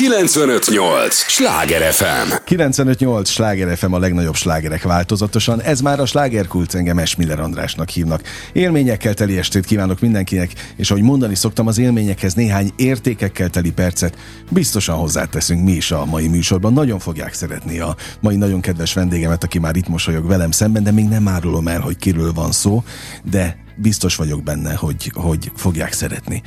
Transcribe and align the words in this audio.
958! 0.00 1.14
Sláger 1.14 1.92
FM! 1.92 2.32
958! 2.44 3.28
Sláger 3.28 3.76
FM 3.76 3.92
a 3.92 3.98
legnagyobb 3.98 4.34
slágerek 4.34 4.82
változatosan. 4.82 5.62
Ez 5.62 5.80
már 5.80 6.00
a 6.00 6.06
slágerkult 6.06 6.74
engem 6.74 6.98
Esmiller 6.98 7.40
Andrásnak 7.40 7.88
hívnak. 7.88 8.22
Élményekkel 8.52 9.14
teli 9.14 9.38
estét 9.38 9.64
kívánok 9.64 10.00
mindenkinek, 10.00 10.50
és 10.76 10.90
ahogy 10.90 11.02
mondani 11.02 11.34
szoktam, 11.34 11.66
az 11.66 11.78
élményekhez 11.78 12.34
néhány 12.34 12.70
értékekkel 12.76 13.48
teli 13.48 13.72
percet 13.72 14.16
biztosan 14.50 14.96
hozzáteszünk 14.96 15.64
mi 15.64 15.72
is 15.72 15.90
a 15.90 16.04
mai 16.04 16.28
műsorban. 16.28 16.72
Nagyon 16.72 16.98
fogják 16.98 17.34
szeretni 17.34 17.78
a 17.78 17.96
mai 18.20 18.36
nagyon 18.36 18.60
kedves 18.60 18.92
vendégemet, 18.92 19.44
aki 19.44 19.58
már 19.58 19.76
itt 19.76 19.88
mosolyog 19.88 20.26
velem 20.26 20.50
szemben, 20.50 20.82
de 20.82 20.90
még 20.90 21.08
nem 21.08 21.28
árulom 21.28 21.68
el, 21.68 21.80
hogy 21.80 21.96
kiről 21.96 22.32
van 22.32 22.52
szó, 22.52 22.82
de 23.30 23.56
biztos 23.80 24.16
vagyok 24.16 24.42
benne, 24.42 24.74
hogy, 24.74 25.12
hogy 25.14 25.52
fogják 25.54 25.92
szeretni. 25.92 26.42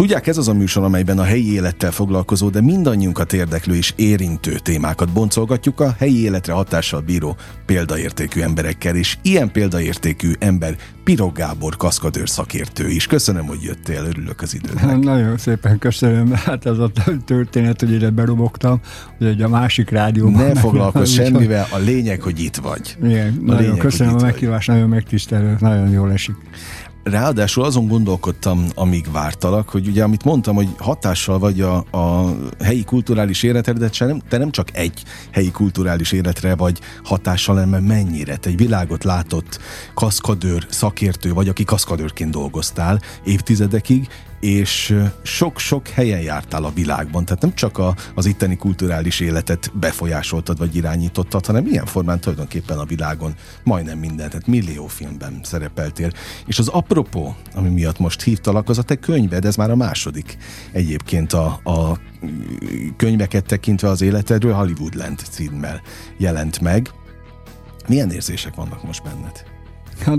Tudják, 0.00 0.26
ez 0.26 0.36
az 0.36 0.48
a 0.48 0.52
műsor, 0.52 0.84
amelyben 0.84 1.18
a 1.18 1.22
helyi 1.22 1.52
élettel 1.52 1.90
foglalkozó, 1.90 2.48
de 2.48 2.60
mindannyiunkat 2.60 3.32
érdeklő 3.32 3.74
és 3.74 3.92
érintő 3.96 4.58
témákat 4.58 5.12
boncolgatjuk 5.12 5.80
a 5.80 5.94
helyi 5.98 6.22
életre 6.22 6.52
hatással 6.52 7.00
bíró 7.00 7.36
példaértékű 7.66 8.40
emberekkel, 8.40 8.96
és 8.96 9.16
ilyen 9.22 9.52
példaértékű 9.52 10.32
ember 10.38 10.76
Pirog 11.04 11.32
Gábor 11.32 11.76
kaszkadőr 11.76 12.28
szakértő 12.28 12.88
is. 12.88 13.06
Köszönöm, 13.06 13.46
hogy 13.46 13.62
jöttél, 13.62 14.04
örülök 14.04 14.40
az 14.40 14.54
időnek. 14.54 14.98
Nagyon 15.12 15.38
szépen 15.38 15.78
köszönöm, 15.78 16.32
hát 16.32 16.66
ez 16.66 16.78
a 16.78 16.90
történet, 17.24 17.80
hogy 17.80 17.92
ide 17.92 18.10
berobogtam, 18.10 18.80
hogy 19.18 19.42
a 19.42 19.48
másik 19.48 19.90
rádióban... 19.90 20.46
Ne 20.46 20.54
foglalkozz 20.54 21.12
semmivel, 21.20 21.66
a 21.70 21.78
lényeg, 21.78 22.20
hogy 22.20 22.40
itt 22.40 22.56
vagy. 22.56 22.96
Igen, 23.02 23.38
a 23.38 23.44
nagyon 23.44 23.62
lényeg, 23.62 23.78
köszönöm 23.78 24.14
a 24.14 24.20
meghívást, 24.20 24.68
nagyon 24.68 24.88
megtisztelő, 24.88 25.56
nagyon 25.58 25.90
jól 25.90 26.12
esik. 26.12 26.34
Ráadásul 27.02 27.64
azon 27.64 27.86
gondolkodtam, 27.86 28.66
amíg 28.74 29.12
vártalak, 29.12 29.68
hogy 29.68 29.86
ugye 29.86 30.02
amit 30.02 30.24
mondtam, 30.24 30.54
hogy 30.54 30.68
hatással 30.78 31.38
vagy 31.38 31.60
a, 31.60 31.76
a 31.76 32.34
helyi 32.62 32.84
kulturális 32.84 33.42
életre, 33.42 33.72
de 33.72 33.88
te 34.28 34.38
nem 34.38 34.50
csak 34.50 34.76
egy 34.76 35.02
helyi 35.30 35.50
kulturális 35.50 36.12
életre 36.12 36.56
vagy 36.56 36.80
hatással, 37.04 37.54
hanem 37.54 37.84
mennyire. 37.84 38.36
Te 38.36 38.48
egy 38.48 38.56
világot 38.56 39.04
látott 39.04 39.60
kaszkadőr, 39.94 40.66
szakértő 40.68 41.32
vagy, 41.32 41.48
aki 41.48 41.64
kaszkadőrként 41.64 42.30
dolgoztál 42.30 43.00
évtizedekig, 43.24 44.08
és 44.40 44.96
sok-sok 45.22 45.88
helyen 45.88 46.20
jártál 46.20 46.64
a 46.64 46.72
világban, 46.74 47.24
tehát 47.24 47.42
nem 47.42 47.54
csak 47.54 47.78
a, 47.78 47.94
az 48.14 48.26
itteni 48.26 48.56
kulturális 48.56 49.20
életet 49.20 49.70
befolyásoltad 49.74 50.58
vagy 50.58 50.76
irányítottad, 50.76 51.46
hanem 51.46 51.66
ilyen 51.66 51.86
formán 51.86 52.20
tulajdonképpen 52.20 52.78
a 52.78 52.84
világon 52.84 53.34
majdnem 53.64 53.98
mindent, 53.98 54.30
tehát 54.30 54.46
millió 54.46 54.86
filmben 54.86 55.40
szerepeltél. 55.42 56.10
És 56.46 56.58
az 56.58 56.68
apropó, 56.68 57.36
ami 57.54 57.68
miatt 57.68 57.98
most 57.98 58.22
hívtalak, 58.22 58.68
az 58.68 58.78
a 58.78 58.82
te 58.82 58.94
könyved, 58.94 59.44
ez 59.44 59.56
már 59.56 59.70
a 59.70 59.76
második 59.76 60.36
egyébként 60.72 61.32
a, 61.32 61.60
a 61.64 61.98
könyveket 62.96 63.46
tekintve 63.46 63.88
az 63.88 64.00
életedről 64.00 64.52
Hollywoodland 64.52 65.18
címmel 65.30 65.80
jelent 66.16 66.60
meg. 66.60 66.90
Milyen 67.88 68.10
érzések 68.10 68.54
vannak 68.54 68.84
most 68.84 69.02
benned? 69.02 69.44
Hát 70.00 70.16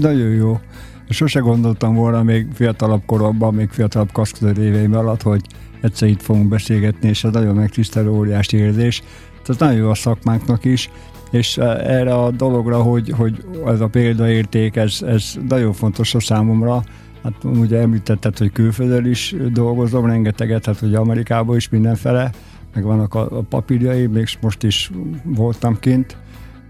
nagyon 0.00 0.28
jó. 0.28 0.60
Sose 1.08 1.40
gondoltam 1.40 1.94
volna 1.94 2.22
még 2.22 2.46
fiatalabb 2.52 3.02
koromban, 3.06 3.54
még 3.54 3.68
fiatalabb 3.70 4.12
kaszkadőr 4.12 4.64
éveim 4.64 4.94
alatt, 4.94 5.22
hogy 5.22 5.40
egyszer 5.80 6.08
itt 6.08 6.22
fogunk 6.22 6.48
beszélgetni, 6.48 7.08
és 7.08 7.24
ez 7.24 7.32
nagyon 7.32 7.54
megtisztelő 7.54 8.10
óriási 8.10 8.56
érzés. 8.56 9.02
Ez 9.46 9.56
nagyon 9.56 9.76
jó 9.76 9.90
a 9.90 9.94
szakmánknak 9.94 10.64
is, 10.64 10.90
és 11.30 11.58
e, 11.58 11.64
erre 11.64 12.14
a 12.14 12.30
dologra, 12.30 12.82
hogy, 12.82 13.10
hogy 13.16 13.44
ez 13.66 13.80
a 13.80 13.86
példaérték, 13.86 14.76
ez, 14.76 15.02
ez 15.02 15.38
nagyon 15.48 15.72
fontos 15.72 16.14
a 16.14 16.20
számomra. 16.20 16.82
Hát 17.22 17.44
ugye 17.44 17.78
említetted, 17.78 18.38
hogy 18.38 18.52
külföldön 18.52 19.06
is 19.06 19.34
dolgozom, 19.52 20.06
rengeteget, 20.06 20.66
hát 20.66 20.78
hogy 20.78 20.94
Amerikában 20.94 21.56
is 21.56 21.68
mindenfele, 21.68 22.30
meg 22.74 22.84
vannak 22.84 23.14
a, 23.14 23.20
a 23.20 23.42
papírjai, 23.42 24.06
még 24.06 24.28
most 24.40 24.62
is 24.62 24.90
voltam 25.24 25.78
kint, 25.80 26.16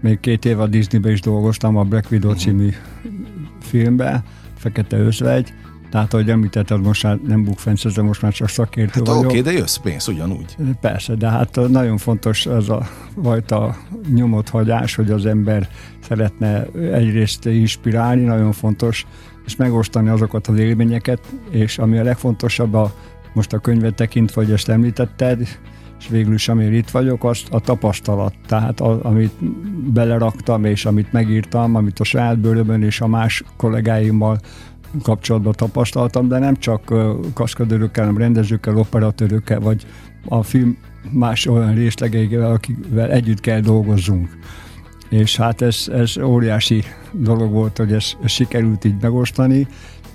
még 0.01 0.19
két 0.19 0.45
év 0.45 0.59
a 0.59 0.67
Disneybe 0.67 1.11
is 1.11 1.21
dolgoztam, 1.21 1.77
a 1.77 1.83
Black 1.83 2.11
Widow 2.11 2.29
uh-huh. 2.29 2.43
című 2.45 2.69
filmbe, 3.69 4.23
Fekete 4.57 4.97
Özvegy, 4.97 5.53
tehát, 5.89 6.13
ahogy 6.13 6.29
említetted, 6.29 6.81
most 6.81 7.03
már 7.03 7.19
nem 7.27 7.43
bukfencezem, 7.43 8.05
most 8.05 8.21
már 8.21 8.33
csak 8.33 8.49
szakértő 8.49 8.99
hát 8.99 9.07
vagyok. 9.07 9.23
Oké, 9.23 9.39
okay, 9.39 9.53
de 9.53 9.59
jössz 9.59 9.75
pénz 9.75 10.07
ugyanúgy. 10.07 10.55
Persze, 10.81 11.15
de 11.15 11.29
hát 11.29 11.59
nagyon 11.69 11.97
fontos 11.97 12.45
ez 12.45 12.69
a 12.69 12.87
fajta 13.23 13.77
nyomot 14.13 14.49
hagyás, 14.49 14.95
hogy 14.95 15.11
az 15.11 15.25
ember 15.25 15.69
szeretne 16.07 16.65
egyrészt 16.93 17.45
inspirálni, 17.45 18.23
nagyon 18.23 18.51
fontos, 18.51 19.05
és 19.45 19.55
megosztani 19.55 20.09
azokat 20.09 20.47
az 20.47 20.57
élményeket, 20.57 21.19
és 21.49 21.77
ami 21.77 21.97
a 21.97 22.03
legfontosabb, 22.03 22.73
a, 22.73 22.93
most 23.33 23.53
a 23.53 23.59
könyvet 23.59 23.93
tekintve, 23.93 24.43
hogy 24.43 24.51
ezt 24.51 24.69
említetted, 24.69 25.47
és 25.99 26.07
végül 26.07 26.33
is, 26.33 26.49
amiért 26.49 26.73
itt 26.73 26.89
vagyok, 26.89 27.23
az 27.23 27.43
a 27.51 27.59
tapasztalat. 27.59 28.33
Tehát 28.47 28.79
a, 28.79 28.99
amit 29.03 29.43
beleraktam, 29.93 30.65
és 30.65 30.85
amit 30.85 31.11
megírtam, 31.11 31.75
amit 31.75 31.99
a 31.99 32.03
saját 32.03 32.39
bőrömön 32.39 32.83
és 32.83 33.01
a 33.01 33.07
más 33.07 33.43
kollégáimmal 33.57 34.39
kapcsolatban 35.03 35.53
tapasztaltam, 35.53 36.27
de 36.27 36.39
nem 36.39 36.55
csak 36.55 36.93
kaszkadőrökkel, 37.33 38.05
hanem 38.05 38.19
rendezőkkel, 38.19 38.77
operatőrökkel, 38.77 39.59
vagy 39.59 39.85
a 40.27 40.43
film 40.43 40.77
más 41.11 41.45
olyan 41.45 41.73
részlegeivel, 41.73 42.51
akivel 42.51 43.11
együtt 43.11 43.39
kell 43.39 43.59
dolgozzunk. 43.59 44.37
És 45.09 45.37
hát 45.37 45.61
ez, 45.61 45.85
ez 45.93 46.17
óriási 46.17 46.83
dolog 47.11 47.51
volt, 47.51 47.77
hogy 47.77 47.93
ezt, 47.93 48.17
ezt 48.23 48.33
sikerült 48.33 48.85
így 48.85 48.95
megosztani, 49.01 49.67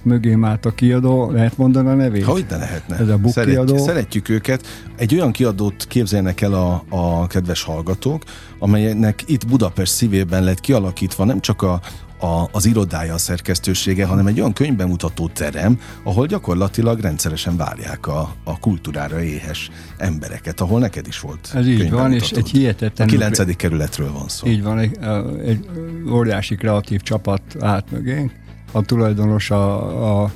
mögém 0.04 0.44
állt 0.44 0.66
a 0.66 0.70
kiadó, 0.70 1.30
lehet 1.30 1.56
mondani 1.56 1.88
a 1.88 1.94
nevét? 1.94 2.24
Hogy 2.24 2.46
ne 2.48 2.56
lehetne. 2.56 2.96
Ez 2.96 3.08
a 3.08 3.18
book 3.18 3.32
Szeretjük, 3.32 3.64
kiadó. 3.64 3.84
szeretjük 3.84 4.28
őket. 4.28 4.66
Egy 4.96 5.14
olyan 5.14 5.32
kiadót 5.32 5.86
képzelnek 5.88 6.40
el 6.40 6.52
a, 6.52 6.84
a 6.88 7.26
kedves 7.26 7.62
hallgatók, 7.62 8.22
amelynek 8.58 9.22
itt 9.26 9.46
Budapest 9.46 9.92
szívében 9.92 10.44
lett 10.44 10.60
kialakítva 10.60 11.24
nem 11.24 11.40
csak 11.40 11.62
a, 11.62 11.80
a, 12.24 12.48
az 12.52 12.66
irodája, 12.66 13.14
a 13.14 13.18
szerkesztősége, 13.18 14.06
hanem 14.06 14.26
egy 14.26 14.38
olyan 14.38 14.52
könyvbemutató 14.52 15.28
terem, 15.28 15.80
ahol 16.02 16.26
gyakorlatilag 16.26 17.00
rendszeresen 17.00 17.56
várják 17.56 18.06
a, 18.06 18.34
a 18.44 18.58
kultúrára 18.58 19.22
éhes 19.22 19.70
embereket, 19.96 20.60
ahol 20.60 20.80
neked 20.80 21.06
is 21.06 21.20
volt 21.20 21.50
Ez 21.54 21.66
így 21.66 21.90
van, 21.90 22.12
és 22.12 22.30
egy 22.30 22.50
hihetetlen... 22.50 23.08
A 23.08 23.10
9. 23.10 23.56
kerületről 23.56 24.12
van 24.12 24.28
szó. 24.28 24.46
Így 24.46 24.62
van, 24.62 24.78
egy, 24.78 24.98
egy 25.44 25.68
óriási 26.10 26.54
kreatív 26.54 27.00
csapat 27.00 27.42
állt 27.60 27.90
mögénk, 27.90 28.32
a 28.74 28.82
tulajdonos 28.82 29.50
a, 29.50 30.22
a, 30.22 30.30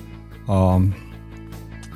a 0.53 0.81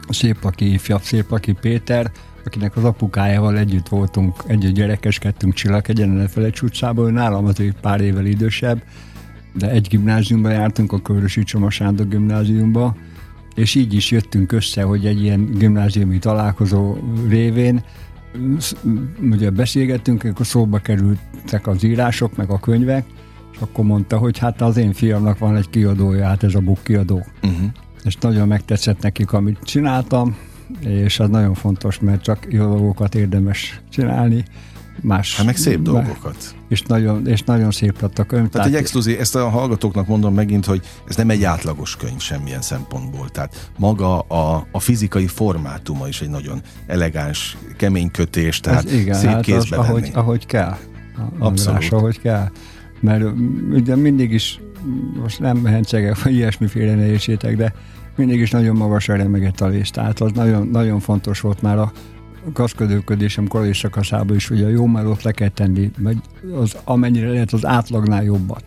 Széplaki 0.09 0.73
ifjabb 0.73 1.03
Széplaki 1.03 1.53
Péter, 1.53 2.11
akinek 2.45 2.77
az 2.77 2.85
apukájával 2.85 3.59
együtt 3.59 3.89
voltunk, 3.89 4.43
együtt 4.47 4.75
gyerekeskedtünk 4.75 5.55
Csillag 5.55 5.85
egyen 5.89 6.21
a 6.21 6.29
Felejts 6.29 6.63
utcában, 6.63 7.07
ő 7.07 7.11
nálam 7.11 7.45
azért 7.45 7.81
pár 7.81 8.01
évvel 8.01 8.27
idősebb, 8.27 8.83
de 9.53 9.71
egy 9.71 9.87
gimnáziumba 9.89 10.49
jártunk, 10.49 10.93
a 10.93 11.03
Körösi 11.03 11.43
Csoma 11.43 11.71
Sándor 11.71 12.09
gimnáziumba, 12.09 12.97
és 13.55 13.75
így 13.75 13.95
is 13.95 14.11
jöttünk 14.11 14.53
össze, 14.53 14.83
hogy 14.83 15.07
egy 15.07 15.23
ilyen 15.23 15.51
gimnáziumi 15.59 16.19
találkozó 16.19 16.97
révén 17.29 17.85
ugye 19.31 19.51
beszélgettünk, 19.51 20.25
akkor 20.25 20.47
szóba 20.47 20.79
kerültek 20.79 21.67
az 21.67 21.83
írások, 21.83 22.37
meg 22.37 22.51
a 22.51 22.61
könyvek, 22.61 23.05
akkor 23.63 23.85
mondta, 23.85 24.19
hogy 24.19 24.39
hát 24.39 24.61
az 24.61 24.77
én 24.77 24.93
fiamnak 24.93 25.39
van 25.39 25.57
egy 25.57 25.71
kiadója, 25.71 26.27
hát 26.27 26.43
ez 26.43 26.55
a 26.55 26.61
buk 26.61 26.83
kiadó. 26.83 27.27
Uh-huh. 27.43 27.71
És 28.05 28.17
nagyon 28.17 28.49
megtetszett 28.49 29.01
nekik, 29.01 29.33
amit 29.33 29.59
csináltam, 29.63 30.37
és 30.81 31.21
az 31.21 31.29
nagyon 31.29 31.55
fontos, 31.55 31.99
mert 31.99 32.23
csak 32.23 32.47
jó 32.51 32.67
dolgokat 32.67 33.15
érdemes 33.15 33.81
csinálni. 33.91 34.45
Más, 35.01 35.37
hát 35.37 35.47
meg 35.47 35.57
szép 35.57 35.83
dolgokat. 35.83 36.55
És 36.69 36.83
nagyon, 36.83 37.27
és 37.27 37.43
nagyon 37.43 37.71
szép 37.71 38.01
lett 38.01 38.19
a 38.19 38.25
könyv. 38.25 38.49
Tehát, 38.49 38.51
tehát 38.51 38.67
egy 38.67 38.75
exkluzív, 38.75 39.21
ezt 39.21 39.35
a 39.35 39.49
hallgatóknak 39.49 40.07
mondom 40.07 40.35
megint, 40.35 40.65
hogy 40.65 40.83
ez 41.09 41.17
nem 41.17 41.31
egy 41.31 41.45
átlagos 41.45 41.97
könyv 41.97 42.21
semmilyen 42.21 42.61
szempontból. 42.61 43.29
Tehát 43.29 43.71
maga 43.79 44.19
a, 44.19 44.67
a 44.73 44.81
fizikai 44.81 45.27
formátuma 45.27 46.09
is 46.09 46.21
egy 46.21 46.31
nagyon 46.31 46.61
elegáns, 46.87 47.57
kemény 47.77 48.11
kötés, 48.11 48.61
tehát 48.61 48.85
ez 48.85 48.93
igen, 48.93 49.15
szép 49.15 49.31
hát 49.31 49.43
kézbe 49.43 49.77
az, 49.79 49.87
venni. 49.87 49.99
ahogy, 49.99 50.11
ahogy 50.15 50.47
kell. 50.47 50.77
Abszolút. 51.39 51.67
András, 51.67 51.91
ahogy 51.91 52.21
kell. 52.21 52.51
Mert 53.03 53.25
ugye 53.71 53.97
mindig 53.97 54.33
is, 54.33 54.61
most 55.21 55.41
nem 55.41 55.57
mehencegek, 55.57 56.23
vagy 56.23 56.33
ilyesmiféle 56.33 56.95
ne 56.95 57.07
értsétek, 57.07 57.57
de 57.57 57.73
mindig 58.17 58.41
is 58.41 58.51
nagyon 58.51 58.77
magasra 58.77 59.17
remegett 59.17 59.61
a 59.61 59.67
lés. 59.67 59.91
Tehát 59.91 60.21
az 60.21 60.33
nagyon, 60.33 60.69
nagyon 60.69 61.01
fontos 61.01 61.41
volt 61.41 61.63
már 61.63 61.79
a 61.79 61.93
kaszködőködésem 62.53 63.47
korai 63.47 63.75
szakaszában 63.75 64.37
is, 64.37 64.49
hogy 64.49 64.63
a 64.63 64.69
jó 64.69 64.87
melót 64.87 65.23
le 65.23 65.31
kell 65.33 65.49
tenni, 65.49 65.91
vagy 65.99 66.17
az, 66.55 66.77
amennyire 66.85 67.31
lehet 67.31 67.53
az 67.53 67.67
átlagnál 67.67 68.25
jobbat. 68.25 68.65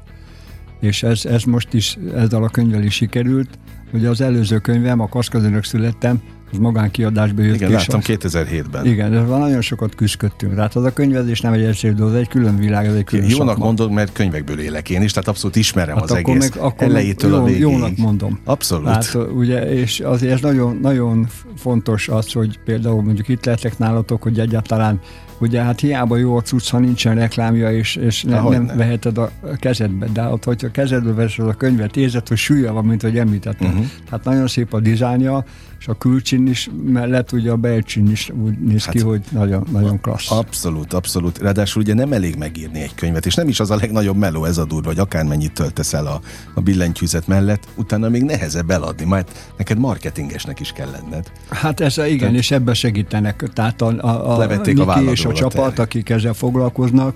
És 0.80 1.04
ez, 1.04 1.26
ez 1.26 1.44
most 1.44 1.74
is 1.74 1.98
ezzel 2.16 2.44
a 2.44 2.50
könyvvel 2.50 2.84
is 2.84 2.94
sikerült, 2.94 3.50
hogy 3.92 4.06
az 4.06 4.22
előző 4.22 4.58
könyvem, 4.58 5.00
a 5.00 5.08
Kaszkadőnök 5.08 5.64
születtem, 5.64 6.22
az 6.52 6.58
magánkiadásba 6.58 7.42
jött 7.42 7.56
Igen, 7.56 7.72
láttam 7.72 8.00
az, 8.00 8.06
2007-ben. 8.08 8.86
Igen, 8.86 9.12
de 9.12 9.22
van 9.22 9.40
nagyon 9.40 9.62
sokat 9.62 9.96
küzdöttünk. 9.96 10.56
Tehát 10.56 10.76
az 10.76 10.84
a 10.84 10.94
könyvezés 10.94 11.42
nem 11.42 11.54
egy 11.54 11.64
egyszerű 11.64 11.94
dolog, 11.94 12.14
ez 12.14 12.20
egy 12.20 12.28
külön 12.28 12.58
világ, 12.58 12.86
ez 12.86 12.94
egy 12.94 13.04
külön 13.04 13.30
Jónak 13.30 13.48
szakma. 13.48 13.66
mondod, 13.66 13.92
mert 13.92 14.14
könyvekből 14.14 14.60
élek 14.60 14.90
én 14.90 15.02
is, 15.02 15.12
tehát 15.12 15.28
abszolút 15.28 15.56
ismerem 15.56 15.96
Hát 15.96 16.04
az 16.04 16.12
akkor 16.12 16.36
egész 16.36 16.50
meg, 16.54 16.64
akkor 16.64 16.88
elejétől 16.88 17.32
meg 17.32 17.40
a 17.40 17.42
jó, 17.42 17.46
végéig. 17.46 17.72
Jónak 17.72 17.98
mondom. 17.98 18.40
Abszolút. 18.44 18.88
Hát, 18.88 19.18
ugye, 19.36 19.74
és 19.74 20.00
azért 20.00 20.34
ez 20.34 20.42
nagyon, 20.42 20.80
nagyon 20.82 21.28
fontos 21.58 22.08
az, 22.08 22.32
hogy 22.32 22.60
például 22.66 23.02
mondjuk 23.02 23.28
itt 23.28 23.46
lehetek 23.46 23.78
nálatok, 23.78 24.22
hogy 24.24 24.40
egyáltalán 24.40 25.00
Ugye 25.40 25.62
hát 25.62 25.80
hiába 25.80 26.18
jó 26.18 26.38
a 26.38 26.42
cucc, 26.42 26.70
ha 26.70 26.80
nincsen 26.80 27.16
reklámja, 27.16 27.72
és, 27.72 27.96
és 27.96 28.24
nem, 28.24 28.38
Ahogy 28.38 28.56
nem 28.56 28.66
nem. 28.66 28.78
veheted 28.78 29.18
a 29.18 29.32
kezedbe. 29.60 30.08
De 30.14 30.24
ott, 30.24 30.44
hogyha 30.44 30.72
kezedbe 30.72 31.14
veszed 31.14 31.48
a 31.48 31.54
könyvet, 31.54 31.98
érzed, 31.98 32.28
hogy 32.28 32.38
súlya 32.38 32.74
van, 32.74 32.86
mint 32.86 33.02
hogy 33.02 33.18
említettem. 33.18 33.68
Mhm. 33.68 33.78
Uh-huh. 33.78 33.92
Tehát 34.10 34.26
nagyon 34.26 34.48
szép 34.48 34.74
a 34.74 34.80
dizájnja, 34.80 35.46
és 35.86 35.92
a 35.92 35.98
külcsin 35.98 36.48
is 36.48 36.70
mellett 36.86 37.32
ugye 37.32 37.52
a 37.52 37.56
belcsin 37.56 38.12
is 38.12 38.30
úgy 38.44 38.60
néz 38.60 38.86
Hát, 38.86 38.94
ki, 38.94 39.00
hogy 39.02 39.22
nagyon, 39.32 39.68
nagyon 39.72 40.02
klassz. 40.02 40.32
Abszolút, 40.32 40.94
abszolút. 40.94 41.38
Ráadásul 41.38 41.82
ugye 41.82 41.94
nem 41.94 42.12
elég 42.14 42.36
megírni 42.36 42.82
egy 42.82 42.96
könyvet, 42.96 43.26
és 43.26 43.36
nem 43.36 43.48
is 43.48 43.60
az 43.60 43.72
a 43.72 43.76
legnagyobb 43.76 44.18
meló 44.18 44.46
ez 44.46 44.58
a 44.58 44.66
durva, 44.66 44.88
hogy 44.88 45.00
akármennyit 45.00 45.54
töltesz 45.54 45.94
el 45.94 46.08
a, 46.08 46.22
a 46.54 46.62
billentyűzet 46.62 47.28
mellett, 47.28 47.68
utána 47.76 48.10
még 48.10 48.24
nehezebb 48.24 48.70
eladni, 48.70 49.06
majd 49.06 49.26
neked 49.58 49.78
marketingesnek 49.78 50.60
is 50.60 50.72
kell 50.72 50.90
lenned. 50.92 51.32
Hát 51.50 51.80
ez 51.80 51.98
igen, 51.98 52.18
Tehát- 52.18 52.36
és 52.36 52.52
ebbe 52.52 52.74
segítenek. 52.74 53.44
Tehát 53.54 53.82
a, 53.82 53.88
a, 53.98 54.34
a 54.34 54.38
Levették 54.38 54.80
a 54.80 55.00
Niki 55.00 55.12
és 55.12 55.26
a 55.26 55.34
csapat, 55.34 55.54
terhet. 55.54 55.80
akik 55.80 56.10
ezzel 56.10 56.34
foglalkoznak, 56.34 57.16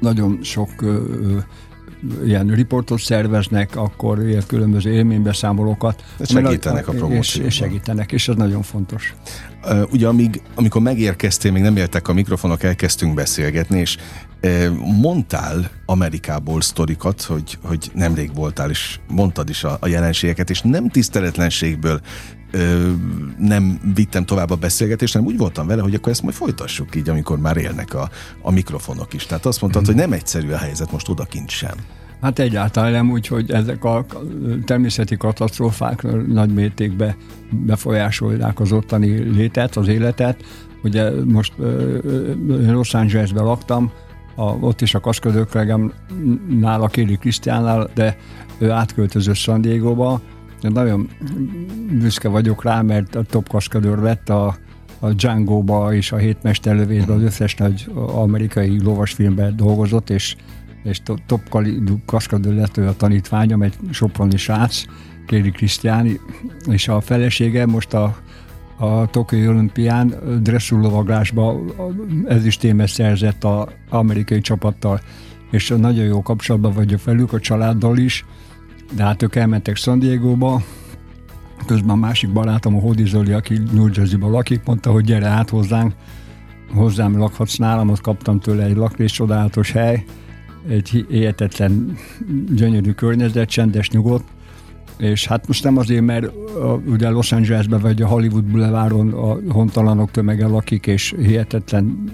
nagyon 0.00 0.38
sok 0.42 0.70
ö, 0.82 0.86
ö, 0.86 1.36
ilyen 2.24 2.46
riportot 2.46 3.00
szerveznek, 3.00 3.76
akkor 3.76 4.22
ilyen 4.26 4.42
különböző 4.46 4.92
élménybeszámolókat. 4.92 6.04
Segítenek 6.20 6.88
a 6.88 6.92
és, 6.92 6.98
promócióban. 6.98 7.48
és 7.48 7.54
segítenek, 7.54 8.12
és 8.12 8.28
ez 8.28 8.36
nagyon 8.36 8.62
fontos. 8.62 9.14
Ugye 9.90 10.06
amíg, 10.06 10.42
amikor 10.54 10.82
megérkeztél, 10.82 11.52
még 11.52 11.62
nem 11.62 11.76
értek 11.76 12.08
a 12.08 12.12
mikrofonok, 12.12 12.62
elkezdtünk 12.62 13.14
beszélgetni, 13.14 13.78
és 13.78 13.96
mondtál 15.00 15.70
Amerikából 15.86 16.60
sztorikat, 16.60 17.22
hogy, 17.22 17.58
hogy 17.62 17.90
nemrég 17.94 18.34
voltál, 18.34 18.70
és 18.70 18.98
mondtad 19.08 19.48
is 19.48 19.64
a, 19.64 19.76
a 19.80 19.88
jelenségeket, 19.88 20.50
és 20.50 20.60
nem 20.60 20.88
tiszteletlenségből 20.88 22.00
ö, 22.50 22.90
nem 23.38 23.80
vittem 23.94 24.24
tovább 24.24 24.50
a 24.50 24.56
beszélgetést, 24.56 25.12
hanem 25.12 25.28
úgy 25.28 25.36
voltam 25.36 25.66
vele, 25.66 25.82
hogy 25.82 25.94
akkor 25.94 26.12
ezt 26.12 26.22
majd 26.22 26.34
folytassuk 26.34 26.96
így, 26.96 27.08
amikor 27.08 27.38
már 27.38 27.56
élnek 27.56 27.94
a, 27.94 28.10
a 28.42 28.50
mikrofonok 28.50 29.14
is. 29.14 29.26
Tehát 29.26 29.46
azt 29.46 29.60
mondtad, 29.60 29.86
hogy 29.86 29.94
nem 29.94 30.12
egyszerű 30.12 30.50
a 30.50 30.56
helyzet 30.56 30.92
most 30.92 31.08
odakint 31.08 31.50
sem. 31.50 31.74
Hát 32.20 32.38
egyáltalán 32.38 32.92
nem 32.92 33.10
úgy, 33.10 33.26
hogy 33.26 33.50
ezek 33.50 33.84
a 33.84 34.06
természeti 34.64 35.16
katasztrófák 35.16 36.26
nagy 36.26 36.54
mértékben 36.54 37.14
befolyásolják 37.50 38.60
az 38.60 38.72
ottani 38.72 39.08
létet, 39.08 39.76
az 39.76 39.88
életet. 39.88 40.44
Ugye 40.82 41.10
most 41.24 41.52
Los 42.66 42.94
Angelesben 42.94 43.44
laktam, 43.44 43.92
a, 44.34 44.42
ott 44.42 44.80
is 44.80 44.94
a 44.94 45.00
kaszködőkregem 45.00 45.92
nála 46.60 46.86
Kéli 46.86 47.16
Krisztiánnál, 47.16 47.90
de 47.94 48.16
ő 48.58 48.70
átköltözött 48.70 49.34
San 49.34 49.60
Diego-ba. 49.60 50.20
De 50.60 50.68
nagyon 50.68 51.08
büszke 51.90 52.28
vagyok 52.28 52.64
rá, 52.64 52.82
mert 52.82 53.14
a 53.14 53.22
top 53.22 53.48
kaszködőr 53.48 53.98
lett 53.98 54.28
a, 54.28 54.56
a 54.98 55.12
Django-ba 55.12 55.94
és 55.94 56.12
a 56.12 56.16
hétmesterlövésben 56.16 57.16
az 57.16 57.22
összes 57.22 57.54
nagy 57.54 57.90
amerikai 58.14 58.82
lovasfilmben 58.82 59.56
dolgozott, 59.56 60.10
és 60.10 60.36
és 60.82 61.00
to- 61.02 61.22
top 61.26 61.48
kalibú 61.48 62.00
kaszkadőr 62.06 62.54
lett 62.54 62.76
ő 62.76 62.86
a 62.86 62.96
tanítványom, 62.96 63.62
egy 63.62 63.74
soproni 63.90 64.36
srác, 64.36 64.82
Kéri 65.26 65.50
Krisztiáni, 65.50 66.20
és 66.66 66.88
a 66.88 67.00
felesége 67.00 67.66
most 67.66 67.94
a, 67.94 68.16
a 68.76 69.06
Tokiói 69.06 69.48
olimpián 69.48 70.14
dresszúrlovaglásba 70.42 71.60
ezüstémet 72.26 72.88
szerzett 72.88 73.44
az 73.44 73.66
amerikai 73.88 74.40
csapattal, 74.40 75.00
és 75.50 75.74
nagyon 75.76 76.04
jó 76.04 76.22
kapcsolatban 76.22 76.72
vagyok 76.72 77.04
velük, 77.04 77.32
a 77.32 77.40
családdal 77.40 77.98
is, 77.98 78.24
de 78.96 79.02
hát 79.02 79.22
ők 79.22 79.34
elmentek 79.34 79.76
San 79.76 79.98
Diego-ba, 79.98 80.62
közben 81.66 81.90
a 81.90 81.94
másik 81.94 82.32
barátom, 82.32 82.76
a 82.76 82.80
Hodi 82.80 83.06
Zoli, 83.06 83.32
aki 83.32 83.58
New 83.72 83.88
Jersey-ban 83.94 84.30
lakik, 84.30 84.60
mondta, 84.64 84.90
hogy 84.90 85.04
gyere 85.04 85.26
át 85.26 85.50
hozzánk, 85.50 85.92
hozzám 86.74 87.18
lakhatsz 87.18 87.56
nálam, 87.56 87.90
ott 87.90 88.00
kaptam 88.00 88.40
tőle 88.40 88.64
egy 88.64 88.76
lakrés, 88.76 89.12
csodálatos 89.12 89.72
hely, 89.72 90.04
egy 90.68 90.88
hi- 90.88 91.06
hihetetlen 91.08 91.96
gyönyörű 92.54 92.90
környezet, 92.90 93.48
csendes, 93.48 93.90
nyugodt, 93.90 94.24
és 94.96 95.26
hát 95.26 95.46
most 95.46 95.64
nem 95.64 95.76
azért, 95.76 96.04
mert 96.04 96.26
a, 96.56 96.80
ugye 96.86 97.08
Los 97.08 97.32
Angelesben 97.32 97.80
vagy 97.80 98.02
a 98.02 98.06
Hollywood 98.06 98.44
Boulevardon 98.44 99.12
a 99.12 99.52
hontalanok 99.52 100.10
tömege 100.10 100.46
lakik, 100.46 100.86
és 100.86 101.14
hihetetlen 101.18 102.04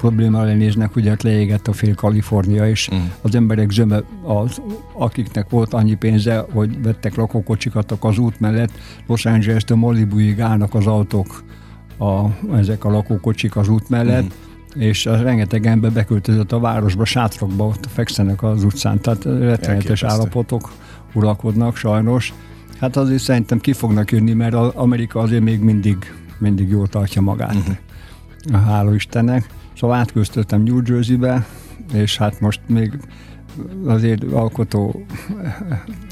problémával 0.00 0.52
néznek, 0.54 0.96
ugye 0.96 1.10
hát 1.10 1.22
leégett 1.22 1.68
a 1.68 1.72
fél 1.72 1.94
Kalifornia, 1.94 2.68
és 2.68 2.88
Mm. 2.94 2.98
az 3.22 3.34
emberek 3.34 3.70
zöme, 3.70 4.02
az, 4.22 4.60
akiknek 4.94 5.48
volt 5.50 5.74
annyi 5.74 5.94
pénze, 5.94 6.44
hogy 6.52 6.82
vettek 6.82 7.14
lakókocsikat 7.14 7.96
az 8.00 8.18
út 8.18 8.40
mellett, 8.40 8.70
Los 9.06 9.26
Angeles-től 9.26 9.76
Malibuig 9.76 10.40
állnak 10.40 10.74
az 10.74 10.86
autók, 10.86 11.42
a, 11.98 12.24
ezek 12.56 12.84
a 12.84 12.90
lakókocsik 12.90 13.56
az 13.56 13.68
út 13.68 13.88
mellett, 13.88 14.22
Mhm. 14.74 14.80
és 14.82 15.06
a 15.06 15.22
rengeteg 15.22 15.66
ember 15.66 15.92
beköltözött 15.92 16.52
a 16.52 16.58
városba, 16.58 17.04
sátrakba, 17.04 17.64
ott 17.66 17.86
fekszenek 17.92 18.42
az 18.42 18.64
utcán, 18.64 19.00
tehát 19.00 19.24
rettenetes 19.24 20.02
állapotok 20.02 20.70
uralkodnak 21.14 21.76
sajnos. 21.76 22.34
Hát 22.80 22.96
azért 22.96 23.22
szerintem 23.22 23.58
ki 23.58 23.72
fognak 23.72 24.10
jönni, 24.10 24.32
mert 24.32 24.54
az 24.54 24.72
Amerika 24.74 25.20
azért 25.20 25.42
még 25.42 25.60
mindig, 25.60 25.96
mindig 26.38 26.68
jól 26.68 26.86
tartja 26.88 27.20
magát. 27.22 27.54
Uh-huh. 27.54 28.64
Hála 28.66 28.94
Istennek. 28.94 29.46
Szóval 29.80 29.96
átköztöttem 29.96 30.62
New 30.62 30.80
Jersey-be, 30.84 31.46
és 31.92 32.16
hát 32.16 32.40
most 32.40 32.60
még 32.66 32.98
azért 33.84 34.32
alkotó 34.32 35.04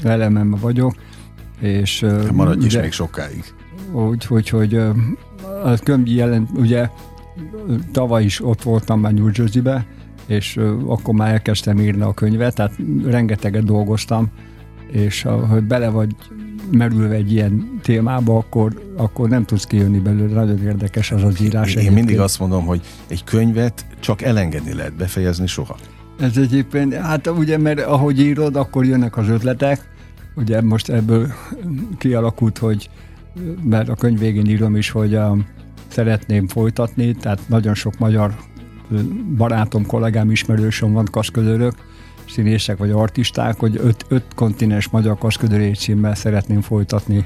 elemem 0.03 0.55
vagyok, 0.61 0.95
és 1.59 1.99
Hát 2.01 2.31
Maradj 2.31 2.65
is 2.65 2.73
de- 2.73 2.81
még 2.81 2.91
sokáig. 2.91 3.43
úgy, 3.93 4.49
hogy, 4.49 4.75
a 5.63 5.77
könyv 5.83 6.07
jelent, 6.07 6.49
ugye 6.57 6.89
tavaly 7.91 8.23
is 8.23 8.43
ott 8.43 8.63
voltam 8.63 8.99
már 8.99 9.13
New 9.13 9.29
Jersey-be, 9.33 9.85
és 10.27 10.59
akkor 10.87 11.13
már 11.13 11.31
elkezdtem 11.31 11.79
írni 11.79 12.01
a 12.01 12.13
könyvet, 12.13 12.55
tehát 12.55 12.73
rengeteget 13.05 13.63
dolgoztam, 13.63 14.29
és 14.91 15.27
hogy 15.49 15.63
bele 15.63 15.89
vagy 15.89 16.15
merülve 16.71 17.15
egy 17.15 17.31
ilyen 17.31 17.79
témába, 17.81 18.37
akkor, 18.37 18.93
akkor 18.97 19.29
nem 19.29 19.45
tudsz 19.45 19.65
kijönni 19.65 19.99
belőle. 19.99 20.33
Nagyon 20.33 20.63
érdekes 20.63 21.11
az 21.11 21.23
az 21.23 21.41
írás. 21.41 21.71
Én 21.71 21.77
egyébként. 21.77 21.95
mindig 21.95 22.19
azt 22.19 22.39
mondom, 22.39 22.65
hogy 22.65 22.81
egy 23.07 23.23
könyvet 23.23 23.85
csak 23.99 24.21
elengedni 24.21 24.73
lehet, 24.73 24.95
befejezni 24.95 25.47
soha. 25.47 25.75
Ez 26.19 26.37
egyébként, 26.37 26.93
hát 26.93 27.27
ugye, 27.27 27.57
mert 27.57 27.79
ahogy 27.79 28.19
írod, 28.19 28.55
akkor 28.55 28.85
jönnek 28.85 29.17
az 29.17 29.27
ötletek. 29.27 29.89
Ugye 30.35 30.61
most 30.61 30.89
ebből 30.89 31.27
kialakult, 31.97 32.57
hogy 32.57 32.89
mert 33.63 33.89
a 33.89 33.95
könyv 33.95 34.19
végén 34.19 34.45
írom 34.45 34.75
is, 34.75 34.89
hogy 34.89 35.15
um, 35.15 35.45
szeretném 35.87 36.47
folytatni, 36.47 37.13
tehát 37.13 37.39
nagyon 37.47 37.73
sok 37.73 37.99
magyar 37.99 38.35
barátom, 39.37 39.85
kollégám, 39.85 40.31
ismerősöm 40.31 40.93
van 40.93 41.07
kaszködőrök, 41.11 41.73
színészek 42.29 42.77
vagy 42.77 42.91
artisták, 42.91 43.59
hogy 43.59 43.79
öt, 43.83 44.05
öt 44.07 44.23
kontinens 44.35 44.89
magyar 44.89 45.17
kaszködőré 45.17 45.71
címmel 45.71 46.15
szeretném 46.15 46.61
folytatni 46.61 47.25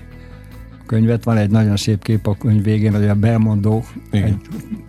a 0.72 0.86
könyvet. 0.86 1.24
Van 1.24 1.38
egy 1.38 1.50
nagyon 1.50 1.77
szép 1.77 2.03
kép 2.03 2.27
a 2.27 2.36
könyv 2.38 2.63
végén, 2.63 2.93
hogy 2.95 3.07
a 3.07 3.13
Belmondó 3.15 3.83
Igen. 4.12 4.27
egy, 4.27 4.38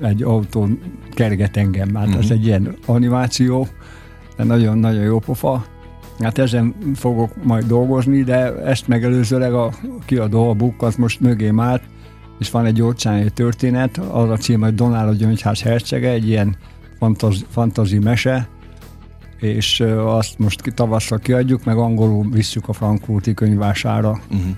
egy 0.06 0.22
autón 0.22 0.78
kerget 1.10 1.56
engem. 1.56 1.94
Hát 1.94 2.06
Mhm. 2.08 2.18
ez 2.18 2.30
egy 2.30 2.46
ilyen 2.46 2.76
animáció, 2.86 3.66
de 4.36 4.44
nagyon-nagyon 4.44 5.02
jó 5.02 5.18
pofa. 5.18 5.64
Hát 6.20 6.38
ezen 6.38 6.74
fogok 6.94 7.44
majd 7.44 7.66
dolgozni, 7.66 8.22
de 8.22 8.54
ezt 8.54 8.88
megelőzőleg 8.88 9.52
a 9.54 9.70
kiadó, 10.04 10.48
a 10.48 10.54
book, 10.54 10.82
az 10.82 10.96
most 10.96 11.20
mögém 11.20 11.60
állt, 11.60 11.82
és 12.38 12.50
van 12.50 12.64
egy 12.64 12.82
óceáni 12.82 13.30
történet, 13.30 13.98
az 13.98 14.30
a 14.30 14.36
cím, 14.36 14.60
hogy 14.60 14.74
Donál 14.74 15.08
a 15.08 15.12
Gyöngyház 15.12 15.62
hercege, 15.62 16.10
egy 16.10 16.28
ilyen 16.28 16.56
fantazi, 16.98 17.44
fantazi 17.50 17.98
mese, 17.98 18.48
és 19.40 19.80
azt 19.96 20.38
most 20.38 20.60
tavasszal 20.74 21.18
kiadjuk, 21.18 21.64
meg 21.64 21.76
angolul 21.76 22.30
visszük 22.30 22.68
a 22.68 22.72
frankfurti 22.72 23.34
könyvására. 23.34 24.10
Uh-huh. 24.10 24.56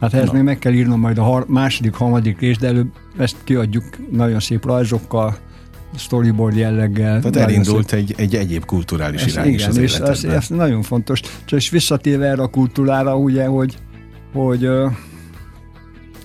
Hát 0.00 0.14
ehhez 0.14 0.26
Na. 0.26 0.32
még 0.32 0.42
meg 0.42 0.58
kell 0.58 0.72
írnom 0.72 1.00
majd 1.00 1.18
a 1.18 1.22
har- 1.22 1.48
második, 1.48 1.94
harmadik 1.94 2.40
rész, 2.40 2.58
de 2.58 2.66
előbb 2.66 2.92
ezt 3.18 3.36
kiadjuk 3.44 3.84
nagyon 4.10 4.40
szép 4.40 4.64
rajzokkal, 4.64 5.36
storyboard 5.96 6.56
jelleggel. 6.56 7.20
Tehát 7.20 7.36
elindult 7.36 7.92
egy, 7.92 8.14
egy 8.16 8.34
egyéb 8.34 8.64
kulturális 8.64 9.24
ez, 9.24 9.32
irány 9.32 9.48
is 9.48 9.54
igen, 9.54 9.68
az 9.68 9.76
és 9.76 9.98
ez, 9.98 10.24
ez 10.24 10.48
nagyon 10.48 10.82
fontos. 10.82 11.20
Csak 11.20 11.58
és 11.58 11.70
visszatérve 11.70 12.26
erre 12.26 12.42
a 12.42 12.46
kultúrára, 12.48 13.16
ugye, 13.16 13.46
hogy, 13.46 13.76
hogy 14.32 14.64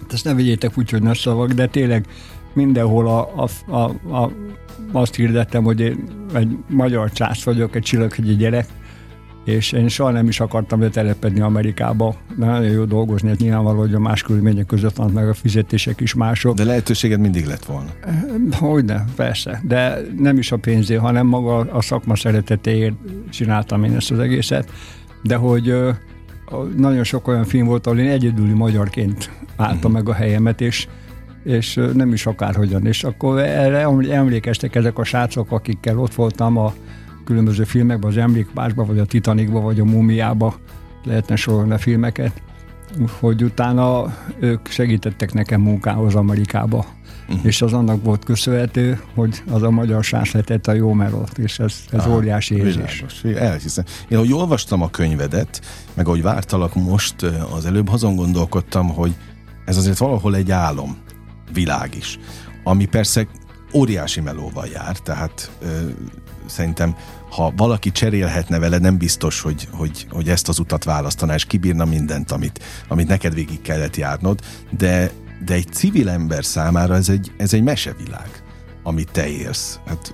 hát 0.01 0.13
ezt 0.13 0.23
ne 0.23 0.33
vegyétek 0.33 0.77
úgy, 0.77 0.89
hogy 0.89 1.01
nagy 1.01 1.17
szavak, 1.17 1.51
de 1.51 1.67
tényleg 1.67 2.05
mindenhol 2.53 3.07
a, 3.07 3.43
a, 3.43 3.73
a, 3.75 4.15
a, 4.15 4.31
azt 4.91 5.15
hirdettem, 5.15 5.63
hogy 5.63 5.79
én 5.79 6.03
egy 6.33 6.57
magyar 6.67 7.11
csász 7.11 7.43
vagyok, 7.43 7.75
egy 7.75 7.83
csillaghegyi 7.83 8.35
gyerek, 8.35 8.67
és 9.45 9.71
én 9.71 9.87
soha 9.87 10.11
nem 10.11 10.27
is 10.27 10.39
akartam 10.39 10.79
betelepedni 10.79 11.39
Amerikába. 11.39 12.15
De 12.35 12.45
nagyon 12.45 12.71
jó 12.71 12.83
dolgozni, 12.85 13.29
ez 13.29 13.37
nyilvánvaló, 13.37 13.79
hogy 13.79 13.93
a 13.93 13.99
más 13.99 14.23
körülmények 14.23 14.65
között 14.65 14.95
van, 14.95 15.11
meg 15.11 15.29
a 15.29 15.33
fizetések 15.33 16.01
is 16.01 16.13
mások. 16.13 16.55
De 16.55 16.63
lehetőséged 16.63 17.19
mindig 17.19 17.45
lett 17.45 17.65
volna. 17.65 17.89
Hogyne, 18.51 19.05
persze. 19.15 19.61
De 19.63 19.97
nem 20.17 20.37
is 20.37 20.51
a 20.51 20.57
pénzé, 20.57 20.95
hanem 20.95 21.27
maga 21.27 21.57
a 21.57 21.81
szakma 21.81 22.15
szeretetéért 22.15 22.93
csináltam 23.29 23.83
én 23.83 23.95
ezt 23.95 24.11
az 24.11 24.19
egészet. 24.19 24.71
De 25.23 25.35
hogy 25.35 25.75
nagyon 26.77 27.03
sok 27.03 27.27
olyan 27.27 27.43
film 27.43 27.65
volt, 27.65 27.87
ahol 27.87 27.99
én 27.99 28.09
egyedüli 28.09 28.53
magyarként 28.53 29.31
álltam 29.55 29.77
uh-huh. 29.77 29.91
meg 29.91 30.09
a 30.09 30.13
helyemet, 30.13 30.61
és 30.61 30.87
és 31.43 31.79
nem 31.93 32.13
is 32.13 32.25
akárhogyan. 32.25 32.85
És 32.85 33.03
akkor 33.03 33.39
erre 33.39 33.79
emlékeztek 34.11 34.75
ezek 34.75 34.97
a 34.97 35.03
srácok, 35.03 35.51
akikkel 35.51 35.99
ott 35.99 36.13
voltam 36.13 36.57
a 36.57 36.73
különböző 37.23 37.63
filmekben, 37.63 38.09
az 38.09 38.17
Emlékpásban, 38.17 38.87
vagy 38.87 38.99
a 38.99 39.05
Titanicban, 39.05 39.63
vagy 39.63 39.79
a 39.79 39.85
Múmiába 39.85 40.55
lehetne 41.03 41.35
sorolni 41.35 41.71
a 41.71 41.77
filmeket, 41.77 42.41
hogy 43.19 43.43
utána 43.43 44.15
ők 44.39 44.67
segítettek 44.67 45.33
nekem 45.33 45.61
munkához 45.61 46.15
Amerikába. 46.15 46.85
Uh-huh. 47.27 47.45
És 47.45 47.61
az 47.61 47.73
annak 47.73 48.03
volt 48.03 48.25
köszönhető, 48.25 49.01
hogy 49.15 49.43
az 49.49 49.61
a 49.61 49.69
magyar 49.69 50.03
srác 50.03 50.31
letett 50.31 50.67
a 50.67 50.73
jó 50.73 50.93
melót, 50.93 51.37
és 51.37 51.59
ez, 51.59 51.75
ez 51.91 51.99
Aha, 51.99 52.15
óriási 52.15 52.55
érzés. 52.55 53.23
elhiszem. 53.35 53.83
Én 54.07 54.17
ahogy 54.17 54.33
olvastam 54.33 54.81
a 54.81 54.89
könyvedet, 54.89 55.61
meg 55.93 56.07
ahogy 56.07 56.21
vártalak 56.21 56.75
most, 56.75 57.21
az 57.55 57.65
előbb 57.65 57.89
azon 57.89 58.15
gondolkodtam, 58.15 58.89
hogy 58.89 59.15
ez 59.65 59.77
azért 59.77 59.97
valahol 59.97 60.35
egy 60.35 60.51
álom 60.51 60.97
világ 61.53 61.95
is, 61.95 62.19
ami 62.63 62.85
persze 62.85 63.27
óriási 63.73 64.21
melóval 64.21 64.67
jár, 64.67 64.97
tehát 64.97 65.51
ö, 65.61 65.67
szerintem 66.45 66.95
ha 67.31 67.53
valaki 67.55 67.91
cserélhetne 67.91 68.59
vele, 68.59 68.77
nem 68.77 68.97
biztos, 68.97 69.41
hogy, 69.41 69.67
hogy, 69.71 70.07
hogy 70.09 70.29
ezt 70.29 70.49
az 70.49 70.59
utat 70.59 70.83
választaná, 70.83 71.33
és 71.33 71.45
kibírna 71.45 71.85
mindent, 71.85 72.31
amit, 72.31 72.63
amit 72.87 73.07
neked 73.07 73.33
végig 73.33 73.61
kellett 73.61 73.95
járnod, 73.95 74.39
de, 74.77 75.11
de 75.45 75.53
egy 75.53 75.71
civil 75.71 76.09
ember 76.09 76.45
számára 76.45 76.95
ez 76.95 77.09
egy, 77.09 77.31
ez 77.37 77.53
egy 77.53 77.63
mesevilág, 77.63 78.43
amit 78.83 79.11
te 79.11 79.27
élsz. 79.27 79.79
Hát 79.85 80.13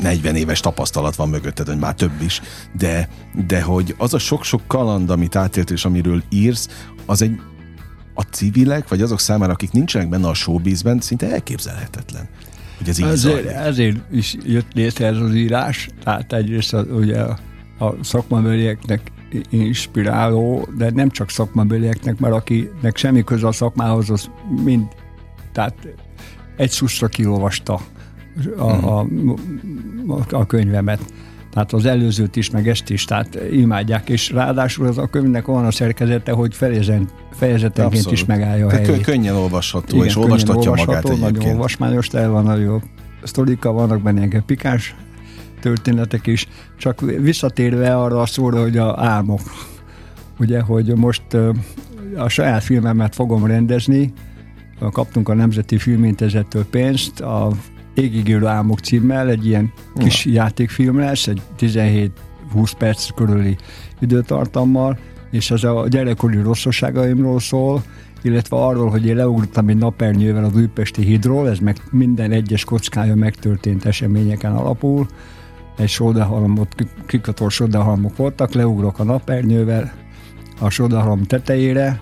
40 0.00 0.36
éves 0.36 0.60
tapasztalat 0.60 1.16
van 1.16 1.28
mögötted, 1.28 1.66
hogy 1.66 1.78
már 1.78 1.94
több 1.94 2.22
is, 2.22 2.40
de, 2.76 3.08
de 3.46 3.62
hogy 3.62 3.94
az 3.98 4.14
a 4.14 4.18
sok-sok 4.18 4.62
kaland, 4.66 5.10
amit 5.10 5.36
átélt 5.36 5.70
és 5.70 5.84
amiről 5.84 6.22
írsz, 6.28 6.68
az 7.06 7.22
egy 7.22 7.40
a 8.14 8.22
civilek, 8.22 8.88
vagy 8.88 9.02
azok 9.02 9.20
számára, 9.20 9.52
akik 9.52 9.72
nincsenek 9.72 10.08
benne 10.08 10.28
a 10.28 10.34
showbizben, 10.34 11.00
szinte 11.00 11.32
elképzelhetetlen. 11.32 12.28
Hogy 12.78 12.88
ez 12.88 12.98
így 12.98 13.06
ezért, 13.06 13.46
ezért 13.46 13.98
is 14.12 14.36
jött 14.44 14.72
létre 14.72 15.06
ez 15.06 15.16
az 15.16 15.34
írás, 15.34 15.88
tehát 16.04 16.32
egyrészt 16.32 16.74
az, 16.74 16.86
ugye 16.90 17.20
a, 17.78 17.94
szakmabelieknek 18.02 19.00
inspiráló, 19.50 20.68
de 20.76 20.90
nem 20.90 21.10
csak 21.10 21.30
szakmabelieknek, 21.30 22.18
mert 22.18 22.34
akinek 22.34 22.96
semmi 22.96 23.24
köze 23.24 23.46
a 23.46 23.52
szakmához, 23.52 24.10
az 24.10 24.30
mind, 24.64 24.86
tehát 25.52 25.74
egy 26.56 26.70
szuszra 26.70 27.08
kiolvasta 27.08 27.80
a, 28.56 28.62
a, 28.62 29.06
a, 30.08 30.36
a 30.36 30.46
könyvemet 30.46 31.00
tehát 31.52 31.72
az 31.72 31.84
előzőt 31.84 32.36
is, 32.36 32.50
meg 32.50 32.68
ezt 32.68 32.90
is, 32.90 33.04
tehát 33.04 33.38
imádják, 33.50 34.08
és 34.08 34.30
ráadásul 34.30 34.86
az 34.86 34.98
a 34.98 35.06
könyvnek 35.06 35.48
olyan 35.48 35.64
a 35.64 35.70
szerkezete, 35.70 36.32
hogy 36.32 36.54
fejezet, 36.54 37.02
fejezetenként 37.32 37.94
Abszolút. 37.94 38.18
is 38.18 38.24
megállja 38.24 38.66
a 38.66 38.70
helyét. 38.70 39.00
Könnyen 39.00 39.34
olvasható, 39.34 39.96
Igen, 39.96 40.06
és 40.06 40.16
olvastatja 40.16 40.70
olvasható, 40.70 40.92
magát 40.92 41.04
egyébként. 41.04 41.32
Nagyon 41.36 41.52
olvasmányos, 41.52 42.08
de 42.08 42.26
van 42.26 42.46
a 42.46 42.56
jó 42.56 42.80
sztorika, 43.22 43.72
vannak 43.72 44.02
benne 44.02 44.26
ilyen 44.26 44.44
pikás 44.46 44.94
történetek 45.60 46.26
is, 46.26 46.48
csak 46.78 47.00
visszatérve 47.00 47.96
arra 47.96 48.20
a 48.20 48.26
szóra, 48.26 48.60
hogy 48.60 48.76
a 48.76 49.00
álmok. 49.00 49.40
Ugye, 50.38 50.60
hogy 50.60 50.96
most 50.96 51.22
a 52.16 52.28
saját 52.28 52.62
filmemet 52.62 53.14
fogom 53.14 53.46
rendezni, 53.46 54.12
kaptunk 54.92 55.28
a 55.28 55.34
Nemzeti 55.34 55.78
Filmintézettől 55.78 56.64
pénzt, 56.66 57.20
a 57.20 57.50
Égigélő 57.94 58.46
álmok 58.46 58.78
címmel, 58.78 59.28
egy 59.28 59.46
ilyen 59.46 59.72
kis 59.96 60.24
ja. 60.24 60.32
játékfilm 60.32 60.98
lesz, 60.98 61.26
egy 61.26 61.42
17-20 61.58 62.10
perc 62.78 63.10
körüli 63.14 63.56
időtartammal, 64.00 64.98
és 65.30 65.50
az 65.50 65.64
a 65.64 65.86
gyerekkori 65.88 66.40
rosszosságaimról 66.40 67.40
szól, 67.40 67.82
illetve 68.22 68.56
arról, 68.56 68.90
hogy 68.90 69.06
én 69.06 69.16
leugrottam 69.16 69.68
egy 69.68 69.76
napernyővel 69.76 70.44
az 70.44 70.56
Újpesti 70.56 71.02
hídról, 71.02 71.48
ez 71.48 71.58
meg 71.58 71.76
minden 71.90 72.30
egyes 72.30 72.64
kockája 72.64 73.14
megtörtént 73.14 73.84
eseményeken 73.84 74.52
alapul, 74.52 75.06
egy 75.76 75.88
sódahalmot, 75.88 76.74
kikator 77.06 77.50
sódahalmok 77.50 78.16
voltak, 78.16 78.52
leugrok 78.52 78.98
a 78.98 79.04
napernyővel 79.04 79.92
a 80.60 80.70
sódahalom 80.70 81.22
tetejére, 81.22 82.00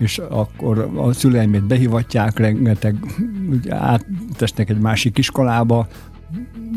és 0.00 0.18
akkor 0.28 0.90
a 0.96 1.12
szüleimét 1.12 1.64
behivatják, 1.64 2.38
rengeteg 2.38 2.96
áttesznek 3.68 4.70
egy 4.70 4.78
másik 4.78 5.18
iskolába, 5.18 5.88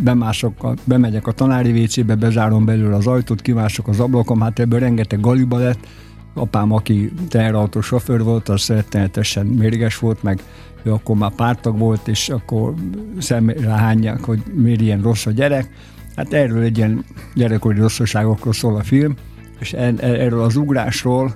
bemások, 0.03 0.63
a, 0.63 0.73
bemegyek 0.83 1.27
a 1.27 1.31
tanári 1.31 1.71
vécébe, 1.71 2.15
bezárom 2.15 2.65
belőle 2.65 2.95
az 2.95 3.07
ajtót, 3.07 3.41
kimások 3.41 3.87
az 3.87 3.99
ablakon, 3.99 4.41
hát 4.41 4.59
ebből 4.59 4.79
rengeteg 4.79 5.19
galiba 5.19 5.57
lett. 5.57 5.87
Apám, 6.33 6.71
aki 6.71 7.11
teherautó 7.27 7.81
sofőr 7.81 8.23
volt, 8.23 8.49
az 8.49 8.67
rettenetesen 8.67 9.45
mérges 9.45 9.97
volt, 9.97 10.23
meg 10.23 10.41
ő 10.83 10.91
akkor 10.91 11.15
már 11.15 11.31
pártag 11.31 11.77
volt, 11.77 12.07
és 12.07 12.29
akkor 12.29 12.73
szemre 13.19 13.69
hányják, 13.69 14.23
hogy 14.23 14.43
miért 14.53 14.81
ilyen 14.81 15.01
rossz 15.01 15.25
a 15.25 15.31
gyerek. 15.31 15.69
Hát 16.15 16.33
erről 16.33 16.61
egy 16.61 16.77
ilyen 16.77 17.05
gyerekkori 17.35 17.79
rosszaságokról 17.79 18.53
szól 18.53 18.75
a 18.75 18.83
film, 18.83 19.15
és 19.59 19.73
erről 19.73 20.41
az 20.41 20.55
ugrásról, 20.55 21.35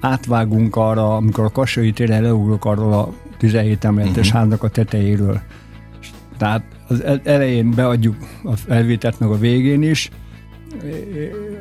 átvágunk 0.00 0.76
arra, 0.76 1.16
amikor 1.16 1.44
a 1.44 1.50
Kassai 1.50 1.92
téren 1.92 2.22
leugrok 2.22 2.64
arról 2.64 2.92
a 2.92 3.12
17 3.38 3.84
emeletes 3.84 4.26
uh-huh. 4.26 4.32
háznak 4.32 4.62
a 4.62 4.68
tetejéről. 4.68 5.40
Tehát 6.38 6.62
az 6.88 7.04
elején 7.24 7.70
beadjuk 7.70 8.16
a 8.42 8.56
felvételt, 8.56 9.20
meg 9.20 9.28
a 9.28 9.38
végén 9.38 9.82
is, 9.82 10.10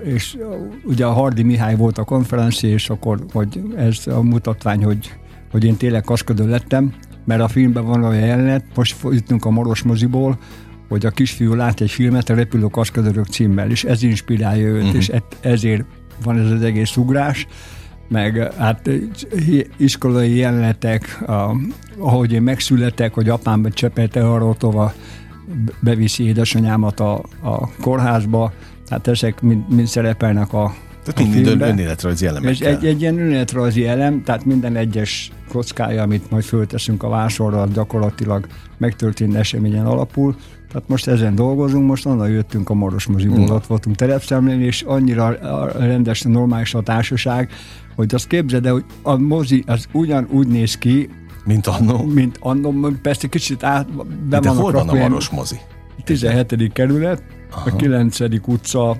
és 0.03 0.37
ugye 0.83 1.05
a 1.05 1.11
Hardi 1.11 1.43
Mihály 1.43 1.75
volt 1.75 1.97
a 1.97 2.03
konferenci, 2.03 2.67
és 2.67 2.89
akkor, 2.89 3.19
hogy 3.31 3.61
ez 3.77 4.07
a 4.07 4.21
mutatvány, 4.21 4.83
hogy, 4.83 5.13
hogy 5.51 5.63
én 5.63 5.77
tényleg 5.77 6.01
kaszkadő 6.01 6.49
lettem, 6.49 6.93
mert 7.25 7.41
a 7.41 7.47
filmben 7.47 7.85
van 7.85 8.03
olyan 8.03 8.25
jelenet, 8.25 8.63
most 8.75 8.95
jutunk 9.03 9.45
a 9.45 9.49
Moros 9.49 9.83
moziból, 9.83 10.37
hogy 10.87 11.05
a 11.05 11.09
kisfiú 11.09 11.53
lát 11.53 11.81
egy 11.81 11.91
filmet 11.91 12.29
a 12.29 12.35
Repülő 12.35 12.65
Kaszkadőrök 12.65 13.25
címmel, 13.25 13.69
és 13.69 13.83
ez 13.83 14.03
inspirálja 14.03 14.67
őt, 14.67 14.83
uh-huh. 14.83 14.97
és 14.97 15.11
ezért 15.39 15.83
van 16.23 16.39
ez 16.39 16.51
az 16.51 16.61
egész 16.61 16.97
ugrás, 16.97 17.47
meg 18.07 18.53
hát 18.57 18.89
iskolai 19.77 20.35
jelenetek, 20.35 21.21
a, 21.27 21.55
ahogy 21.97 22.31
én 22.31 22.41
megszületek, 22.41 23.13
hogy 23.13 23.29
apám 23.29 23.65
csepelte 23.71 24.29
arról 24.29 24.55
tova 24.57 24.93
beviszi 25.79 26.23
édesanyámat 26.23 26.99
a, 26.99 27.13
a 27.43 27.69
kórházba, 27.81 28.53
hát 28.89 29.07
ezek 29.07 29.41
mind, 29.41 29.73
mind 29.73 29.87
szerepelnek 29.87 30.53
a 30.53 30.75
tehát 31.03 31.31
mind 31.31 31.45
minden 31.45 31.69
önéletrajzi 31.69 32.25
elemekkel. 32.25 32.67
Egy, 32.67 32.85
egy 32.85 33.01
ilyen 33.01 33.19
önéletrajzi 33.19 33.85
elem, 33.85 34.23
tehát 34.23 34.45
minden 34.45 34.75
egyes 34.75 35.31
kockája, 35.49 36.01
amit 36.01 36.29
majd 36.29 36.43
fölteszünk 36.43 37.03
a 37.03 37.09
vásorra, 37.09 37.67
gyakorlatilag 37.73 38.47
megtörtént 38.77 39.35
eseményen 39.35 39.85
alapul. 39.85 40.35
Tehát 40.71 40.87
most 40.87 41.07
ezen 41.07 41.35
dolgozunk, 41.35 41.87
most 41.87 42.05
onnan 42.05 42.29
jöttünk 42.29 42.69
a 42.69 42.73
Moros 42.73 43.05
moziból, 43.05 43.39
mm. 43.39 43.49
ott 43.49 43.65
voltunk 43.65 43.95
terepszemlén, 43.95 44.61
és 44.61 44.81
annyira 44.81 45.37
rendes, 45.77 46.21
normális 46.21 46.73
a 46.73 46.81
társaság, 46.81 47.51
hogy 47.95 48.13
azt 48.13 48.27
képzeld 48.27 48.65
el, 48.65 48.71
hogy 48.71 48.85
a 49.01 49.17
mozi 49.17 49.63
az 49.67 49.87
ugyanúgy 49.91 50.47
néz 50.47 50.77
ki, 50.77 51.09
mint 51.45 51.67
annó. 51.67 52.05
Mint 52.05 52.37
annó, 52.39 52.91
persze 53.01 53.27
kicsit 53.27 53.63
át, 53.63 53.87
be 54.29 54.39
De 54.39 54.49
hol 54.49 54.71
van 54.71 54.89
a 54.89 54.93
Maros 54.93 55.29
mozi? 55.29 55.59
17. 56.03 56.73
kerület, 56.73 57.23
Aha. 57.51 57.69
a 57.69 57.75
9. 57.75 58.19
utca 58.45 58.97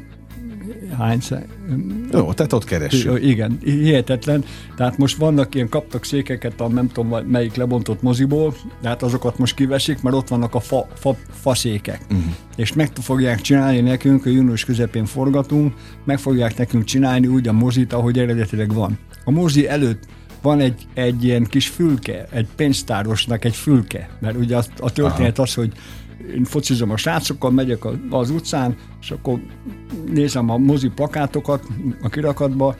hány 0.97 1.19
Jó, 2.11 2.33
tehát 2.33 2.53
ott 2.53 2.63
keressük. 2.63 3.23
Igen, 3.23 3.57
hihetetlen. 3.63 4.43
Tehát 4.75 4.97
most 4.97 5.17
vannak 5.17 5.55
ilyen, 5.55 5.69
kaptak 5.69 6.05
székeket 6.05 6.61
a 6.61 6.67
nem 6.67 6.87
tudom 6.87 7.25
melyik 7.25 7.55
lebontott 7.55 8.01
moziból, 8.01 8.55
de 8.81 8.87
hát 8.87 9.03
azokat 9.03 9.37
most 9.37 9.55
kiveszik, 9.55 10.01
mert 10.01 10.15
ott 10.15 10.27
vannak 10.27 10.55
a 10.55 10.59
fa, 10.59 10.87
fa, 10.93 11.15
faszékek. 11.29 12.01
Uh-huh. 12.09 12.33
És 12.55 12.73
meg 12.73 12.91
fogják 13.01 13.41
csinálni 13.41 13.79
nekünk, 13.79 14.25
a 14.25 14.29
június 14.29 14.65
közepén 14.65 15.05
forgatunk, 15.05 15.73
meg 16.03 16.19
fogják 16.19 16.57
nekünk 16.57 16.83
csinálni 16.83 17.27
úgy 17.27 17.47
a 17.47 17.53
mozit, 17.53 17.93
ahogy 17.93 18.19
eredetileg 18.19 18.73
van. 18.73 18.97
A 19.25 19.31
mozi 19.31 19.67
előtt 19.67 20.03
van 20.41 20.59
egy, 20.59 20.87
egy 20.93 21.23
ilyen 21.23 21.43
kis 21.43 21.67
fülke, 21.67 22.27
egy 22.31 22.47
pénztárosnak 22.55 23.45
egy 23.45 23.55
fülke, 23.55 24.09
mert 24.19 24.37
ugye 24.37 24.57
a, 24.57 24.63
a 24.79 24.91
történet 24.91 25.33
Aha. 25.33 25.41
az, 25.41 25.53
hogy 25.53 25.71
én 26.35 26.43
focizom 26.43 26.91
a 26.91 26.97
srácokkal, 26.97 27.51
megyek 27.51 27.85
az 28.09 28.29
utcán, 28.29 28.75
és 29.01 29.11
akkor 29.11 29.39
nézem 30.13 30.49
a 30.49 30.57
mozi 30.57 30.87
plakátokat 30.87 31.63
a 32.01 32.09
kirakatba, 32.09 32.75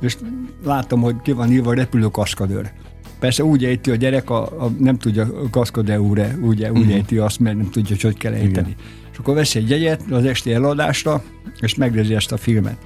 és 0.00 0.16
látom, 0.64 1.00
hogy 1.00 1.16
ki 1.22 1.32
van 1.32 1.52
írva 1.52 1.74
repülőkaszkadőr. 1.74 2.72
Persze 3.18 3.44
úgy 3.44 3.64
ejti 3.64 3.90
a 3.90 3.94
gyerek, 3.94 4.30
a, 4.30 4.64
a 4.64 4.70
nem 4.78 4.98
tudja 4.98 5.30
kaszkadeúre, 5.50 6.38
úgy, 6.40 6.62
úgy 6.62 6.78
uh-huh. 6.78 6.94
ejti 6.94 7.18
azt, 7.18 7.38
mert 7.38 7.56
nem 7.56 7.70
tudja, 7.70 7.96
hogy 8.00 8.16
kell 8.16 8.32
ejteni. 8.32 8.68
Igen. 8.68 8.84
És 9.12 9.18
akkor 9.18 9.34
veszi 9.34 9.58
egy 9.58 9.70
jegyet 9.70 10.02
az 10.10 10.24
esti 10.24 10.52
eladásra, 10.52 11.22
és 11.60 11.74
megnézi 11.74 12.14
ezt 12.14 12.32
a 12.32 12.36
filmet. 12.36 12.76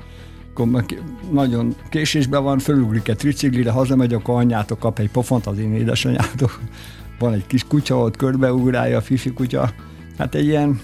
akkor 0.55 0.85
nagyon 1.33 1.75
késésben 1.89 2.43
van, 2.43 2.59
fölugrik 2.59 3.09
egy 3.09 3.17
triciklire, 3.17 3.71
hazamegy, 3.71 4.15
akkor 4.15 4.41
anyjátok 4.41 4.79
kap 4.79 4.99
egy 4.99 5.11
pofont, 5.11 5.47
az 5.47 5.59
én 5.59 5.75
édesanyjátok. 5.75 6.61
Van 7.19 7.33
egy 7.33 7.47
kis 7.47 7.65
kutya, 7.65 7.99
ott 7.99 8.17
körbeugrálja 8.17 8.97
a 8.97 9.01
fifi 9.01 9.33
kutya. 9.33 9.73
Hát 10.19 10.35
egy 10.35 10.47
ilyen 10.47 10.81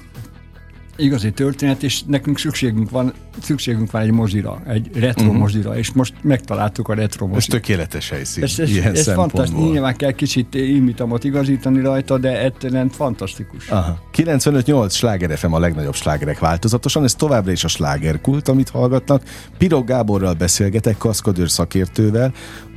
igazi 0.97 1.33
történet, 1.33 1.83
és 1.83 2.03
nekünk 2.03 2.39
szükségünk 2.39 2.91
van, 2.91 3.13
szükségünk 3.43 3.91
van 3.91 4.03
egy 4.03 4.11
mozira, 4.11 4.63
egy 4.67 4.91
retro 4.95 5.25
uh-huh. 5.25 5.39
mozira, 5.39 5.77
és 5.77 5.93
most 5.93 6.15
megtaláltuk 6.23 6.89
a 6.89 6.95
retro 6.95 7.27
mozira. 7.27 7.57
Ez 7.57 7.63
tökéletes 7.63 8.09
helyszín. 8.11 8.43
Ez, 8.43 8.59
ez, 8.59 8.71
ilyen 8.71 8.95
ez 8.95 9.13
fantasztikus, 9.13 9.71
nyilván 9.71 9.97
kell 9.97 10.13
kicsit 10.13 10.55
imitamot 10.55 11.25
igazítani 11.25 11.81
rajta, 11.81 12.19
de 12.19 12.43
egyszerűen 12.43 12.89
fantasztikus. 12.89 13.69
Aha. 13.69 13.99
95-8 14.17 14.93
sláger 14.93 15.39
FM 15.39 15.53
a 15.53 15.59
legnagyobb 15.59 15.95
slágerek 15.95 16.39
változatosan, 16.39 17.05
ez 17.05 17.15
továbbra 17.15 17.53
is 17.53 17.65
a 17.65 17.69
slágerkult, 17.69 18.49
amit 18.49 18.69
hallgatnak. 18.69 19.23
Pirog 19.59 19.87
Gáborral 19.87 20.35
beszélgetek, 20.35 20.97
kaszkadőr 20.97 21.51
szakértővel, 21.51 22.33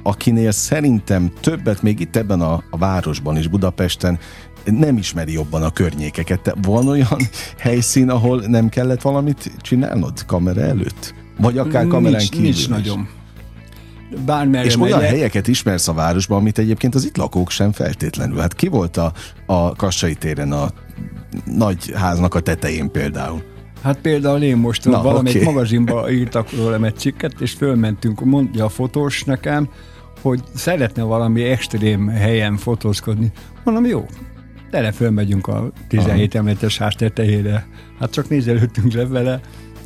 akinél 0.08 0.52
szerintem 0.52 1.32
többet 1.42 1.82
még 1.82 2.00
itt 2.00 2.16
ebben 2.16 2.42
a, 2.42 2.64
a 2.70 2.78
városban 2.78 3.38
is, 3.38 3.48
Budapesten 3.48 4.20
nem 4.66 4.98
ismeri 4.98 5.32
jobban 5.32 5.64
a 5.64 5.70
környékeket. 5.70 6.42
Te 6.42 6.54
van 6.62 6.88
olyan 6.88 7.18
helyszín, 7.58 8.10
ahol 8.10 8.44
nem 8.48 8.70
kellett 8.70 9.02
valamit 9.02 9.52
csinálnod 9.62 10.26
kamera 10.26 10.62
előtt? 10.62 11.14
Vagy 11.38 11.58
akár 11.58 11.88
kamerán 11.88 12.18
nincs, 12.18 12.30
kívül 12.30 12.44
Nincs 12.46 12.58
is. 12.58 12.68
nagyon. 12.68 13.08
Bármerre 14.26 14.66
És 14.66 14.78
olyan 14.78 15.00
helyeket 15.00 15.48
ismersz 15.48 15.88
a 15.88 15.94
városban, 15.94 16.38
amit 16.38 16.58
egyébként 16.58 16.96
az 16.96 17.06
itt 17.06 17.18
lakók 17.18 17.50
sem 17.50 17.72
feltétlenül. 17.72 18.40
Hát 18.40 18.54
ki 18.54 18.68
volt 18.68 18.98
a, 18.98 19.14
a 19.46 19.76
Kassai 19.76 20.16
téren 20.16 20.52
a 20.52 20.68
nagy 21.46 21.92
háznak 21.96 22.36
a 22.36 22.40
tetején 22.40 22.92
például? 22.92 23.44
Hát 23.84 23.98
például 23.98 24.42
én 24.42 24.58
most 24.58 24.86
Na, 24.86 25.02
valamelyik 25.02 25.42
okay. 25.42 25.54
magazinba 25.54 26.12
írtak 26.12 26.52
rólam 26.58 26.84
egy 26.84 26.96
cikket, 26.96 27.34
és 27.40 27.52
fölmentünk, 27.52 28.24
mondja 28.24 28.66
a 28.66 28.70
fotós 28.70 29.24
nekem, 29.24 29.70
hogy 30.26 30.44
szeretne 30.56 31.04
valami 31.04 31.44
extrém 31.44 32.08
helyen 32.08 32.58
fotózkodni. 32.58 33.32
Mondom, 33.64 33.86
jó, 33.86 34.06
tele 34.70 34.92
fölmegyünk 34.92 35.48
a 35.48 35.72
17 35.88 36.36
Aha. 36.36 36.44
emeletes 36.44 36.78
ház 36.78 36.96
tetejére. 36.96 37.68
Hát 38.00 38.12
csak 38.12 38.30
nézelődtünk 38.30 38.94
le 38.94 39.08
vele. 39.08 39.40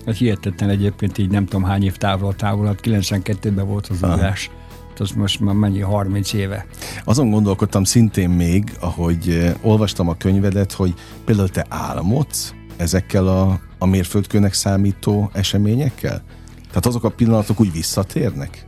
Hát 0.06 0.18
hihetetlen 0.18 0.70
egyébként 0.70 1.18
így 1.18 1.30
nem 1.30 1.46
tudom 1.46 1.64
hány 1.64 1.84
év 1.84 1.98
távol 1.98 2.36
távolat, 2.36 2.80
92-ben 2.84 3.68
volt 3.68 3.88
az 3.88 4.04
ugás. 4.04 4.50
Az 4.98 5.12
most 5.12 5.40
már 5.40 5.56
mennyi, 5.56 5.80
30 5.80 6.34
éve. 6.34 6.66
Azon 7.04 7.30
gondolkodtam 7.30 7.84
szintén 7.84 8.30
még, 8.30 8.72
ahogy 8.80 9.30
eh, 9.30 9.54
olvastam 9.62 10.10
a 10.10 10.18
könyvedet, 10.18 10.72
hogy 10.72 10.94
például 11.26 11.50
te 11.50 11.66
álmodsz 11.70 12.54
ezekkel 12.78 13.28
a, 13.28 13.60
a 13.78 13.86
mérföldkőnek 13.86 14.54
számító 14.54 15.30
eseményekkel? 15.34 16.24
Tehát 16.68 16.86
azok 16.86 17.04
a 17.04 17.10
pillanatok 17.10 17.60
úgy 17.60 17.72
visszatérnek? 17.72 18.68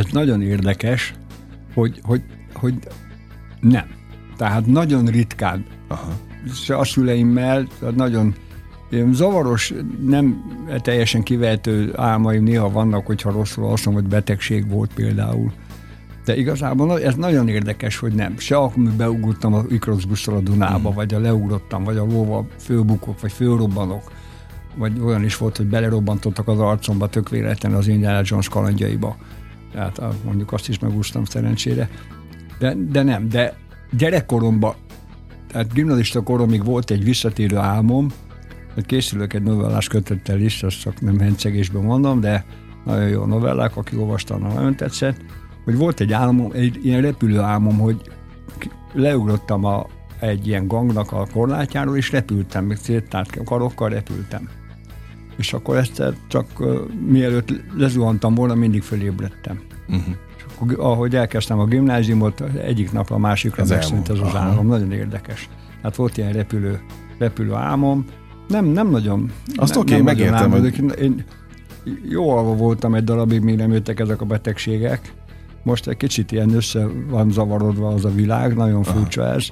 Ez 0.00 0.06
nagyon 0.12 0.42
érdekes, 0.42 1.14
hogy, 1.74 2.00
hogy, 2.02 2.22
hogy 2.54 2.74
nem. 3.60 3.86
Tehát 4.36 4.66
nagyon 4.66 5.06
ritkán. 5.06 5.64
Aha. 5.88 6.12
A 6.68 6.84
szüleimmel 6.84 7.66
nagyon 7.94 8.34
zavaros, 9.10 9.74
nem 10.06 10.42
teljesen 10.82 11.22
kivehető 11.22 11.92
álmaim 11.96 12.42
néha 12.42 12.70
vannak, 12.70 13.06
hogyha 13.06 13.30
rosszul 13.30 13.64
alszom, 13.64 13.94
vagy 13.94 14.04
betegség 14.04 14.68
volt 14.68 14.94
például. 14.94 15.52
De 16.24 16.36
igazából 16.36 17.00
ez 17.02 17.14
nagyon 17.14 17.48
érdekes, 17.48 17.98
hogy 17.98 18.12
nem. 18.12 18.38
Se 18.38 18.56
akkor 18.56 18.82
beugrottam 18.82 19.54
a 19.54 19.62
Ikroszbusszal 19.68 20.34
a 20.36 20.40
Dunába, 20.40 20.90
mm. 20.90 20.94
vagy 20.94 21.14
a 21.14 21.18
leugrottam, 21.18 21.84
vagy 21.84 21.96
a 21.96 22.04
lóval 22.04 22.46
fölbukok, 22.58 23.20
vagy 23.20 23.32
fölrobbanok. 23.32 24.12
Vagy 24.76 25.00
olyan 25.00 25.24
is 25.24 25.36
volt, 25.36 25.56
hogy 25.56 25.66
belerobbantottak 25.66 26.48
az 26.48 26.58
arcomba 26.58 27.08
tök 27.08 27.28
véletlen 27.28 27.72
az 27.72 27.88
Indiana 27.88 28.20
Jones 28.24 28.48
kalandjaiba. 28.48 29.16
Tehát 29.72 30.00
mondjuk 30.24 30.52
azt 30.52 30.68
is 30.68 30.78
megúsztam 30.78 31.24
szerencsére. 31.24 31.88
De, 32.58 32.74
de 32.90 33.02
nem, 33.02 33.28
de 33.28 33.56
gyerekkoromban, 33.90 34.74
tehát 35.48 35.72
gimnazista 35.72 36.22
koromig 36.22 36.64
volt 36.64 36.90
egy 36.90 37.04
visszatérő 37.04 37.56
álmom, 37.56 38.08
hogy 38.74 38.86
készülök 38.86 39.32
egy 39.32 39.42
novellás 39.42 39.88
kötettel 39.88 40.40
is, 40.40 40.62
azt 40.62 40.80
csak 40.80 41.00
nem 41.00 41.18
hencegésben 41.18 41.82
mondom, 41.82 42.20
de 42.20 42.44
nagyon 42.84 43.08
jó 43.08 43.24
novellák, 43.24 43.76
aki 43.76 43.96
olvasta, 43.96 44.36
nagyon 44.36 44.76
tetszett, 44.76 45.24
hogy 45.64 45.76
volt 45.76 46.00
egy 46.00 46.12
álmom, 46.12 46.50
egy 46.52 46.78
ilyen 46.82 47.00
repülő 47.00 47.38
álmom, 47.38 47.78
hogy 47.78 48.00
leugrottam 48.92 49.64
a, 49.64 49.86
egy 50.20 50.46
ilyen 50.46 50.66
gangnak 50.66 51.12
a 51.12 51.26
korlátjáról, 51.32 51.96
és 51.96 52.10
repültem, 52.10 52.64
meg 52.64 52.76
széttárt 52.76 53.44
karokkal 53.44 53.88
repültem. 53.88 54.48
És 55.36 55.52
akkor 55.52 55.76
ezt 55.76 56.02
csak 56.28 56.46
uh, 56.58 56.78
mielőtt 57.06 57.52
lezuhantam 57.76 58.34
volna, 58.34 58.54
mindig 58.54 58.82
fölébredtem. 58.82 59.60
Uh-huh 59.88 60.14
ahogy 60.76 61.16
elkezdtem 61.16 61.58
a 61.58 61.64
gimnáziumot, 61.64 62.40
egyik 62.40 62.92
napra 62.92 63.14
a 63.14 63.18
másikra 63.18 63.62
ez 63.62 63.68
megszűnt 63.68 64.08
ez 64.08 64.18
az 64.18 64.34
álmom. 64.34 64.66
Nagyon 64.66 64.92
érdekes. 64.92 65.48
Hát 65.82 65.96
volt 65.96 66.16
ilyen 66.16 66.32
repülő, 66.32 66.80
repülő 67.18 67.52
álmom. 67.52 68.04
Nem, 68.48 68.64
nem 68.64 68.90
nagyon. 68.90 69.32
Azt 69.54 69.76
oké, 69.76 69.90
okay, 69.90 70.04
megértem. 70.04 70.50
Hogy... 70.50 70.98
Én 71.00 71.24
jó 72.08 72.30
alva 72.30 72.54
voltam 72.54 72.94
egy 72.94 73.04
darabig, 73.04 73.40
míg 73.40 73.56
nem 73.56 73.72
jöttek 73.72 74.00
ezek 74.00 74.20
a 74.20 74.24
betegségek. 74.24 75.12
Most 75.62 75.86
egy 75.86 75.96
kicsit 75.96 76.32
ilyen 76.32 76.54
össze 76.54 76.86
van 77.08 77.30
zavarodva 77.30 77.88
az 77.88 78.04
a 78.04 78.10
világ, 78.10 78.56
nagyon 78.56 78.82
furcsa 78.82 79.22
Aha. 79.22 79.34
ez. 79.34 79.48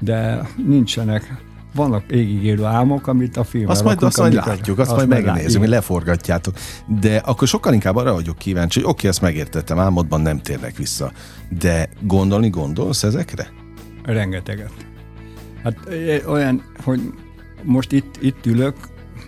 De 0.00 0.48
nincsenek 0.66 1.42
vannak 1.74 2.04
égigérő 2.10 2.64
álmok, 2.64 3.06
amit 3.06 3.36
a 3.36 3.44
film 3.44 3.68
Azt 3.68 3.84
majd, 3.84 4.02
azt 4.02 4.18
majd 4.18 4.32
látjuk, 4.32 4.78
azt, 4.78 4.90
azt 4.90 5.06
majd 5.06 5.24
megnézzük, 5.24 5.60
hogy 5.60 5.68
leforgatjátok. 5.68 6.54
De 7.00 7.16
akkor 7.16 7.48
sokkal 7.48 7.72
inkább 7.72 7.96
arra 7.96 8.12
vagyok 8.12 8.38
kíváncsi, 8.38 8.80
hogy 8.80 8.88
oké, 8.88 8.98
okay, 8.98 9.10
ezt 9.10 9.20
megértettem, 9.20 9.78
álmodban 9.78 10.20
nem 10.20 10.40
térnek 10.40 10.76
vissza. 10.76 11.12
De 11.58 11.88
gondolni 12.00 12.48
gondolsz 12.50 13.02
ezekre? 13.02 13.48
Rengeteget. 14.02 14.72
Hát 15.62 15.76
olyan, 16.26 16.62
hogy 16.84 17.00
most 17.62 17.92
itt, 17.92 18.18
itt 18.20 18.46
ülök, 18.46 18.76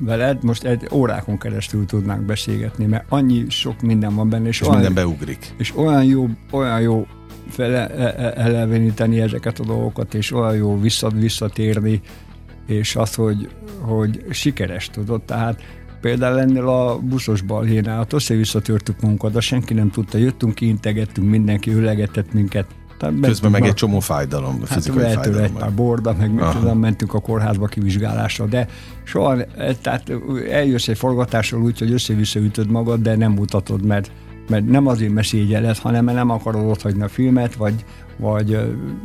veled, 0.00 0.42
most 0.42 0.64
egy 0.64 0.88
órákon 0.92 1.38
keresztül 1.38 1.86
tudnánk 1.86 2.22
beszélgetni, 2.22 2.84
mert 2.84 3.04
annyi 3.08 3.44
sok 3.48 3.80
minden 3.80 4.14
van 4.14 4.28
benne, 4.28 4.48
és, 4.48 4.60
és 4.60 4.66
olyan, 4.66 4.80
minden 4.80 5.04
beugrik. 5.04 5.54
És 5.56 5.76
olyan 5.76 6.04
jó, 6.04 6.28
olyan 6.50 6.80
jó 6.80 7.06
fele, 7.48 7.88
eleveníteni 8.34 9.20
ezeket 9.20 9.58
a 9.58 9.64
dolgokat, 9.64 10.14
és 10.14 10.32
olyan 10.32 10.54
jó 10.54 10.80
visszat, 10.80 11.12
visszatérni, 11.12 12.00
és 12.70 12.96
az, 12.96 13.14
hogy, 13.14 13.48
hogy 13.80 14.24
sikeres 14.30 14.88
tudott, 14.88 15.26
tehát 15.26 15.62
például 16.00 16.40
ennél 16.40 16.68
a 16.68 16.98
buszos 16.98 17.40
balhénál, 17.40 18.00
ott 18.00 18.12
össze 18.12 18.60
törtük 18.60 19.00
magunkat, 19.00 19.32
de 19.32 19.40
senki 19.40 19.74
nem 19.74 19.90
tudta, 19.90 20.18
jöttünk, 20.18 20.54
kiintegettünk, 20.54 21.30
mindenki 21.30 21.70
ölegetett 21.70 22.32
minket. 22.32 22.66
Tehát 22.98 23.14
Közben 23.20 23.50
meg 23.50 23.64
egy 23.64 23.74
csomó 23.74 24.00
fájdalom, 24.00 24.58
hát 24.58 24.68
fizikai 24.68 25.02
fájdalom. 25.02 25.42
egy 25.42 25.52
pár 25.52 25.74
borda, 25.74 26.14
meg 26.18 26.32
mit 26.32 26.44
tudom, 26.44 26.78
mentünk 26.78 27.14
a 27.14 27.20
kórházba 27.20 27.66
kivizsgálásra, 27.66 28.46
de 28.46 28.66
soha, 29.02 29.36
tehát 29.82 30.12
eljössz 30.50 30.88
egy 30.88 30.98
forgatásról 30.98 31.62
úgy, 31.62 31.78
hogy 31.78 31.92
össze-vissza 31.92 32.40
ütöd 32.40 32.70
magad, 32.70 33.00
de 33.00 33.16
nem 33.16 33.32
mutatod, 33.32 33.84
mert, 33.84 34.10
mert 34.48 34.66
nem 34.66 34.86
azért 34.86 35.12
meségyeled, 35.12 35.76
hanem 35.78 36.04
mert 36.04 36.16
nem 36.16 36.30
akarod 36.30 36.70
ott 36.70 36.82
hagyni 36.82 37.02
a 37.02 37.08
filmet, 37.08 37.54
vagy, 37.54 37.84
vagy 38.16 38.54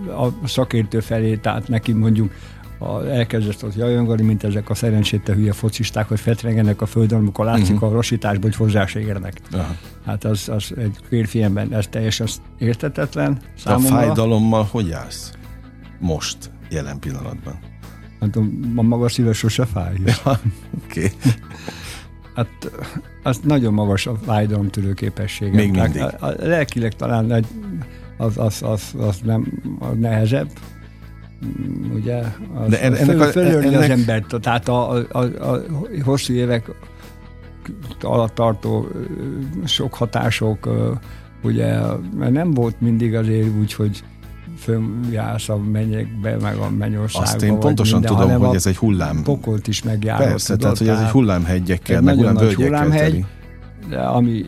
a 0.08 0.47
szakértő 0.47 0.99
felé, 0.99 1.36
tehát 1.36 1.67
neki 1.67 1.91
mondjuk 1.91 2.32
a, 2.80 3.06
elkezdett 3.06 3.64
ott 3.64 3.76
jajongani, 3.76 4.22
mint 4.22 4.44
ezek 4.44 4.70
a 4.70 4.76
szerencsétlen 4.76 5.38
hülye 5.38 5.54
focisták, 5.54 6.08
hogy 6.08 6.20
fetrengenek 6.20 6.82
a 6.82 6.86
földön, 6.86 7.20
amikor 7.20 7.46
látszik 7.46 7.76
uh-huh. 7.76 7.90
a 7.90 7.94
rossításból, 7.94 8.50
hogy 8.50 8.56
hozzá 8.56 8.86
se 8.86 9.00
érnek. 9.00 9.42
Uh-huh. 9.52 9.66
Hát 10.06 10.24
az, 10.24 10.50
az 10.50 10.74
egy 10.78 10.98
férfi 11.10 11.44
ember, 11.44 11.68
ez 11.72 11.88
teljesen 11.88 12.28
értetetlen 12.58 13.42
számomra. 13.58 13.96
A 13.96 14.00
fájdalommal 14.00 14.68
hogy 14.72 14.92
állsz 14.92 15.32
most, 16.00 16.52
jelen 16.70 17.00
pillanatban? 17.00 17.60
Hát 18.20 18.36
a 18.36 18.42
magas 18.82 19.14
szíve 19.14 19.34
sose 19.34 19.66
fáj. 19.66 19.94
Ja, 20.06 20.40
Oké. 20.84 21.06
Okay. 21.06 21.32
Hát 22.36 22.72
az 23.24 23.40
nagyon 23.44 23.74
magas 23.74 24.08
a 24.08 24.16
fájdalomtűrő 24.16 24.94
képessége. 24.94 25.56
Még 25.56 25.72
mindig. 25.72 26.02
A, 26.02 26.14
a, 26.20 26.34
lelkileg 26.38 26.94
talán 26.94 27.32
egy, 27.32 27.48
az, 28.18 28.38
az, 28.38 28.62
az, 28.62 28.94
az 28.98 29.20
nem 29.24 29.62
az 29.80 29.98
nehezebb, 29.98 30.50
ugye? 31.93 32.17
Az, 32.54 32.69
De 32.69 32.82
ennek 32.82 33.17
föl, 33.17 33.32
fölölni 33.32 33.67
ennek... 33.67 33.80
az 33.80 33.89
embert, 33.89 34.36
tehát 34.41 34.67
a, 34.67 34.91
a, 34.91 35.06
a, 35.12 35.19
a 35.52 35.62
hosszú 36.04 36.34
évek 36.34 36.71
alatt 38.02 38.36
tartó 38.36 38.88
sok 39.65 39.93
hatások, 39.93 40.69
ugye, 41.43 41.80
mert 42.17 42.32
nem 42.32 42.52
volt 42.52 42.82
mindig 42.82 43.15
azért 43.15 43.48
úgy, 43.60 43.74
hogy 43.74 44.04
följársz 44.58 45.50
a 45.50 45.58
mennyekbe, 45.58 46.38
meg 46.41 46.58
a 46.58 46.69
mennyországba. 46.69 47.30
Azt 47.30 47.41
én 47.41 47.60
pontosan 47.60 48.00
minden, 48.00 48.17
tudom, 48.17 48.39
hogy 48.39 48.56
ez 48.56 48.65
egy 48.65 48.78
hullám. 48.78 49.24
Pokolt 49.24 49.67
is 49.67 49.84
megjárott. 49.84 50.28
Persze, 50.28 50.56
tudod, 50.56 50.62
tehát 50.62 50.78
hogy 50.78 50.88
ez 50.88 51.00
egy 51.00 51.12
hullámhegyekkel, 51.12 51.98
egy 51.98 52.04
meg 52.04 52.15
hullámvölgyekkel 52.15 52.65
hullámhegy, 52.65 53.26
de 53.89 54.00
ami 54.00 54.45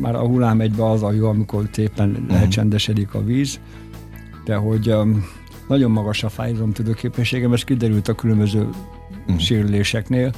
már 0.00 0.14
a 0.14 0.26
hullámhegyben 0.26 0.86
az 0.86 1.02
a 1.02 1.12
jó, 1.12 1.28
amikor 1.28 1.68
szépen 1.72 2.10
uh-huh. 2.10 2.40
lecsendesedik 2.40 3.14
a 3.14 3.24
víz, 3.24 3.60
de 4.44 4.54
hogy 4.54 4.90
um, 4.90 5.24
nagyon 5.68 5.90
magas 5.90 6.24
a 6.24 6.28
fájdalomtudó 6.28 6.92
képességem, 6.92 7.52
ez 7.52 7.64
kiderült 7.64 8.08
a 8.08 8.14
különböző 8.14 8.60
uh-huh. 8.60 9.38
sérüléseknél. 9.38 10.32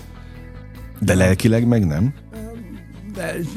De 1.01 1.15
lelkileg 1.15 1.67
meg 1.67 1.87
nem? 1.87 2.15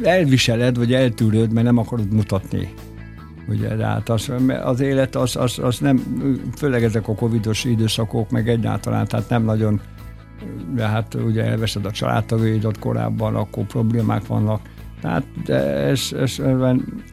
elviseled, 0.04 0.78
vagy 0.78 0.94
eltűröd, 0.94 1.54
mert 1.54 1.66
nem 1.66 1.78
akarod 1.78 2.14
mutatni. 2.14 2.74
Ugye, 3.48 3.76
de 3.76 3.86
hát 3.86 4.10
az, 4.10 4.32
az 4.64 4.80
élet 4.80 5.16
az, 5.16 5.36
az, 5.36 5.60
az 5.60 5.80
nem, 5.80 5.98
főleg 6.56 6.84
ezek 6.84 7.08
a 7.08 7.16
covidos 7.16 7.64
időszakok, 7.64 8.30
meg 8.30 8.50
egyáltalán, 8.50 9.08
tehát 9.08 9.30
nem 9.30 9.44
nagyon, 9.44 9.82
de 10.76 10.88
hát 10.88 11.14
ugye 11.14 11.44
elveszed 11.44 11.86
a 11.86 11.92
családtagjaidat 11.92 12.80
korábban, 12.80 13.36
akkor 13.36 13.66
problémák 13.66 14.28
vannak, 14.28 14.62
tehát 15.02 15.24
de 15.46 15.56
ez, 15.64 16.10
ez, 16.20 16.42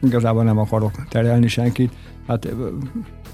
igazából 0.01 0.43
nem 0.43 0.57
akarok 0.57 1.07
terelni 1.07 1.47
senkit. 1.47 1.93
Hát 2.27 2.47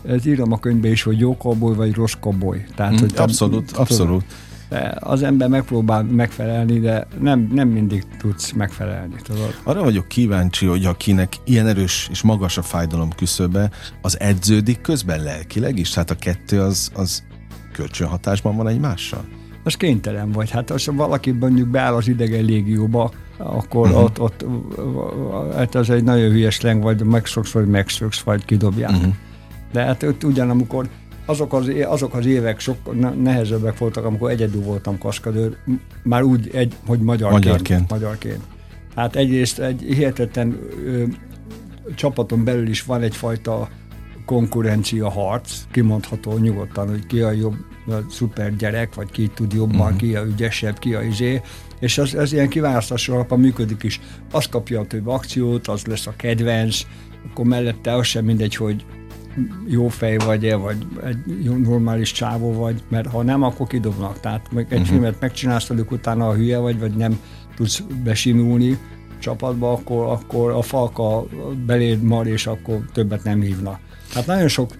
ez 0.08 0.26
írom 0.26 0.52
a 0.52 0.60
könyvbe 0.60 0.90
is, 0.90 1.04
hogy 1.04 1.20
jó 1.20 1.38
koboly 1.38 1.76
vagy 1.76 1.94
rossz 1.94 2.14
koboly. 2.20 2.66
Tehát, 2.76 2.94
mm, 2.94 2.98
hogy 2.98 3.14
abszolút, 3.16 3.66
tudom, 3.66 3.82
abszolút. 3.82 4.24
Az 5.00 5.24
ember 5.24 5.50
megpróbál 5.50 6.04
megfelelni, 6.04 6.80
de 6.80 7.08
nem, 7.20 7.50
nem 7.54 7.68
mindig 7.68 8.04
tudsz 8.18 8.52
megfelelni. 8.52 9.16
Tudod? 9.24 9.56
Arra 9.64 9.84
vagyok 9.84 10.08
kíváncsi, 10.08 10.66
hogy 10.66 10.86
akinek 10.86 11.34
ilyen 11.44 11.68
erős 11.68 12.08
és 12.12 12.22
magas 12.22 12.58
a 12.58 12.62
fájdalom 12.62 13.10
küszöbe, 13.16 13.70
az 14.02 14.20
edződik 14.20 14.82
közben 14.82 15.24
lelkileg 15.24 15.80
is? 15.80 15.94
Hát 15.94 16.10
a 16.10 16.16
kettő 16.16 16.62
az, 16.62 16.92
az 16.94 17.24
kölcsönhatásban 17.72 18.56
van 18.56 18.68
egymással? 18.68 19.26
Az 19.64 19.74
kénytelen 19.76 20.32
vagy. 20.32 20.50
Hát 20.50 20.70
az, 20.70 20.86
valaki 20.86 21.32
mondjuk 21.32 21.68
beáll 21.68 21.94
az 21.94 22.08
idegen 22.08 22.44
légióba, 22.44 23.12
akkor 23.38 23.88
uh-huh. 23.88 24.04
ott, 24.04 24.20
ott, 24.20 24.46
hát 25.56 25.76
az 25.76 25.90
egy 25.90 26.04
nagyon 26.04 26.30
hülyes 26.30 26.62
leng, 26.62 26.84
vagy 26.84 27.04
megszoksz, 27.04 27.52
vagy 27.52 27.68
megszoksz, 27.68 28.20
vagy 28.20 28.46
kidobják. 28.46 28.92
Uh-huh. 28.92 29.14
De 29.76 29.84
hát 29.84 30.04
ott 30.04 30.24
ugyanamikor 30.24 30.88
azok 31.26 31.54
az, 31.54 31.72
azok 31.86 32.14
az 32.14 32.26
évek 32.26 32.60
sok 32.60 32.78
nehezebbek 33.22 33.78
voltak, 33.78 34.06
amikor 34.06 34.30
egyedül 34.30 34.62
voltam 34.62 34.98
kaskadőr, 34.98 35.58
már 36.04 36.24
úgy, 36.24 36.50
egy, 36.54 36.76
hogy 36.86 37.00
magyarként. 37.00 37.44
Magyarként. 37.44 37.90
magyarként. 37.90 38.42
Hát 38.96 39.16
egyrészt 39.16 39.60
egy 39.60 39.82
hihetetlen 39.82 40.60
ö, 40.86 41.04
csapaton 41.96 42.44
belül 42.44 42.68
is 42.68 42.84
van 42.84 43.02
egyfajta 43.02 43.70
konkurencia 44.26 45.10
harc, 45.10 45.52
kimondható 45.72 46.38
nyugodtan, 46.38 46.90
hogy 46.90 47.08
ki 47.08 47.22
a 47.22 47.32
jobb 47.32 47.56
a 47.88 47.94
szuper 48.10 48.56
gyerek, 48.56 48.96
vagy 48.96 49.12
ki 49.12 49.28
tud 49.28 49.54
jobban, 49.54 49.80
uh-huh. 49.80 49.96
ki 49.96 50.16
a 50.16 50.24
ügyesebb, 50.24 50.80
ki 50.80 50.94
a 50.94 51.02
izé, 51.02 51.42
és 51.80 51.98
az, 51.98 52.16
ez 52.16 52.34
ilyen 52.34 52.50
kiválasztás 52.50 53.10
alapban 53.10 53.40
működik 53.40 53.84
is. 53.84 54.02
Az 54.32 54.46
kapja 54.46 54.80
a 54.80 54.86
több 54.86 55.08
akciót, 55.08 55.68
az 55.68 55.86
lesz 55.86 56.08
a 56.08 56.14
kedvenc, 56.16 56.82
akkor 57.30 57.46
mellette 57.46 57.96
az 57.96 58.06
sem 58.06 58.26
mindegy, 58.26 58.56
hogy 58.56 58.86
jó 59.68 59.88
fej 59.88 60.18
vagy-e, 60.18 60.56
vagy 60.56 60.78
egy 61.04 61.50
normális 61.60 62.12
csávó 62.12 62.54
vagy, 62.54 62.84
mert 62.90 63.08
ha 63.08 63.24
nem, 63.24 63.44
akkor 63.44 63.68
kidobnak. 63.68 64.20
Tehát 64.20 64.50
egy 64.56 64.64
uh-huh. 64.64 64.86
filmet 64.86 65.20
megcsinálsz 65.20 65.68
velük, 65.68 65.92
utána 65.92 66.28
a 66.28 66.34
hülye 66.34 66.58
vagy, 66.58 66.80
vagy 66.80 66.96
nem 66.96 67.20
tudsz 67.56 67.84
besimulni 68.04 68.78
csapatba, 69.20 69.72
akkor, 69.72 70.06
akkor 70.06 70.52
a 70.52 70.62
falka 70.62 71.26
beléd 71.66 72.02
mar, 72.02 72.28
és 72.28 72.48
akkor 72.48 72.80
többet 72.94 73.24
nem 73.24 73.42
hívna. 73.42 73.80
Hát 74.14 74.26
nagyon 74.26 74.48
sok 74.48 74.72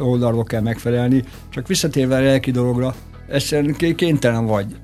oldalról 0.00 0.44
kell 0.44 0.60
megfelelni, 0.60 1.24
csak 1.48 1.66
visszatérve 1.66 2.16
a 2.16 2.20
lelki 2.20 2.50
dologra, 2.50 2.94
egyszerűen 3.28 3.74
kénytelen 3.96 4.46
vagy 4.46 4.76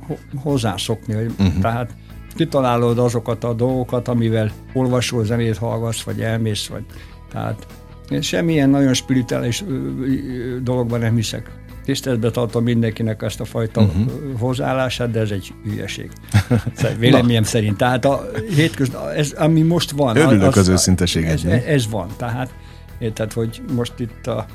hozzászokni. 0.42 1.14
Uh-huh. 1.14 1.59
Tehát 1.61 1.94
kitalálod 2.35 2.98
azokat 2.98 3.44
a 3.44 3.53
dolgokat, 3.53 4.09
amivel 4.09 4.53
olvasol, 4.72 5.24
zenét 5.24 5.57
hallgatsz, 5.57 6.03
vagy 6.03 6.20
elmész, 6.20 6.66
vagy 6.66 6.85
tehát 7.31 7.66
én 8.10 8.20
semmilyen 8.20 8.70
nagyon 8.70 8.94
spirituális 8.94 9.64
dologban 10.62 11.00
nem 11.00 11.14
hiszek. 11.14 11.50
Tiszteletbe 11.84 12.30
tartom 12.30 12.64
mindenkinek 12.64 13.22
ezt 13.22 13.40
a 13.40 13.44
fajta 13.44 13.80
uh-huh. 13.80 14.38
hozzáállását, 14.38 15.10
de 15.10 15.20
ez 15.20 15.30
egy 15.30 15.54
hülyeség. 15.64 16.10
Szóval 16.76 16.96
véleményem 16.98 17.42
szerint. 17.42 17.76
Tehát 17.76 18.04
a 18.04 18.30
hétköznap, 18.54 19.08
ez, 19.08 19.32
ami 19.32 19.62
most 19.62 19.90
van. 19.90 20.16
Örülök 20.16 20.48
az, 20.48 20.56
az 20.56 20.68
őszinteségednek. 20.68 21.66
Ez, 21.66 21.74
ez 21.74 21.88
van. 21.90 22.08
Tehát 22.16 22.54
érted, 22.98 23.32
hogy 23.32 23.62
most 23.74 23.92
itt 23.98 24.26
a 24.26 24.46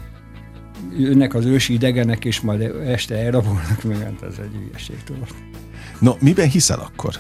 jönnek 0.98 1.34
az 1.34 1.46
ősi 1.46 1.74
idegenek, 1.74 2.26
és 2.26 2.42
majd 2.42 2.62
este 2.86 3.16
elrabolnak 3.16 3.84
meg, 3.84 3.98
hát 3.98 4.24
ez 4.30 4.36
egy 4.42 4.52
hülyeség, 4.66 5.04
tudod. 5.04 5.28
No, 6.00 6.14
miben 6.20 6.48
hiszel 6.48 6.80
akkor? 6.80 7.16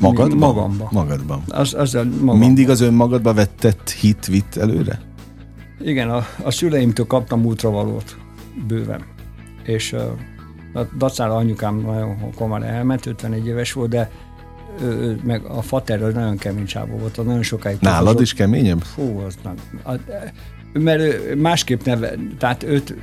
Magadban? 0.00 0.38
Magamban. 0.38 0.88
Magadban. 0.92 1.42
Az, 1.48 1.74
az 1.74 1.92
magamban. 1.92 2.38
Mindig 2.38 2.70
az 2.70 2.80
önmagadba 2.80 3.34
vettett 3.34 3.90
hit 3.90 4.26
vitt 4.26 4.56
előre? 4.56 5.00
Igen, 5.80 6.10
a, 6.10 6.26
a 6.42 6.50
szüleimtől 6.50 7.06
kaptam 7.06 7.44
útravalót 7.44 8.16
bőven. 8.66 9.04
És 9.62 9.92
a 9.92 10.16
dacára 10.98 11.34
anyukám 11.34 11.80
nagyon 11.80 12.34
komar 12.34 12.62
elment, 12.62 13.06
51 13.06 13.46
éves 13.46 13.72
volt, 13.72 13.90
de 13.90 14.10
ő, 14.82 15.20
meg 15.24 15.44
a 15.44 15.62
fater 15.62 16.02
az 16.02 16.14
nagyon 16.14 16.36
kemény 16.36 16.66
csávó 16.66 16.96
volt, 16.96 17.16
nagyon 17.16 17.42
sokáig. 17.42 17.76
Nálad 17.80 18.06
hozott. 18.06 18.20
is 18.20 18.34
keményebb? 18.34 18.80
Fú, 18.82 19.18
az 19.26 19.36
nem. 19.42 19.54
A, 19.84 19.92
mert 20.72 21.00
ő 21.00 21.36
másképp 21.36 21.84
neve, 21.84 22.14
tehát 22.38 22.62
őt 22.62 22.94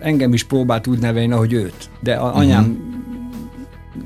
engem 0.00 0.32
is 0.32 0.44
próbált 0.44 0.86
úgy 0.86 0.98
nevelni, 0.98 1.32
ahogy 1.32 1.52
őt. 1.52 1.90
De 2.00 2.14
a 2.14 2.28
uh-huh. 2.28 2.66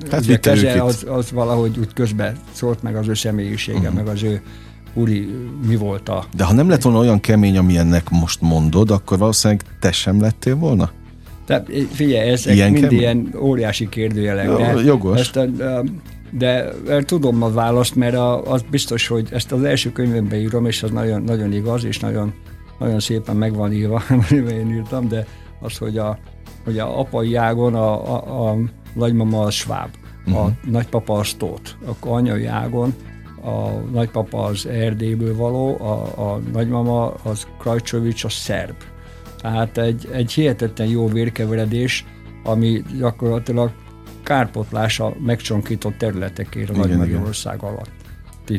Tehát 0.09 0.41
keze 0.41 0.83
az, 0.83 1.07
az, 1.09 1.31
valahogy 1.31 1.79
úgy 1.79 1.93
közben 1.93 2.37
szólt 2.53 2.83
meg 2.83 2.97
az 2.97 3.09
ő 3.09 3.15
személyisége, 3.15 3.79
uh-huh. 3.79 3.95
meg 3.95 4.07
az 4.07 4.23
ő 4.23 4.43
úri 4.95 5.29
mi 5.67 5.77
volt 5.77 6.09
a... 6.09 6.25
De 6.37 6.45
ha 6.45 6.53
nem 6.53 6.69
lett 6.69 6.83
volna 6.83 6.99
olyan 6.99 7.21
kemény, 7.21 7.59
amilyennek 7.59 8.11
most 8.11 8.41
mondod, 8.41 8.91
akkor 8.91 9.19
valószínűleg 9.19 9.65
te 9.81 9.93
sem 9.93 10.21
lettél 10.21 10.57
volna? 10.57 10.91
Tehát 11.47 11.71
figyelj, 11.93 12.31
ezek 12.31 12.55
ilyen 12.55 12.71
mind 12.71 12.85
kemény? 12.85 12.99
ilyen 12.99 13.35
óriási 13.39 13.89
kérdőjelek. 13.89 14.57
De 14.57 14.83
jogos. 14.85 15.21
Ezt 15.21 15.37
a, 15.37 15.47
de 16.31 16.73
tudom 17.05 17.43
a 17.43 17.51
választ, 17.51 17.95
mert 17.95 18.17
az 18.45 18.65
biztos, 18.71 19.07
hogy 19.07 19.29
ezt 19.31 19.53
az 19.53 19.63
első 19.63 19.93
könyvemben 19.93 20.39
írom, 20.39 20.67
és 20.67 20.83
az 20.83 20.91
nagyon, 20.91 21.23
nagyon 21.23 21.53
igaz, 21.53 21.85
és 21.85 21.99
nagyon, 21.99 22.33
nagyon 22.79 23.01
szépen 23.01 23.37
meg 23.37 23.55
van 23.55 23.73
írva, 23.73 24.03
amiben 24.31 24.55
én 24.55 24.75
írtam, 24.75 25.09
de 25.09 25.27
az, 25.61 25.77
hogy 25.77 25.99
a, 25.99 26.19
hogy 26.65 26.79
a 26.79 26.99
apai 26.99 27.35
ágon 27.35 27.75
a, 27.75 28.15
a, 28.15 28.51
a 28.51 28.57
nagymama 28.95 29.41
az 29.41 29.55
sváb, 29.55 29.89
uh-huh. 30.27 30.43
a 30.43 30.45
mhm. 30.45 30.71
nagypapa 30.71 31.19
az 31.19 31.35
tót, 31.35 31.77
akkor 31.85 32.13
anyai 32.13 32.47
ágon 32.47 32.95
a 33.45 33.69
nagypapa 33.93 34.45
az 34.45 34.67
Erdélyből 34.67 35.37
való, 35.37 35.77
a, 35.81 36.33
a 36.33 36.41
nagymama 36.53 37.15
az 37.15 37.47
Krajcsovics 37.59 38.25
a 38.25 38.29
szerb. 38.29 38.77
Tehát 39.41 39.79
egy, 39.79 40.09
egy 40.13 40.33
hihetetlen 40.33 40.89
jó 40.89 41.09
vérkeveredés, 41.09 42.05
ami 42.45 42.83
gyakorlatilag 42.99 43.71
kárpotlása 44.23 45.15
megcsonkított 45.25 45.99
területekért 45.99 46.71
a 46.71 46.77
Nagy 46.77 46.97
Magyarország 46.97 47.63
alatt 47.63 47.91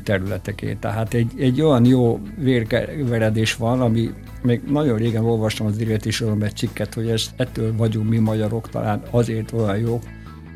területekén. 0.03 0.79
Tehát 0.79 1.13
egy, 1.13 1.31
egy 1.37 1.61
olyan 1.61 1.85
jó 1.85 2.21
vérkeveredés 2.37 3.55
van, 3.55 3.81
ami 3.81 4.09
még 4.41 4.61
nagyon 4.67 4.97
régen 4.97 5.25
olvastam 5.25 5.67
az 5.67 5.81
írati 5.81 6.09
egy 6.39 6.55
cikket, 6.55 6.93
hogy 6.93 7.09
ezt, 7.09 7.31
ettől 7.35 7.75
vagyunk 7.75 8.09
mi 8.09 8.17
magyarok 8.17 8.69
talán 8.69 9.01
azért 9.11 9.51
olyan 9.51 9.77
jók, 9.77 10.03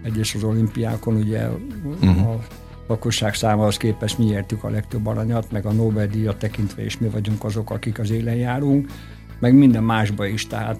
egyes 0.04 0.36
az 0.36 0.44
olimpiákon 0.44 1.16
ugye 1.16 1.48
uh-huh. 2.02 2.30
a 2.30 2.40
lakosság 2.88 3.34
számához 3.34 3.78
képest 3.78 4.18
mi 4.18 4.26
értük 4.26 4.64
a 4.64 4.70
legtöbb 4.70 5.08
aranyat, 5.08 5.52
meg 5.52 5.66
a 5.66 5.72
Nobel-díjat 5.72 6.38
tekintve 6.38 6.86
is 6.86 6.98
mi 6.98 7.08
vagyunk 7.08 7.44
azok, 7.44 7.70
akik 7.70 8.00
az 8.00 8.12
élen 8.12 8.36
járunk, 8.36 8.90
meg 9.40 9.54
minden 9.54 9.84
másba 9.84 10.26
is. 10.26 10.48
Tehát 10.48 10.80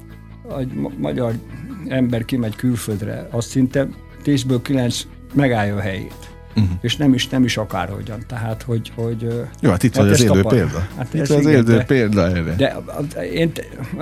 a 0.50 0.62
magyar 0.98 1.34
ember 1.88 2.26
kimegy 2.26 2.56
külföldre, 2.56 3.28
azt 3.32 3.50
szinte 3.50 3.88
10-ből 4.26 4.60
9 4.62 5.08
megállja 5.34 5.76
a 5.76 5.80
helyét. 5.80 6.36
Uh-huh. 6.56 6.72
És 6.82 6.96
nem 6.96 7.14
is, 7.14 7.28
nem 7.28 7.44
is 7.44 7.58
akárhogyan. 7.58 8.20
Tehát, 8.28 8.62
hogy... 8.64 8.92
hogy 8.96 9.22
Jó, 9.62 9.70
hát 9.70 9.84
itt 9.84 9.96
hát 9.96 10.04
van 10.04 10.14
az 10.14 10.22
élő 10.22 10.42
példa. 10.42 10.88
Hát 10.98 11.14
itt 11.14 11.26
van 11.26 11.38
az 11.38 11.46
élő 11.46 11.84
példa 11.88 12.28
erre. 12.28 12.56
De, 12.56 12.76
de 13.14 13.32
én, 13.32 13.52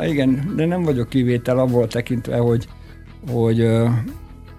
igen, 0.01 0.53
de 0.55 0.65
nem 0.65 0.83
vagyok 0.83 1.09
kivétel 1.09 1.59
abból 1.59 1.87
tekintve, 1.87 2.37
hogy, 2.37 2.67
hogy 3.31 3.67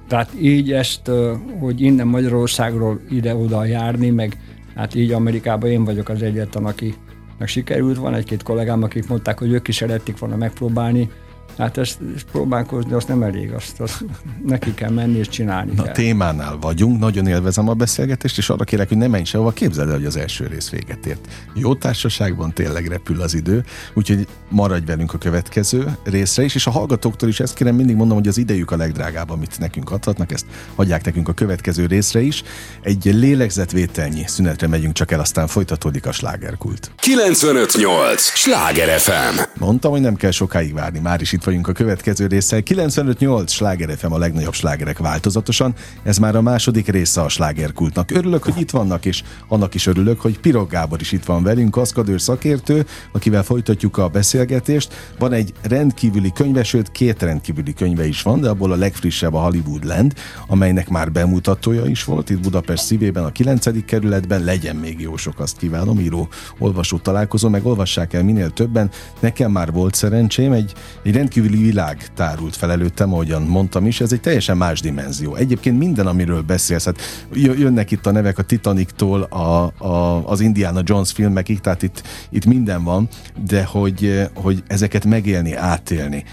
tehát 0.09 0.31
így 0.41 0.73
ezt, 0.73 1.11
hogy 1.59 1.81
innen 1.81 2.07
Magyarországról 2.07 3.01
ide-oda 3.11 3.65
járni, 3.65 4.11
meg 4.11 4.37
hát 4.75 4.95
így 4.95 5.13
Amerikában 5.13 5.71
én 5.71 5.85
vagyok 5.85 6.09
az 6.09 6.23
egyetlen, 6.23 6.65
aki 6.65 6.95
meg 7.39 7.49
sikerült. 7.49 7.97
Van 7.97 8.15
egy-két 8.15 8.43
kollégám, 8.43 8.83
akik 8.83 9.09
mondták, 9.09 9.39
hogy 9.39 9.53
ők 9.53 9.69
is 9.69 9.77
szerették 9.77 10.19
volna 10.19 10.37
megpróbálni, 10.37 11.11
Hát 11.59 11.79
ezt, 11.79 11.99
ezt 12.15 12.25
próbálkozni, 12.25 12.93
azt 12.93 13.09
nem 13.09 13.23
elég, 13.23 13.53
azt, 13.53 13.81
azt 13.81 14.05
neki 14.45 14.75
kell 14.75 14.91
menni 14.91 15.19
és 15.19 15.29
csinálni 15.29 15.73
Na, 15.75 15.83
kell. 15.83 15.93
témánál 15.93 16.57
vagyunk, 16.61 16.99
nagyon 16.99 17.27
élvezem 17.27 17.69
a 17.69 17.75
beszélgetést, 17.75 18.39
és 18.39 18.51
arra 18.51 18.65
kérek, 18.65 18.89
hogy 18.89 18.97
ne 18.97 19.07
menj 19.07 19.25
sehova, 19.25 19.51
képzeld 19.51 19.89
el, 19.89 19.95
hogy 19.95 20.05
az 20.05 20.17
első 20.17 20.47
rész 20.47 20.71
véget 20.71 21.07
ért. 21.07 21.29
Jó 21.55 21.75
társaságban 21.75 22.53
tényleg 22.53 22.87
repül 22.87 23.21
az 23.21 23.35
idő, 23.35 23.65
úgyhogy 23.95 24.27
maradj 24.49 24.85
velünk 24.85 25.15
a 25.15 25.19
következő 25.19 25.97
részre 26.05 26.43
is, 26.43 26.55
és 26.55 26.67
a 26.67 26.71
hallgatóktól 26.71 27.29
is 27.29 27.41
ezt 27.41 27.55
kérem, 27.55 27.75
mindig 27.75 27.97
mondom, 27.97 28.17
hogy 28.17 28.29
az 28.29 28.39
idejük 28.39 28.71
a 28.71 28.77
legdrágább, 28.77 29.31
amit 29.31 29.59
nekünk 29.59 29.91
adhatnak, 29.91 30.33
ezt 30.33 30.47
hagyják 30.75 31.05
nekünk 31.05 31.29
a 31.29 31.33
következő 31.33 31.87
részre 31.87 32.21
is. 32.21 32.43
Egy 32.83 33.05
lélegzetvételnyi 33.05 34.23
szünetre 34.27 34.67
megyünk 34.67 34.95
csak 34.95 35.11
el, 35.11 35.21
aztán 35.21 35.47
folytatódik 35.47 36.07
a 36.07 36.13
slágerkult. 36.13 36.91
958! 36.97 38.23
Sláger 38.23 38.99
FM! 38.99 39.41
Mondtam, 39.59 39.91
hogy 39.91 40.01
nem 40.01 40.15
kell 40.15 40.31
sokáig 40.31 40.75
várni, 40.75 40.99
már 40.99 41.21
is 41.21 41.33
itt 41.33 41.45
vagyunk 41.47 41.69
a 41.69 41.73
következő 41.73 42.27
résszel. 42.27 42.61
95-8 42.65 43.49
sláger 43.49 43.97
FM 43.99 44.13
a 44.13 44.19
legnagyobb 44.19 44.53
slágerek 44.53 44.99
változatosan. 44.99 45.75
Ez 46.03 46.19
már 46.19 46.37
a 46.37 46.43
második 46.43 46.89
része 46.89 47.21
a 47.21 47.29
slágerkultnak. 47.29 48.11
Örülök, 48.11 48.43
hogy 48.43 48.61
itt 48.61 48.71
vannak, 48.71 49.05
és 49.05 49.23
annak 49.49 49.75
is 49.75 49.87
örülök, 49.87 50.21
hogy 50.21 50.39
Pirog 50.39 50.71
Gábor 50.71 51.01
is 51.01 51.13
itt 51.13 51.25
van 51.25 51.43
velünk, 51.43 51.71
kaszkadőr 51.71 52.21
szakértő, 52.21 52.87
akivel 53.13 53.43
folytatjuk 53.43 53.99
a 53.99 54.09
beszélgetést. 54.09 54.95
Van 55.19 55.33
egy 55.33 55.53
rendkívüli 55.63 56.33
könyve, 56.33 56.63
sőt 56.63 56.93
két 56.93 57.23
rendkívüli 57.23 57.73
könyve 57.73 58.07
is 58.07 58.23
van, 58.23 58.41
de 58.41 58.49
abból 58.49 58.73
a 58.73 58.77
legfrissebb 58.77 59.35
a 59.35 59.41
Hollywood 59.41 59.85
Land, 59.85 60.15
amelynek 60.47 60.89
már 60.89 61.13
bemutatója 61.13 61.85
is 61.85 62.05
volt 62.05 62.31
itt 62.31 62.41
Budapest 62.41 62.85
szívében, 62.85 63.25
a 63.25 63.33
9. 63.33 63.85
kerületben. 63.85 64.45
Legyen 64.45 64.77
még 64.77 65.01
jó 65.01 65.17
sok, 65.17 65.41
azt 65.41 65.57
kívánom, 65.57 66.01
író 66.01 66.29
olvasó 66.59 66.99
találkozó, 66.99 67.49
meg 67.49 67.67
olvassák 67.67 68.13
el 68.13 68.25
minél 68.25 68.51
többen. 68.51 68.91
Nekem 69.21 69.51
már 69.51 69.73
volt 69.73 69.95
szerencsém, 69.95 70.53
egy, 70.53 70.73
egy 71.03 71.15
rendkívüli 71.15 71.35
világ 71.41 72.09
tárult 72.15 72.57
fel 72.57 72.71
előttem, 72.71 73.13
ahogyan 73.13 73.43
mondtam 73.43 73.87
is, 73.87 74.01
ez 74.01 74.13
egy 74.13 74.21
teljesen 74.21 74.57
más 74.57 74.81
dimenzió. 74.81 75.35
Egyébként 75.35 75.79
minden, 75.79 76.07
amiről 76.07 76.43
beszélsz, 76.43 76.85
hát 76.85 77.01
jönnek 77.33 77.91
itt 77.91 78.07
a 78.07 78.11
nevek 78.11 78.39
a 78.39 78.43
Titaniktól 78.43 79.23
a, 79.23 79.73
a, 79.87 80.23
az 80.27 80.41
Indiana 80.41 80.81
Jones 80.85 81.13
filmekig, 81.13 81.61
tehát 81.61 81.83
itt, 81.83 82.03
itt 82.31 82.45
minden 82.45 82.85
van, 82.85 83.09
de 83.47 83.65
hogy, 83.65 84.29
hogy 84.35 84.63
ezeket 84.67 85.05
megélni, 85.05 85.55
átélni, 85.55 86.25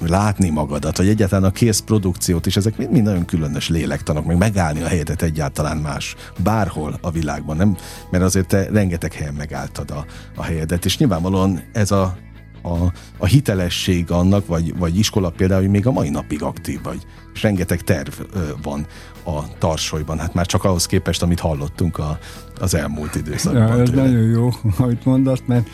látni 0.00 0.50
magadat, 0.50 0.96
vagy 0.96 1.08
egyáltalán 1.08 1.44
a 1.44 1.50
kész 1.50 1.80
produkciót 1.80 2.46
is, 2.46 2.56
ezek 2.56 2.76
mind, 2.76 2.90
mind 2.90 3.04
nagyon 3.04 3.24
különös 3.24 3.68
lélektanok, 3.68 4.24
meg 4.24 4.36
megállni 4.36 4.82
a 4.82 4.86
helyedet 4.86 5.22
egyáltalán 5.22 5.76
más, 5.76 6.14
bárhol 6.42 6.98
a 7.00 7.10
világban, 7.10 7.56
nem? 7.56 7.76
Mert 8.10 8.24
azért 8.24 8.46
te 8.46 8.68
rengeteg 8.72 9.12
helyen 9.12 9.34
megálltad 9.34 9.90
a, 9.90 10.04
a 10.36 10.42
helyedet, 10.42 10.84
és 10.84 10.98
nyilvánvalóan 10.98 11.62
ez 11.72 11.90
a, 11.90 12.16
a, 12.66 12.92
a 13.16 13.26
hitelesség 13.26 14.10
annak, 14.10 14.46
vagy, 14.46 14.76
vagy 14.78 14.98
iskola 14.98 15.30
például, 15.30 15.60
hogy 15.60 15.70
még 15.70 15.86
a 15.86 15.92
mai 15.92 16.08
napig 16.08 16.42
aktív 16.42 16.82
vagy, 16.82 17.06
és 17.34 17.42
rengeteg 17.42 17.80
terv 17.80 18.12
van 18.62 18.86
a 19.24 19.58
tarsolyban, 19.58 20.18
hát 20.18 20.34
már 20.34 20.46
csak 20.46 20.64
ahhoz 20.64 20.86
képest, 20.86 21.22
amit 21.22 21.40
hallottunk 21.40 21.98
a, 21.98 22.18
az 22.60 22.74
elmúlt 22.74 23.14
időszakban. 23.14 23.66
Ja, 23.66 23.80
ez 23.80 23.90
tőle. 23.90 24.02
nagyon 24.02 24.28
jó, 24.28 24.48
amit 24.78 25.04
mondasz, 25.04 25.42
mert 25.46 25.68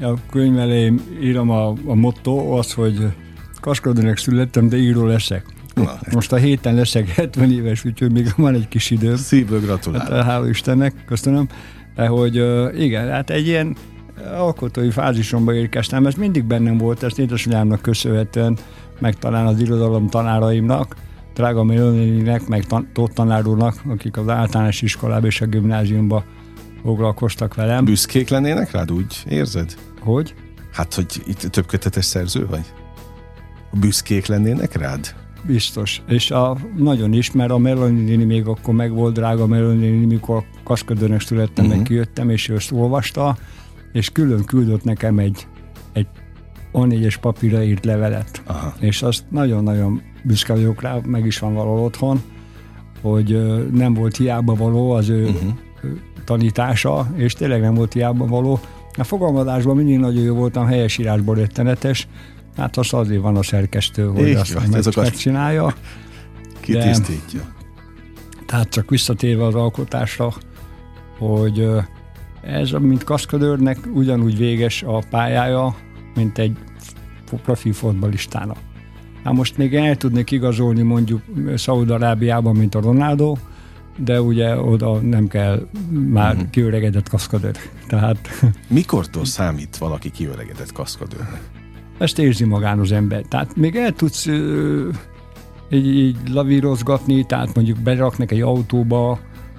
a 0.00 0.14
könyv 0.30 0.58
elején 0.58 1.00
írom 1.22 1.50
a, 1.50 1.68
a 1.68 1.94
motto, 1.94 2.58
az, 2.58 2.72
hogy 2.72 3.06
Kaskadőnek 3.60 4.16
születtem, 4.16 4.68
de 4.68 4.76
író 4.76 5.06
leszek. 5.06 5.44
Na, 5.74 5.98
Most 6.12 6.32
a 6.32 6.36
héten 6.36 6.74
leszek 6.74 7.08
70 7.08 7.52
éves, 7.52 7.84
úgyhogy 7.84 8.12
még 8.12 8.32
van 8.36 8.54
egy 8.54 8.68
kis 8.68 8.90
időm. 8.90 9.16
Szívből 9.16 9.60
gratulálok. 9.60 10.12
Hát, 10.12 10.24
hála 10.24 10.48
Istennek, 10.48 10.94
köszönöm. 11.06 11.48
De 11.94 12.06
hogy 12.06 12.34
igen, 12.80 13.08
hát 13.10 13.30
egy 13.30 13.46
ilyen 13.46 13.76
alkotói 14.36 14.90
fázisomba 14.90 15.54
érkeztem, 15.54 16.06
ez 16.06 16.14
mindig 16.14 16.44
bennem 16.44 16.78
volt, 16.78 17.02
ezt 17.02 17.18
édesanyámnak 17.18 17.82
köszönhetően, 17.82 18.56
meg 18.98 19.14
talán 19.14 19.46
az 19.46 19.60
irodalom 19.60 20.08
tanáraimnak, 20.08 20.96
drága 21.34 21.64
Méloninek, 21.64 22.48
meg 22.48 22.66
Tóth 22.92 23.12
tanár 23.14 23.46
úrnak, 23.46 23.82
akik 23.88 24.16
az 24.16 24.28
általános 24.28 24.82
iskolában 24.82 25.24
és 25.24 25.40
a 25.40 25.46
gimnáziumban 25.46 26.24
foglalkoztak 26.82 27.54
velem. 27.54 27.84
Büszkék 27.84 28.28
lennének 28.28 28.70
rád, 28.70 28.92
úgy 28.92 29.22
érzed? 29.28 29.74
Hogy? 30.00 30.34
Hát, 30.72 30.94
hogy 30.94 31.22
itt 31.26 31.40
több 31.40 31.66
kötetes 31.66 32.04
szerző 32.04 32.46
vagy? 32.46 32.72
büszkék 33.72 34.26
lennének 34.26 34.76
rád? 34.76 35.14
Biztos. 35.42 36.02
És 36.08 36.30
a, 36.30 36.56
nagyon 36.76 37.12
is, 37.12 37.32
mert 37.32 37.50
a 37.50 37.58
Melanie 37.58 38.24
még 38.24 38.46
akkor 38.46 38.74
meg 38.74 38.92
volt 38.92 39.14
drága 39.14 39.46
Melanie, 39.46 40.06
mikor 40.06 40.44
kaszködőnek 40.64 41.20
születtem, 41.20 41.64
uh-huh. 41.64 41.78
meg 41.78 41.86
kijöttem, 41.86 42.30
és 42.30 42.48
ő 42.48 42.54
ezt 42.54 42.72
olvasta, 42.72 43.36
és 43.92 44.10
külön 44.10 44.44
küldött 44.44 44.84
nekem 44.84 45.18
egy, 45.18 45.46
egy 45.92 46.06
A4-es 46.72 47.14
papírra 47.20 47.62
írt 47.62 47.84
levelet. 47.84 48.42
Aha. 48.46 48.74
És 48.78 49.02
azt 49.02 49.24
nagyon-nagyon 49.30 50.02
büszke 50.22 50.52
vagyok 50.52 50.82
rá, 50.82 50.98
meg 51.06 51.26
is 51.26 51.38
van 51.38 51.54
való 51.54 51.84
otthon, 51.84 52.22
hogy 53.02 53.42
nem 53.72 53.94
volt 53.94 54.16
hiába 54.16 54.54
való 54.54 54.90
az 54.90 55.08
ő 55.08 55.24
uh-huh. 55.24 55.52
tanítása, 56.24 57.12
és 57.16 57.32
tényleg 57.32 57.60
nem 57.60 57.74
volt 57.74 57.92
hiába 57.92 58.26
való. 58.26 58.60
A 58.94 59.04
fogalmazásban 59.04 59.76
mindig 59.76 59.98
nagyon 59.98 60.22
jó 60.22 60.34
voltam, 60.34 60.66
helyesírásból 60.66 61.34
rettenetes, 61.34 62.08
Hát 62.58 62.76
az 62.76 62.92
azért 62.92 63.22
van 63.22 63.36
a 63.36 63.42
szerkesztő, 63.42 64.06
hogy 64.06 64.28
Így 64.28 64.34
azt 64.34 64.52
van, 64.52 64.64
meg, 64.70 64.82
megcsinálja. 64.96 65.74
Kitisztítja. 66.60 67.40
Tehát 68.46 68.68
csak 68.68 68.90
visszatérve 68.90 69.44
az 69.44 69.54
alkotásra, 69.54 70.34
hogy 71.18 71.68
ez, 72.48 72.70
mint 72.70 73.04
kaszkadőrnek 73.04 73.78
ugyanúgy 73.94 74.36
véges 74.36 74.82
a 74.82 75.02
pályája, 75.10 75.74
mint 76.14 76.38
egy 76.38 76.56
profi 77.42 77.72
fotbalistának. 77.72 78.56
Hát 79.24 79.34
most 79.34 79.56
még 79.56 79.74
el 79.74 79.96
tudnék 79.96 80.30
igazolni 80.30 80.82
mondjuk 80.82 81.22
Szaúd-Arábiában, 81.54 82.56
mint 82.56 82.74
a 82.74 82.80
Ronaldo, 82.80 83.36
de 83.96 84.22
ugye 84.22 84.60
oda 84.60 85.00
nem 85.00 85.28
kell 85.28 85.68
már 85.90 86.34
uh-huh. 86.34 86.50
kiöregedett 86.50 87.08
kaszkadőr. 87.08 87.56
Tehát... 87.88 88.28
Mikortól 88.68 89.24
számít 89.24 89.76
valaki 89.76 90.10
kiöregedett 90.10 90.72
kaszkadőrnek? 90.72 91.40
Ezt 91.98 92.18
érzi 92.18 92.44
magán 92.44 92.78
az 92.78 92.92
ember. 92.92 93.22
Tehát 93.22 93.56
még 93.56 93.76
el 93.76 93.92
tudsz 93.92 94.26
ö, 94.26 94.88
így, 95.70 95.96
így 95.96 96.16
lavírozgatni, 96.30 97.26
tehát 97.26 97.54
mondjuk 97.54 97.78
beraknak 97.78 98.30
egy 98.30 98.40
autóba, 98.40 99.18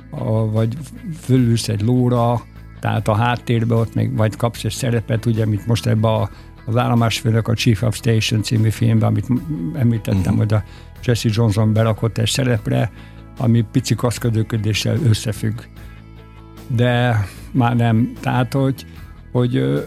a, 0.10 0.52
vagy 0.52 0.78
fölülsz 1.20 1.68
egy 1.68 1.82
lóra, 1.82 2.42
tehát 2.80 3.08
a 3.08 3.16
háttérbe 3.16 3.76
ott 3.76 3.94
még 3.94 4.16
vagy 4.16 4.36
kapsz 4.36 4.64
egy 4.64 4.72
szerepet, 4.72 5.26
ugye, 5.26 5.46
mint 5.46 5.66
most 5.66 5.86
ebbe 5.86 6.08
a, 6.08 6.30
az 6.66 6.78
állomásfőnök 6.78 7.48
a 7.48 7.54
Chief 7.54 7.82
of 7.82 7.96
Station 7.96 8.44
című 8.44 8.70
filmben, 8.70 9.08
amit 9.08 9.28
említettem, 9.74 10.20
uh-huh. 10.20 10.38
hogy 10.38 10.54
a 10.54 10.64
Jesse 11.04 11.30
Johnson 11.32 11.74
berakott 11.74 12.18
egy 12.18 12.28
szerepre, 12.28 12.92
ami 13.38 13.66
pici 13.72 13.96
kaszködőködéssel 13.96 14.98
összefügg. 15.04 15.60
De 16.68 17.26
már 17.52 17.76
nem. 17.76 18.14
Tehát, 18.20 18.54
hogy, 18.54 18.86
hogy 19.32 19.84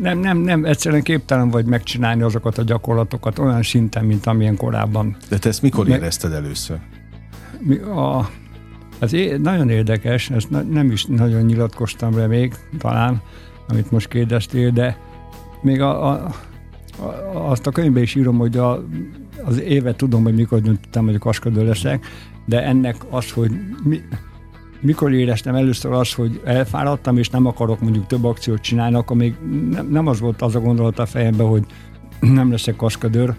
nem, 0.00 0.18
nem, 0.18 0.38
nem, 0.38 0.64
egyszerűen 0.64 1.02
képtelen 1.02 1.50
vagy 1.50 1.64
megcsinálni 1.64 2.22
azokat 2.22 2.58
a 2.58 2.62
gyakorlatokat 2.62 3.38
olyan 3.38 3.62
szinten, 3.62 4.04
mint 4.04 4.26
amilyen 4.26 4.56
korábban. 4.56 5.16
De 5.28 5.38
te 5.38 5.48
ezt 5.48 5.62
mikor 5.62 5.88
érezted 5.88 6.32
először? 6.32 6.78
Mi, 7.58 7.76
a, 7.76 8.30
az 8.98 9.12
é, 9.12 9.36
nagyon 9.36 9.68
érdekes, 9.68 10.30
ezt 10.30 10.50
na, 10.50 10.60
nem 10.62 10.90
is 10.90 11.04
nagyon 11.04 11.42
nyilatkoztam 11.42 12.10
be 12.14 12.26
még, 12.26 12.54
talán, 12.78 13.22
amit 13.68 13.90
most 13.90 14.08
kérdeztél, 14.08 14.70
de 14.70 14.98
még 15.62 15.80
a, 15.80 16.08
a, 16.08 16.12
a, 16.98 17.50
azt 17.50 17.66
a 17.66 17.70
könyvben 17.70 18.02
is 18.02 18.14
írom, 18.14 18.38
hogy 18.38 18.56
a, 18.56 18.84
az 19.44 19.60
évet 19.60 19.96
tudom, 19.96 20.22
hogy 20.22 20.34
mikor 20.34 20.60
döntöttem, 20.60 21.04
hogy 21.04 21.14
a 21.14 21.18
kaskadő 21.18 21.64
leszek, 21.64 22.06
de 22.44 22.62
ennek 22.62 22.96
az, 23.10 23.30
hogy 23.30 23.50
mi, 23.84 24.00
mikor 24.80 25.12
éreztem 25.12 25.54
először 25.54 25.92
azt, 25.92 26.14
hogy 26.14 26.40
elfáradtam, 26.44 27.18
és 27.18 27.28
nem 27.28 27.46
akarok 27.46 27.80
mondjuk 27.80 28.06
több 28.06 28.24
akciót 28.24 28.60
csinálni, 28.60 28.96
akkor 28.96 29.16
még 29.16 29.34
nem, 29.70 29.88
nem 29.88 30.06
az 30.06 30.20
volt 30.20 30.42
az 30.42 30.54
a 30.54 30.60
gondolat 30.60 30.98
a 30.98 31.06
fejemben, 31.06 31.46
hogy 31.46 31.64
nem 32.20 32.50
leszek 32.50 32.76
kaskadőr, 32.76 33.34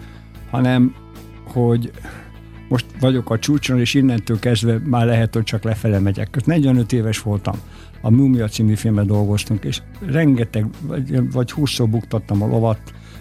hanem 0.50 0.94
hogy 1.44 1.90
most 2.68 2.86
vagyok 3.00 3.30
a 3.30 3.38
csúcson, 3.38 3.78
és 3.78 3.94
innentől 3.94 4.38
kezdve 4.38 4.80
már 4.84 5.06
lehet, 5.06 5.34
hogy 5.34 5.42
csak 5.42 5.62
lefele 5.62 5.98
megyek. 5.98 6.44
45 6.44 6.92
éves 6.92 7.22
voltam. 7.22 7.54
A 8.00 8.10
Mumia 8.10 8.48
című 8.48 8.74
filmben 8.74 9.06
dolgoztunk, 9.06 9.64
és 9.64 9.82
rengeteg, 10.06 10.66
vagy, 10.82 11.32
vagy 11.32 11.50
20 11.50 11.78
buktattam 11.78 12.42
a 12.42 12.46
lovat, 12.46 12.80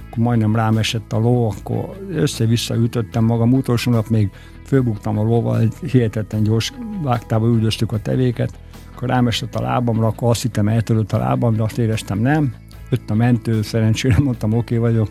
akkor 0.09 0.23
majdnem 0.23 0.55
rám 0.55 0.77
esett 0.77 1.13
a 1.13 1.19
ló, 1.19 1.49
akkor 1.49 2.07
össze-vissza 2.09 2.75
ütöttem 2.75 3.23
magam. 3.23 3.53
Utolsó 3.53 3.91
nap 3.91 4.07
még 4.07 4.29
fölbuktam 4.65 5.17
a 5.17 5.23
lóval, 5.23 5.59
egy 5.59 5.73
hihetetlen 5.91 6.43
gyors 6.43 6.73
vágtába 7.01 7.47
üldöztük 7.47 7.91
a 7.91 7.99
tevéket, 8.01 8.59
akkor 8.95 9.07
rám 9.07 9.27
esett 9.27 9.55
a 9.55 9.61
lábamra, 9.61 10.07
akkor 10.07 10.29
azt 10.29 10.41
hittem 10.41 10.67
eltörött 10.67 11.11
a 11.11 11.17
lábam, 11.17 11.55
de 11.55 11.63
azt 11.63 11.77
éreztem 11.77 12.19
nem. 12.19 12.53
Jött 12.89 13.09
a 13.09 13.15
mentő, 13.15 13.61
szerencsére 13.61 14.15
mondtam, 14.19 14.53
oké 14.53 14.77
okay 14.77 14.91
vagyok, 14.91 15.09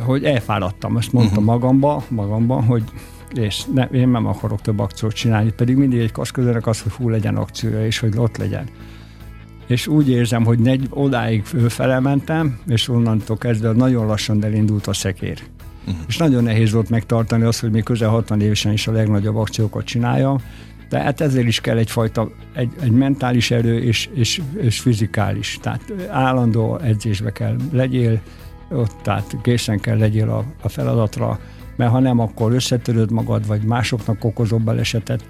hogy 0.00 0.24
elfáradtam, 0.24 0.96
ezt 0.96 1.12
mondtam 1.12 1.42
uh-huh. 1.42 1.52
magamba, 1.52 2.04
magamba, 2.08 2.62
hogy 2.62 2.82
és 3.32 3.64
ne, 3.74 3.84
én 3.84 4.08
nem 4.08 4.26
akarok 4.26 4.60
több 4.60 4.78
akciót 4.78 5.12
csinálni, 5.12 5.52
pedig 5.52 5.76
mindig 5.76 6.00
egy 6.00 6.12
kaszközőnek 6.12 6.66
az, 6.66 6.80
hogy 6.80 6.92
hú 6.92 7.08
legyen 7.08 7.36
akciója, 7.36 7.86
és 7.86 7.98
hogy 7.98 8.16
ott 8.16 8.36
legyen 8.36 8.68
és 9.66 9.86
úgy 9.86 10.10
érzem, 10.10 10.44
hogy 10.44 10.58
negy, 10.58 10.86
odáig 10.90 11.44
fölfele 11.44 12.00
mentem, 12.00 12.58
és 12.66 12.88
onnantól 12.88 13.36
kezdve 13.36 13.72
nagyon 13.72 14.06
lassan 14.06 14.44
elindult 14.44 14.86
a 14.86 14.92
szekér. 14.92 15.42
Uh-huh. 15.86 16.02
És 16.08 16.16
nagyon 16.16 16.42
nehéz 16.42 16.72
volt 16.72 16.90
megtartani 16.90 17.44
azt, 17.44 17.60
hogy 17.60 17.70
még 17.70 17.82
közel 17.82 18.08
60 18.08 18.40
évesen 18.40 18.72
is 18.72 18.86
a 18.86 18.92
legnagyobb 18.92 19.36
akciókat 19.36 19.84
csináljam, 19.84 20.38
de 20.88 21.00
hát 21.00 21.20
ezért 21.20 21.46
is 21.46 21.60
kell 21.60 21.76
egyfajta, 21.76 22.30
egy, 22.54 22.72
egy 22.80 22.90
mentális 22.90 23.50
erő 23.50 23.78
és, 23.78 24.08
és, 24.14 24.40
és 24.60 24.80
fizikális. 24.80 25.58
Tehát 25.62 25.92
állandó 26.08 26.78
edzésbe 26.78 27.32
kell 27.32 27.56
legyél, 27.72 28.20
ott, 28.74 28.94
tehát 29.02 29.36
készen 29.42 29.80
kell 29.80 29.98
legyél 29.98 30.30
a, 30.30 30.44
a 30.62 30.68
feladatra, 30.68 31.38
mert 31.76 31.90
ha 31.90 31.98
nem, 31.98 32.18
akkor 32.18 32.52
összetöröd 32.52 33.10
magad, 33.10 33.46
vagy 33.46 33.62
másoknak 33.62 34.24
okozol 34.24 34.58
balesetet. 34.58 35.24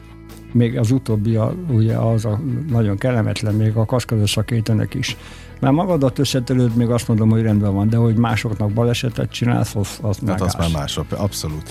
még 0.53 0.79
az 0.79 0.91
utóbbi 0.91 1.37
a, 1.37 1.55
ugye 1.69 1.97
az 1.97 2.25
a 2.25 2.41
nagyon 2.69 2.97
kellemetlen, 2.97 3.55
még 3.55 3.77
a 3.77 3.85
kaszkadőr 3.85 4.29
szakítenek 4.29 4.95
is. 4.95 5.17
Mert 5.61 5.75
magadat 5.75 6.19
összetörőd, 6.19 6.77
még 6.77 6.89
azt 6.89 7.09
mondom, 7.09 7.31
hogy 7.31 7.43
rendben 7.43 7.75
van, 7.75 7.89
de 7.89 7.97
hogy 7.97 8.17
másoknak 8.17 8.73
balesetet 8.73 9.31
csinálsz, 9.31 9.75
az, 9.77 9.99
az 10.03 10.19
Hát 10.27 10.41
az 10.41 10.55
már 10.55 10.71
mások, 10.73 11.07
abszolút. 11.13 11.71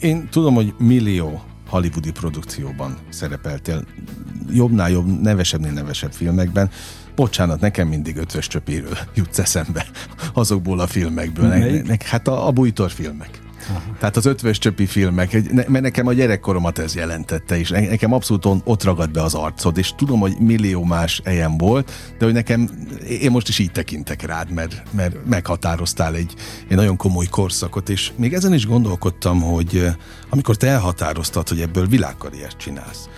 Én 0.00 0.28
tudom, 0.30 0.54
hogy 0.54 0.74
millió 0.78 1.42
hollywoodi 1.68 2.12
produkcióban 2.12 2.96
szerepeltél, 3.08 3.84
jobbnál 4.50 4.90
jobb, 4.90 5.20
nevesebbnél 5.20 5.72
nevesebb 5.72 6.12
filmekben. 6.12 6.70
Bocsánat, 7.14 7.60
nekem 7.60 7.88
mindig 7.88 8.16
ötvös 8.16 8.46
csöpéről 8.46 8.98
jutsz 9.14 9.38
eszembe 9.38 9.86
azokból 10.32 10.80
a 10.80 10.86
filmekből. 10.86 11.48
Ne, 11.48 11.82
ne, 11.82 11.94
hát 12.04 12.28
a, 12.28 12.46
a 12.46 12.50
bújtor 12.50 12.90
filmek. 12.90 13.40
Aha. 13.68 13.82
Tehát 13.98 14.16
az 14.16 14.26
ötvös 14.26 14.58
csöpi 14.58 14.86
filmek, 14.86 15.52
mert 15.52 15.80
nekem 15.80 16.06
a 16.06 16.12
gyerekkoromat 16.12 16.78
ez 16.78 16.94
jelentette, 16.94 17.58
és 17.58 17.68
nekem 17.68 18.12
abszolút 18.12 18.46
ott 18.64 18.84
ragad 18.84 19.10
be 19.10 19.22
az 19.22 19.34
arcod, 19.34 19.78
és 19.78 19.94
tudom, 19.96 20.20
hogy 20.20 20.36
millió 20.38 20.84
más 20.84 21.20
helyen 21.24 21.58
volt, 21.58 21.92
de 22.18 22.24
hogy 22.24 22.34
nekem, 22.34 22.70
én 23.08 23.30
most 23.30 23.48
is 23.48 23.58
így 23.58 23.72
tekintek 23.72 24.22
rád, 24.22 24.50
mert, 24.50 24.82
mert 24.90 25.16
meghatároztál 25.26 26.14
egy, 26.14 26.34
egy 26.68 26.76
nagyon 26.76 26.96
komoly 26.96 27.26
korszakot, 27.26 27.88
és 27.88 28.12
még 28.16 28.32
ezen 28.32 28.54
is 28.54 28.66
gondolkodtam, 28.66 29.40
hogy 29.40 29.86
amikor 30.30 30.56
te 30.56 30.66
elhatároztad, 30.66 31.48
hogy 31.48 31.60
ebből 31.60 31.86
világkarriert 31.86 32.56
csinálsz, 32.56 33.08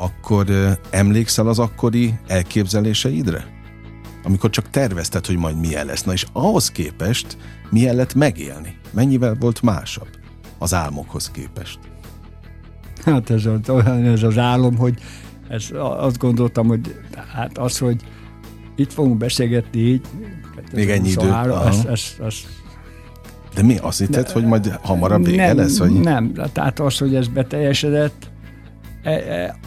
akkor 0.00 0.46
emlékszel 0.90 1.48
az 1.48 1.58
akkori 1.58 2.14
elképzeléseidre? 2.26 3.44
Amikor 4.24 4.50
csak 4.50 4.70
tervezted, 4.70 5.26
hogy 5.26 5.36
majd 5.36 5.60
milyen 5.60 5.86
lesz. 5.86 6.02
Na 6.02 6.12
és 6.12 6.26
ahhoz 6.32 6.70
képest 6.70 7.36
milyen 7.70 7.96
lett 7.96 8.14
megélni? 8.14 8.76
Mennyivel 8.90 9.36
volt 9.40 9.62
másabb 9.62 10.08
az 10.58 10.74
álmokhoz 10.74 11.30
képest? 11.30 11.78
Hát 13.04 13.30
ez, 13.30 13.46
az, 13.46 13.84
ez 14.04 14.22
az 14.22 14.38
álom, 14.38 14.76
hogy 14.76 14.98
ez, 15.48 15.68
azt 15.74 16.18
gondoltam, 16.18 16.66
hogy 16.66 16.94
hát 17.34 17.58
az, 17.58 17.78
hogy 17.78 18.02
itt 18.76 18.92
fogunk 18.92 19.16
beszélgetni 19.16 19.80
így. 19.80 20.06
Még 20.72 20.90
ennyi 20.90 21.08
idő. 21.08 21.32
Ez, 21.66 21.84
ez, 21.84 22.02
ez, 22.26 22.34
de 23.54 23.62
mi 23.62 23.76
azt 23.76 23.98
hitted, 23.98 24.26
de, 24.26 24.32
hogy 24.32 24.44
majd 24.44 24.78
hamarabb 24.82 25.24
vége 25.24 25.46
nem, 25.46 25.56
lesz? 25.56 25.78
Vagy? 25.78 25.92
Nem, 25.92 26.32
tehát 26.52 26.80
az, 26.80 26.98
hogy 26.98 27.14
ez 27.14 27.28
beteljesedett, 27.28 28.29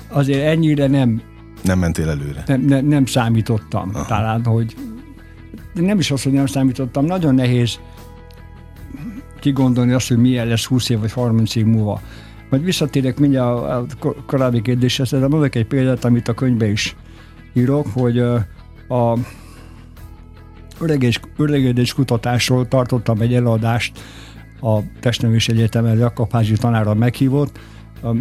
azért 0.08 0.44
ennyire 0.44 0.88
nem 0.88 1.22
nem 1.64 1.80
mentél 1.80 2.10
előre? 2.10 2.44
Nem, 2.46 2.62
nem, 2.62 2.86
nem 2.86 3.06
számítottam 3.06 3.90
Aha. 3.94 4.06
talán, 4.06 4.44
hogy 4.44 4.76
nem 5.74 6.00
is 6.00 6.12
az, 6.12 6.24
hogy 6.24 6.32
nem 6.32 6.46
számítottam, 6.46 7.06
nagyon 7.06 7.36
nehéz 7.36 7.80
kigondolni 9.40 9.92
azt, 9.92 10.08
hogy 10.08 10.18
milyen 10.18 10.48
lesz 10.48 10.66
20 10.66 10.90
év 10.90 11.00
vagy 11.00 11.12
30 11.12 11.56
év 11.56 11.66
múlva. 11.66 12.02
Majd 12.50 12.64
visszatérek 12.64 13.20
mindjárt 13.20 13.48
a, 13.48 13.78
a 13.78 14.16
korábbi 14.26 14.62
kérdéshez, 14.62 15.10
de 15.10 15.28
mondok 15.28 15.56
egy 15.56 15.66
példát, 15.66 16.06
amit 16.06 16.28
a 16.28 16.34
könyvben 16.34 16.70
is 16.70 16.96
írok, 17.54 17.88
hogy 17.94 18.20
a 18.88 19.18
öregedés 21.38 21.94
kutatásról 21.94 22.68
tartottam 22.68 23.22
egy 23.22 23.34
előadást 23.34 24.00
a 24.62 24.80
Testnevelés 25.00 25.48
Egyetemen 25.48 25.98
Jakabházi 25.98 26.54
tanára 26.54 26.94
meghívott, 26.94 27.60
a, 28.04 28.16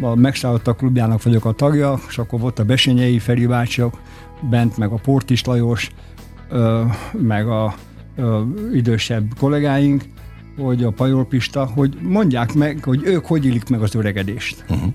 a 0.00 0.14
megszállottak 0.14 0.76
klubjának 0.76 1.22
vagyok 1.22 1.44
a 1.44 1.52
tagja, 1.52 1.98
és 2.08 2.18
akkor 2.18 2.40
volt 2.40 2.58
a 2.58 2.64
Besenyei 2.64 3.18
Feri 3.18 3.46
bácsiak, 3.46 4.00
bent 4.50 4.76
meg 4.76 4.90
a 4.90 4.96
Portis 4.96 5.44
Lajos, 5.44 5.90
meg 7.12 7.48
a 7.48 7.74
idősebb 8.72 9.24
kollégáink, 9.38 10.04
hogy 10.58 10.84
a 10.84 10.90
Pajol 10.90 11.26
Pista, 11.26 11.64
hogy 11.64 11.98
mondják 12.02 12.54
meg, 12.54 12.84
hogy 12.84 13.02
ők 13.04 13.26
hogy 13.26 13.44
élik 13.44 13.68
meg 13.68 13.82
az 13.82 13.94
öregedést. 13.94 14.64
Uh-huh. 14.68 14.92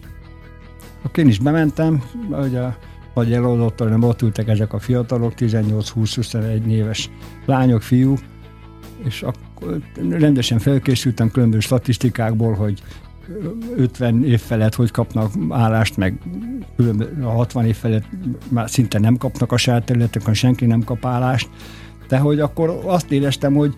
Akkor 1.01 1.23
én 1.23 1.29
is 1.29 1.39
bementem, 1.39 2.03
hogy 2.31 2.55
a 2.55 2.77
vagy 3.13 3.33
előadottal, 3.33 3.87
nem 3.87 4.03
ott 4.03 4.21
ültek 4.21 4.47
ezek 4.47 4.73
a 4.73 4.79
fiatalok, 4.79 5.33
18-20-21 5.37 6.65
éves 6.65 7.09
lányok, 7.45 7.81
fiúk, 7.81 8.19
és 9.03 9.21
akkor 9.21 9.79
rendesen 10.09 10.59
felkészültem 10.59 11.31
különböző 11.31 11.59
statisztikákból, 11.59 12.53
hogy 12.53 12.81
50 13.75 14.23
év 14.23 14.39
felett 14.39 14.75
hogy 14.75 14.91
kapnak 14.91 15.31
állást, 15.49 15.97
meg 15.97 16.17
a 17.21 17.29
60 17.29 17.65
év 17.65 17.75
felett 17.75 18.05
már 18.47 18.69
szinte 18.69 18.99
nem 18.99 19.17
kapnak 19.17 19.51
a 19.51 19.57
saját 19.57 19.85
területeken, 19.85 20.33
senki 20.33 20.65
nem 20.65 20.83
kap 20.83 21.05
állást, 21.05 21.49
de 22.07 22.17
hogy 22.17 22.39
akkor 22.39 22.81
azt 22.85 23.11
éreztem, 23.11 23.53
hogy 23.53 23.73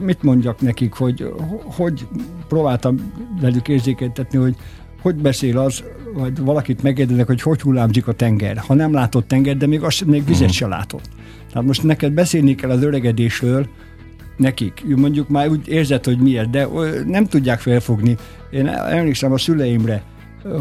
mit 0.00 0.22
mondjak 0.22 0.60
nekik, 0.60 0.92
hogy 0.92 1.32
hogy 1.62 2.06
próbáltam 2.48 3.12
velük 3.40 3.68
érzékeltetni, 3.68 4.38
hogy 4.38 4.56
hogy 5.02 5.14
beszél 5.14 5.58
az, 5.58 5.84
vagy 6.14 6.38
valakit 6.38 6.82
megérdenek, 6.82 7.26
hogy 7.26 7.42
hogy 7.42 7.60
hullámzik 7.60 8.06
a 8.06 8.12
tenger. 8.12 8.56
Ha 8.56 8.74
nem 8.74 8.92
látott 8.92 9.28
tenger, 9.28 9.56
de 9.56 9.66
még, 9.66 9.82
azt, 9.82 10.04
még 10.04 10.24
vizet 10.24 10.40
uh-huh. 10.40 10.56
se 10.56 10.66
látott. 10.66 11.08
Tehát 11.52 11.66
most 11.66 11.82
neked 11.82 12.12
beszélni 12.12 12.54
kell 12.54 12.70
az 12.70 12.82
öregedésről, 12.82 13.66
nekik. 14.36 14.96
Mondjuk 14.96 15.28
már 15.28 15.48
úgy 15.48 15.68
érzed, 15.68 16.04
hogy 16.04 16.18
miért, 16.18 16.50
de 16.50 16.68
nem 17.06 17.26
tudják 17.26 17.60
felfogni. 17.60 18.16
Én 18.50 18.68
emlékszem 18.68 19.32
a 19.32 19.38
szüleimre, 19.38 20.02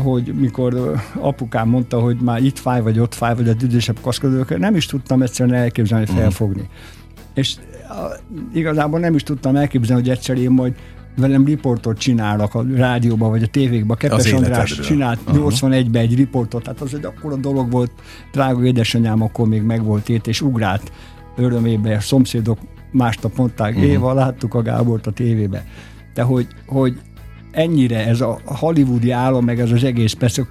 hogy 0.04 0.34
mikor 0.40 1.02
apukám 1.20 1.68
mondta, 1.68 2.00
hogy 2.00 2.18
már 2.22 2.44
itt 2.44 2.60
fáj, 2.60 2.82
vagy 2.82 3.00
ott 3.00 3.14
fáj, 3.14 3.36
vagy 3.36 3.50
a 3.50 3.54
düdösebb 3.54 3.98
kaszkodók, 4.02 4.58
nem 4.58 4.76
is 4.76 4.86
tudtam 4.86 5.22
egyszerűen 5.22 5.56
elképzelni, 5.56 6.06
mhm. 6.10 6.18
felfogni. 6.18 6.62
Mm. 6.62 6.66
És 7.34 7.56
igazából 8.54 9.00
nem 9.00 9.16
is 9.16 9.24
tudtam 9.24 9.56
elképzelni, 9.56 10.02
hogy 10.02 10.12
egyszer 10.12 10.38
én 10.38 10.52
majd 10.52 10.74
velem 11.16 11.46
riportot 11.46 11.98
csinálnak 11.98 12.56
a 12.56 12.66
rádióban 12.76 13.30
vagy 13.30 13.44
a 13.44 13.48
tévékben. 13.48 13.98
Kepes 13.98 14.32
András 14.32 14.80
csinált 14.80 15.20
uh-huh. 15.28 15.54
81-ben 15.54 16.02
egy 16.02 16.16
riportot, 16.16 16.64
tehát 16.64 16.82
az 16.82 16.94
egy 16.94 17.06
akkora 17.06 17.36
dolog 17.36 17.72
volt. 17.72 17.92
Drága 18.32 18.66
édesanyám 18.66 19.22
akkor 19.22 19.48
még 19.48 19.62
megvolt 19.62 20.10
ét, 20.10 20.28
és 20.28 20.42
ugrált 20.42 20.92
örömébe, 21.38 21.96
a 21.96 22.00
szomszédok 22.00 22.58
másnap 22.92 23.38
mondták, 23.38 23.76
uh-huh. 23.76 23.90
Éva, 23.90 24.14
láttuk 24.14 24.54
a 24.54 24.62
Gábort 24.62 25.08
a 25.08 25.12
tévébe. 25.12 25.66
De 26.14 26.22
hogy, 26.22 26.48
hogy 26.66 27.00
ennyire 27.52 28.08
ez 28.08 28.22
a 28.22 28.40
hollywoodi 28.46 29.12
álom, 29.12 29.46
meg 29.46 29.60
ez 29.60 29.72
az 29.72 29.84
egész, 29.84 30.14
persze 30.14 30.48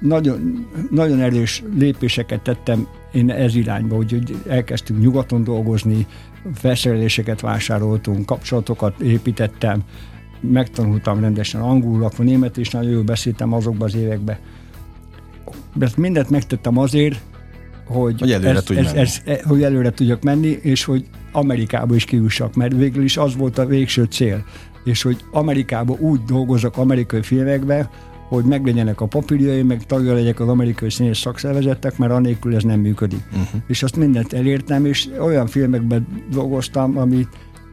nagyon, 0.00 0.66
nagyon 0.90 1.20
erős 1.20 1.62
lépéseket 1.74 2.40
tettem 2.40 2.86
én 3.12 3.30
ez 3.30 3.54
irányba, 3.54 3.96
hogy, 3.96 4.36
elkezdtünk 4.48 5.00
nyugaton 5.00 5.44
dolgozni, 5.44 6.06
felszereléseket 6.54 7.40
vásároltunk, 7.40 8.26
kapcsolatokat 8.26 9.00
építettem, 9.00 9.82
megtanultam 10.40 11.20
rendesen 11.20 11.60
angolul, 11.60 12.04
akkor 12.04 12.24
német 12.24 12.56
is 12.56 12.70
nagyon 12.70 12.90
jól 12.90 13.02
beszéltem 13.02 13.52
azokban 13.52 13.88
az 13.88 13.94
években. 13.94 14.36
Ezt 15.78 15.96
mindent 15.96 16.30
megtettem 16.30 16.78
azért, 16.78 17.20
hogy, 17.86 18.20
hogy 18.20 18.32
előre, 18.32 18.50
ez, 18.50 18.70
ez, 18.70 18.92
ez, 18.92 19.20
ez, 19.24 19.42
hogy 19.42 19.62
előre 19.62 19.90
tudjak 19.90 20.22
menni, 20.22 20.58
és 20.62 20.84
hogy 20.84 21.04
Amerikába 21.32 21.94
is 21.94 22.04
kiussak, 22.04 22.54
mert 22.54 22.76
végül 22.76 23.04
is 23.04 23.16
az 23.16 23.36
volt 23.36 23.58
a 23.58 23.66
végső 23.66 24.04
cél. 24.04 24.44
És 24.84 25.02
hogy 25.02 25.16
Amerikába 25.32 25.96
úgy 25.98 26.20
dolgozok 26.24 26.76
amerikai 26.76 27.22
filmekben, 27.22 27.88
hogy 28.28 28.44
meglegyenek 28.44 29.00
a 29.00 29.06
papírjaim, 29.06 29.66
meg 29.66 29.86
tagja 29.86 30.12
legyek 30.12 30.40
az 30.40 30.48
amerikai 30.48 30.90
színész 30.90 31.18
szakszervezetek, 31.18 31.98
mert 31.98 32.12
anélkül 32.12 32.54
ez 32.54 32.62
nem 32.62 32.80
működik. 32.80 33.22
Uh-huh. 33.30 33.60
És 33.66 33.82
azt 33.82 33.96
mindent 33.96 34.32
elértem, 34.32 34.86
és 34.86 35.08
olyan 35.20 35.46
filmekben 35.46 36.06
dolgoztam, 36.30 36.98
ami 36.98 37.26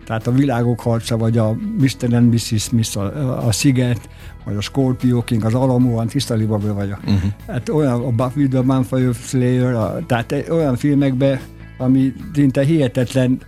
tehát 0.09 0.27
a 0.27 0.31
Világok 0.31 0.79
harca, 0.79 1.17
vagy 1.17 1.37
a 1.37 1.55
Mr. 1.77 2.13
and 2.13 2.33
Mrs. 2.33 2.61
Smith, 2.61 2.97
a, 2.97 3.47
a 3.47 3.51
Sziget, 3.51 4.09
vagy 4.45 4.55
a 4.55 4.61
Scorpio 4.61 5.23
King, 5.23 5.43
az 5.45 5.53
Alamo, 5.53 6.05
tiszta 6.05 6.33
libabő 6.33 6.73
vagyok. 6.73 6.99
Uh-huh. 7.05 7.31
Hát 7.47 7.69
olyan, 7.69 8.03
a 8.03 8.09
Buffy 8.11 8.47
the 8.47 8.61
Vampire 8.61 9.13
Slayer, 9.13 9.73
a, 9.73 9.99
tehát 10.05 10.45
olyan 10.49 10.75
filmekben, 10.75 11.39
ami 11.77 12.13
szinte 12.33 12.63
hihetetlen 12.63 13.41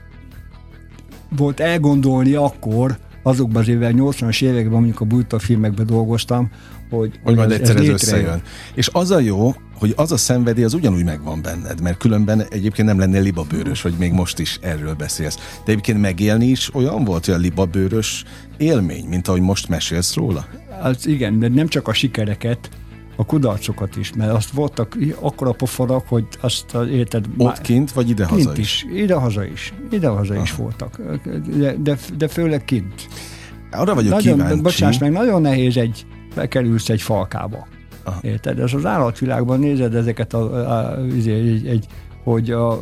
volt 1.37 1.59
elgondolni 1.59 2.33
akkor, 2.33 2.97
azokban 3.23 3.61
az 3.61 3.67
évek, 3.67 3.93
80-as 3.97 4.43
években, 4.43 4.71
mondjuk 4.71 5.01
a 5.01 5.05
bújta 5.05 5.39
filmekben 5.39 5.85
dolgoztam, 5.85 6.51
hogy, 6.89 7.19
hogy 7.23 7.35
majd 7.35 7.51
ez, 7.51 7.59
egyszer 7.59 7.75
ez, 7.75 7.81
ez 7.81 7.89
összejön. 7.89 8.41
És 8.73 8.89
az 8.93 9.11
a 9.11 9.19
jó, 9.19 9.53
hogy 9.81 9.93
az 9.95 10.11
a 10.11 10.17
szenvedély 10.17 10.63
az 10.63 10.73
ugyanúgy 10.73 11.03
megvan 11.03 11.41
benned, 11.41 11.81
mert 11.81 11.97
különben 11.97 12.43
egyébként 12.49 12.87
nem 12.87 12.99
lennél 12.99 13.21
libabőrös, 13.21 13.81
hogy 13.81 13.93
még 13.99 14.11
most 14.11 14.39
is 14.39 14.59
erről 14.61 14.93
beszélsz. 14.93 15.35
De 15.35 15.71
egyébként 15.71 16.01
megélni 16.01 16.45
is 16.45 16.75
olyan 16.75 17.03
volt, 17.03 17.25
hogy 17.25 17.33
a 17.33 17.37
libabőrös 17.37 18.23
élmény, 18.57 19.05
mint 19.05 19.27
ahogy 19.27 19.41
most 19.41 19.69
mesélsz 19.69 20.15
róla? 20.15 20.45
Az 20.81 21.07
igen, 21.07 21.39
de 21.39 21.47
nem 21.47 21.67
csak 21.67 21.87
a 21.87 21.93
sikereket, 21.93 22.69
a 23.15 23.25
kudarcokat 23.25 23.95
is, 23.95 24.13
mert 24.13 24.31
azt 24.31 24.49
voltak 24.49 24.97
akkora 25.19 25.51
pofonok, 25.51 26.07
hogy 26.07 26.25
azt 26.41 26.77
érted... 26.91 27.25
Ott 27.37 27.61
kint, 27.61 27.91
vagy 27.91 28.09
idehaza 28.09 28.51
is? 28.55 28.59
is? 28.59 29.01
Idehaza 29.01 29.45
is. 29.45 29.73
Idehaza 29.91 30.41
is 30.41 30.55
voltak. 30.55 30.99
De, 31.57 31.75
de, 31.75 31.97
de 32.17 32.27
főleg 32.27 32.65
kint. 32.65 33.07
Arra 33.71 33.93
vagyok 33.93 34.11
nagyon, 34.11 34.37
kíváncsi. 34.37 34.61
Bocsáss 34.61 34.97
meg, 34.97 35.11
nagyon 35.11 35.41
nehéz 35.41 35.77
egy, 35.77 36.05
bekerülsz 36.35 36.89
egy 36.89 37.01
falkába. 37.01 37.67
Aha. 38.03 38.19
Érted? 38.21 38.59
Ez 38.59 38.73
az 38.73 38.85
állatvilágban 38.85 39.59
nézed 39.59 39.95
ezeket 39.95 40.33
a, 40.33 40.53
a, 40.53 40.71
a, 40.71 40.97
egy, 41.05 41.67
egy 41.67 41.87
hogy 42.23 42.51
a, 42.51 42.71
a, 42.71 42.79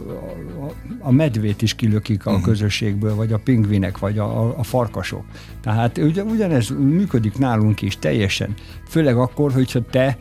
a 1.00 1.12
medvét 1.12 1.62
is 1.62 1.76
kilökik 1.76 2.26
a 2.26 2.30
uh-huh. 2.30 2.46
közösségből, 2.46 3.16
vagy 3.16 3.34
a 3.34 3.38
pingvinek, 3.38 3.98
vagy 3.98 4.18
a, 4.18 4.58
a 4.58 4.64
farkasok. 4.64 5.24
Tehát 5.62 5.98
ugye, 5.98 6.24
ugyanez 6.24 6.70
működik 6.70 7.38
nálunk 7.38 7.82
is 7.82 7.98
teljesen. 7.98 8.54
Főleg 8.88 9.18
akkor, 9.18 9.52
hogyha 9.52 9.82
te 9.90 10.18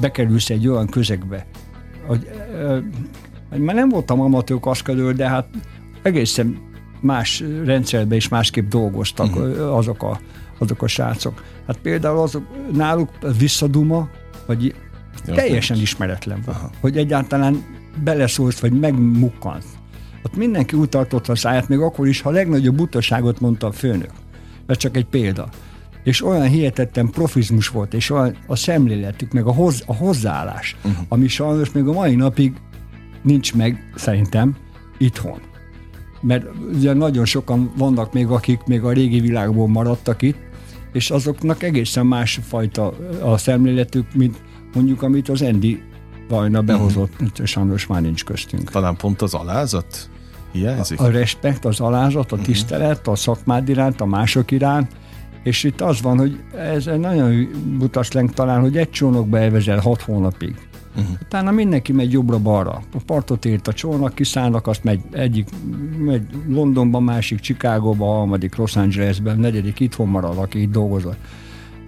bekerülsz 0.00 0.50
egy 0.50 0.68
olyan 0.68 0.86
közegbe, 0.86 1.46
hogy 2.06 2.28
ö, 2.52 2.78
már 3.56 3.74
nem 3.74 3.88
voltam 3.88 4.20
amatőr 4.20 4.60
kaszkadőr, 4.60 5.14
de 5.14 5.28
hát 5.28 5.48
egészen 6.02 6.58
más 7.00 7.44
rendszerben 7.64 8.16
és 8.16 8.28
másképp 8.28 8.68
dolgoztak 8.68 9.36
uh-huh. 9.36 9.76
azok, 9.76 10.02
a, 10.02 10.20
azok 10.58 10.82
a 10.82 10.86
srácok. 10.86 11.44
Hát 11.66 11.78
például 11.78 12.18
azok, 12.18 12.44
náluk 12.72 13.08
visszaduma, 13.38 14.08
vagy 14.46 14.74
teljesen 15.24 15.76
nincs. 15.76 15.88
ismeretlen 15.88 16.40
volt, 16.44 16.56
Aha. 16.56 16.70
hogy 16.80 16.96
egyáltalán 16.96 17.64
beleszólsz, 18.04 18.58
vagy 18.58 18.72
megmukkant. 18.72 19.64
Ott 20.24 20.36
mindenki 20.36 20.76
úgy 20.76 20.88
tartotta 20.88 21.32
a 21.32 21.36
száját, 21.36 21.68
még 21.68 21.78
akkor 21.78 22.08
is, 22.08 22.20
ha 22.20 22.28
a 22.28 22.32
legnagyobb 22.32 22.74
butaságot 22.74 23.40
mondta 23.40 23.66
a 23.66 23.72
főnök. 23.72 24.10
Ez 24.66 24.76
csak 24.76 24.96
egy 24.96 25.06
példa. 25.06 25.48
És 26.04 26.24
olyan 26.24 26.46
hihetetlen 26.46 27.10
profizmus 27.10 27.68
volt, 27.68 27.94
és 27.94 28.10
olyan 28.10 28.36
a 28.46 28.56
szemléletük, 28.56 29.32
meg 29.32 29.46
a, 29.46 29.52
hoz, 29.52 29.82
a 29.86 29.94
hozzáállás, 29.94 30.76
uh-huh. 30.84 31.04
ami 31.08 31.28
sajnos 31.28 31.72
még 31.72 31.86
a 31.86 31.92
mai 31.92 32.14
napig 32.14 32.52
nincs 33.22 33.54
meg, 33.54 33.90
szerintem, 33.94 34.56
itthon. 34.98 35.40
Mert 36.20 36.46
ugye 36.74 36.92
nagyon 36.92 37.24
sokan 37.24 37.72
vannak 37.76 38.12
még, 38.12 38.26
akik 38.26 38.64
még 38.64 38.82
a 38.82 38.92
régi 38.92 39.20
világból 39.20 39.68
maradtak 39.68 40.22
itt, 40.22 40.38
és 40.94 41.10
azoknak 41.10 41.62
egészen 41.62 42.06
másfajta 42.06 42.94
a 43.22 43.36
szemléletük, 43.36 44.14
mint 44.14 44.42
mondjuk, 44.74 45.02
amit 45.02 45.28
az 45.28 45.42
Endi 45.42 45.82
Vajna 46.28 46.62
behozott, 46.62 47.12
uh-huh. 47.20 47.46
sajnos 47.46 47.86
már 47.86 48.02
nincs 48.02 48.24
köztünk. 48.24 48.70
Talán 48.70 48.96
pont 48.96 49.22
az 49.22 49.34
alázat 49.34 50.10
hiányzik? 50.52 51.00
A, 51.00 51.04
a 51.04 51.10
respekt, 51.10 51.64
az 51.64 51.80
alázat, 51.80 52.32
a 52.32 52.36
mhm. 52.36 52.44
tisztelet, 52.44 52.98
uh-huh. 52.98 53.12
a 53.12 53.16
szakmád 53.16 53.68
iránt, 53.68 54.00
a 54.00 54.06
mások 54.06 54.50
iránt, 54.50 54.92
és 55.42 55.64
itt 55.64 55.80
az 55.80 56.02
van, 56.02 56.18
hogy 56.18 56.40
ez 56.56 56.86
egy 56.86 56.98
nagyon 56.98 57.48
butas 57.78 58.08
talán, 58.34 58.60
hogy 58.60 58.76
egy 58.76 58.90
csónokba 58.90 59.38
elvezel 59.38 59.78
hat 59.78 60.00
hónapig. 60.00 60.54
Uh-huh. 60.96 61.16
Utána 61.22 61.50
mindenki 61.50 61.92
megy 61.92 62.12
jobbra-balra. 62.12 62.82
A 62.94 63.00
partot 63.06 63.44
ért 63.44 63.68
a 63.68 63.72
csónak, 63.72 64.14
kiszállnak, 64.14 64.66
azt 64.66 64.84
megy 64.84 65.00
egyik 65.10 65.48
megy 65.98 66.22
Londonba, 66.48 67.00
másik 67.00 67.40
Chicagóba, 67.40 68.06
harmadik 68.06 68.56
Los 68.56 68.76
Angelesben, 68.76 69.38
negyedik 69.38 69.80
itthon 69.80 70.08
marad, 70.08 70.38
aki 70.38 70.60
itt 70.60 70.70
dolgozott. 70.70 71.18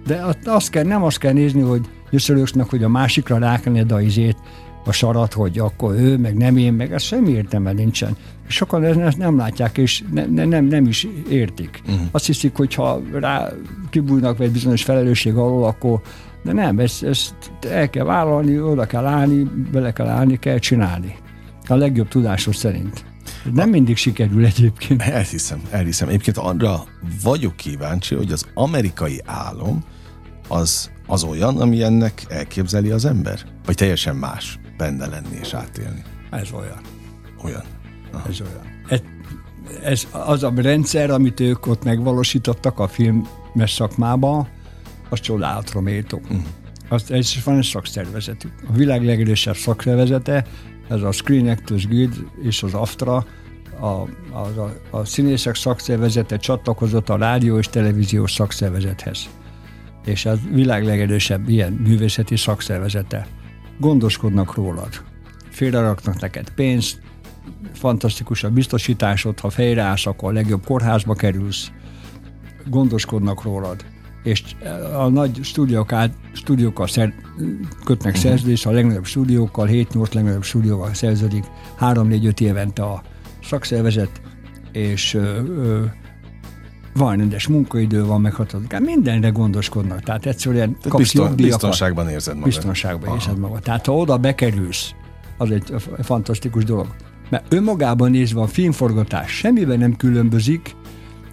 De 0.05 0.25
azt 0.45 0.69
kell, 0.69 0.83
nem 0.83 1.03
azt 1.03 1.17
kell 1.17 1.33
nézni, 1.33 1.61
hogy 1.61 1.81
jösszölősnek, 2.09 2.69
hogy 2.69 2.83
a 2.83 2.89
másikra 2.89 3.37
rákened 3.37 3.91
a 3.91 4.01
izét, 4.01 4.37
a 4.85 4.91
sarat, 4.91 5.33
hogy 5.33 5.59
akkor 5.59 5.93
ő, 5.93 6.17
meg 6.17 6.37
nem 6.37 6.57
én, 6.57 6.73
meg 6.73 6.93
ez 6.93 7.01
semmi 7.01 7.31
értelme 7.31 7.71
nincsen. 7.71 8.15
Sokan 8.47 8.83
ezt 8.83 9.17
nem 9.17 9.37
látják, 9.37 9.77
és 9.77 10.03
ne, 10.13 10.25
ne, 10.25 10.45
nem, 10.45 10.65
nem 10.65 10.85
is 10.85 11.07
értik. 11.29 11.81
Uh-huh. 11.85 12.07
Azt 12.11 12.25
hiszik, 12.25 12.55
hogy 12.55 12.73
ha 12.73 13.01
rá 13.13 13.49
kibújnak 13.89 14.39
egy 14.39 14.51
bizonyos 14.51 14.83
felelősség 14.83 15.35
alól, 15.35 15.63
akkor 15.63 16.01
de 16.47 16.53
nem, 16.53 16.79
ezt, 16.79 17.03
ezt 17.03 17.35
el 17.69 17.89
kell 17.89 18.03
vállalni, 18.03 18.59
oda 18.59 18.85
kell 18.85 19.05
állni, 19.05 19.43
bele 19.71 19.93
kell 19.93 20.07
állni, 20.07 20.39
kell 20.39 20.57
csinálni. 20.57 21.15
A 21.67 21.75
legjobb 21.75 22.07
tudásos 22.07 22.55
szerint. 22.55 23.05
Nem 23.53 23.69
mindig 23.69 23.97
sikerül 23.97 24.45
egyébként. 24.45 25.01
Elhiszem, 25.01 25.61
elhiszem. 25.69 26.07
Egyébként 26.07 26.37
arra 26.37 26.83
vagyok 27.23 27.55
kíváncsi, 27.55 28.15
hogy 28.15 28.31
az 28.31 28.45
amerikai 28.53 29.21
álom 29.25 29.83
az, 30.47 30.91
az 31.07 31.23
olyan, 31.23 31.57
ami 31.61 31.83
ennek 31.83 32.25
elképzeli 32.29 32.89
az 32.89 33.05
ember? 33.05 33.39
Vagy 33.65 33.75
teljesen 33.75 34.15
más 34.15 34.59
benne 34.77 35.07
lenni 35.07 35.37
és 35.41 35.53
átélni? 35.53 36.03
Ez 36.31 36.51
olyan. 36.51 36.79
Olyan. 37.43 37.63
Aha. 38.11 38.29
Ez 38.29 38.41
olyan. 38.41 38.61
Ez, 38.89 39.01
ez 39.83 40.07
az 40.11 40.43
a 40.43 40.53
rendszer, 40.55 41.09
amit 41.09 41.39
ők 41.39 41.67
ott 41.67 41.83
megvalósítottak 41.83 42.79
a 42.79 42.87
filmes 42.87 43.71
szakmában, 43.71 44.47
az 45.09 45.19
csodálatra 45.19 45.81
méltó. 45.81 46.17
Uh-huh. 46.23 46.41
Azt, 46.87 47.11
ez 47.11 47.43
van 47.43 47.57
egy 47.57 47.63
szakszervezetük. 47.63 48.51
A 48.69 48.73
világ 48.73 49.05
legerősebb 49.05 49.55
szakszervezete, 49.55 50.45
ez 50.89 51.01
a 51.01 51.11
Screen 51.11 51.47
Actors 51.47 51.87
Guild 51.87 52.27
és 52.41 52.63
az 52.63 52.73
AFTRA, 52.73 53.25
a, 53.79 53.85
a, 53.85 54.07
a, 54.31 54.73
a 54.89 55.05
színészek 55.05 55.55
szakszervezete 55.55 56.37
csatlakozott 56.37 57.09
a 57.09 57.17
rádió 57.17 57.57
és 57.57 57.67
televíziós 57.67 58.31
szakszervezethez. 58.31 59.29
És 60.05 60.25
ez 60.25 60.37
világ 60.51 60.85
legerősebb 60.85 61.49
ilyen 61.49 61.71
művészeti 61.71 62.35
szakszervezete. 62.35 63.27
Gondoskodnak 63.79 64.55
rólad. 64.55 64.89
Félreraknak 65.49 66.19
neked 66.19 66.49
pénzt, 66.49 67.01
fantasztikus 67.73 68.43
a 68.43 68.49
biztosításod, 68.49 69.39
ha 69.39 69.49
fejreállsz, 69.49 70.05
akkor 70.05 70.29
a 70.29 70.33
legjobb 70.33 70.65
kórházba 70.65 71.13
kerülsz, 71.13 71.71
gondoskodnak 72.65 73.43
rólad 73.43 73.85
és 74.23 74.43
a 74.97 75.07
nagy 75.07 75.39
stúdiók 75.43 75.91
át, 75.91 76.13
stúdiókkal 76.33 76.87
szer, 76.87 77.13
kötnek 77.83 78.15
uh-huh. 78.15 78.29
szerződést, 78.29 78.65
a 78.65 78.71
legnagyobb 78.71 79.05
stúdiókkal, 79.05 79.67
7-8 79.71 80.13
legnagyobb 80.13 80.43
stúdióval 80.43 80.93
szerződik, 80.93 81.43
3-4-5 81.79 82.39
évente 82.39 82.83
a 82.83 83.01
szakszervezet, 83.43 84.21
és 84.71 85.13
ö, 85.13 85.41
ö, 85.43 85.83
van 86.93 87.17
rendes 87.17 87.47
munkaidő, 87.47 88.05
van 88.05 88.21
meghatározott, 88.21 88.79
mindenre 88.79 89.29
gondoskodnak. 89.29 90.01
Tehát 90.01 90.25
egyszerűen 90.25 90.67
Tehát 90.67 90.87
kapsz 90.87 91.01
bizton, 91.03 91.35
Biztonságban 91.35 92.09
érzed 92.09 92.33
magad. 92.33 92.49
Biztonságban 92.49 93.07
Aha. 93.07 93.17
érzed 93.17 93.37
magad. 93.37 93.61
Tehát 93.61 93.85
ha 93.85 93.95
oda 93.95 94.17
bekerülsz, 94.17 94.91
az 95.37 95.51
egy 95.51 95.73
fantasztikus 96.01 96.63
dolog. 96.63 96.87
Mert 97.29 97.53
önmagában 97.53 98.11
nézve 98.11 98.41
a 98.41 98.47
filmforgatás 98.47 99.31
semmiben 99.31 99.79
nem 99.79 99.95
különbözik 99.95 100.75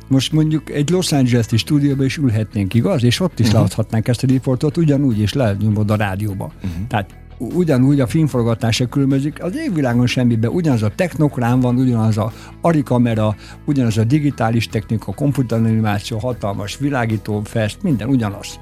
most 0.09 0.33
mondjuk 0.33 0.71
egy 0.71 0.91
Los 0.91 1.13
Angeles-i 1.13 1.57
stúdióban 1.57 2.05
is 2.05 2.17
ülhetnénk, 2.17 2.75
igaz? 2.75 3.05
És 3.05 3.21
ott 3.21 3.39
is 3.39 3.47
uh-huh. 3.47 3.61
leadhatnánk 3.61 4.09
ezt 4.09 4.23
a 4.23 4.27
riportot, 4.27 4.77
ugyanúgy 4.77 5.19
is 5.19 5.33
lenyomod 5.33 5.91
a 5.91 5.97
rádióba. 5.97 6.53
Uh-huh. 6.57 6.87
Tehát 6.89 7.25
ugyanúgy 7.39 8.01
a 8.01 8.07
filmforgatása 8.07 8.87
különbözik. 8.87 9.43
Az 9.43 9.57
égvilágon 9.57 10.07
semmiben 10.07 10.51
ugyanaz 10.51 10.83
a 10.83 10.93
technokrán 10.95 11.61
van, 11.61 11.77
ugyanaz 11.77 12.19
a 12.19 12.33
arikamera, 12.61 13.37
ugyanaz 13.65 13.99
a 13.99 14.05
digitális 14.05 14.69
technika, 14.69 15.13
komputeranimáció, 15.13 16.19
hatalmas 16.19 16.79
világító 16.79 17.41
fest, 17.45 17.83
minden 17.83 18.09
ugyanaz. 18.09 18.61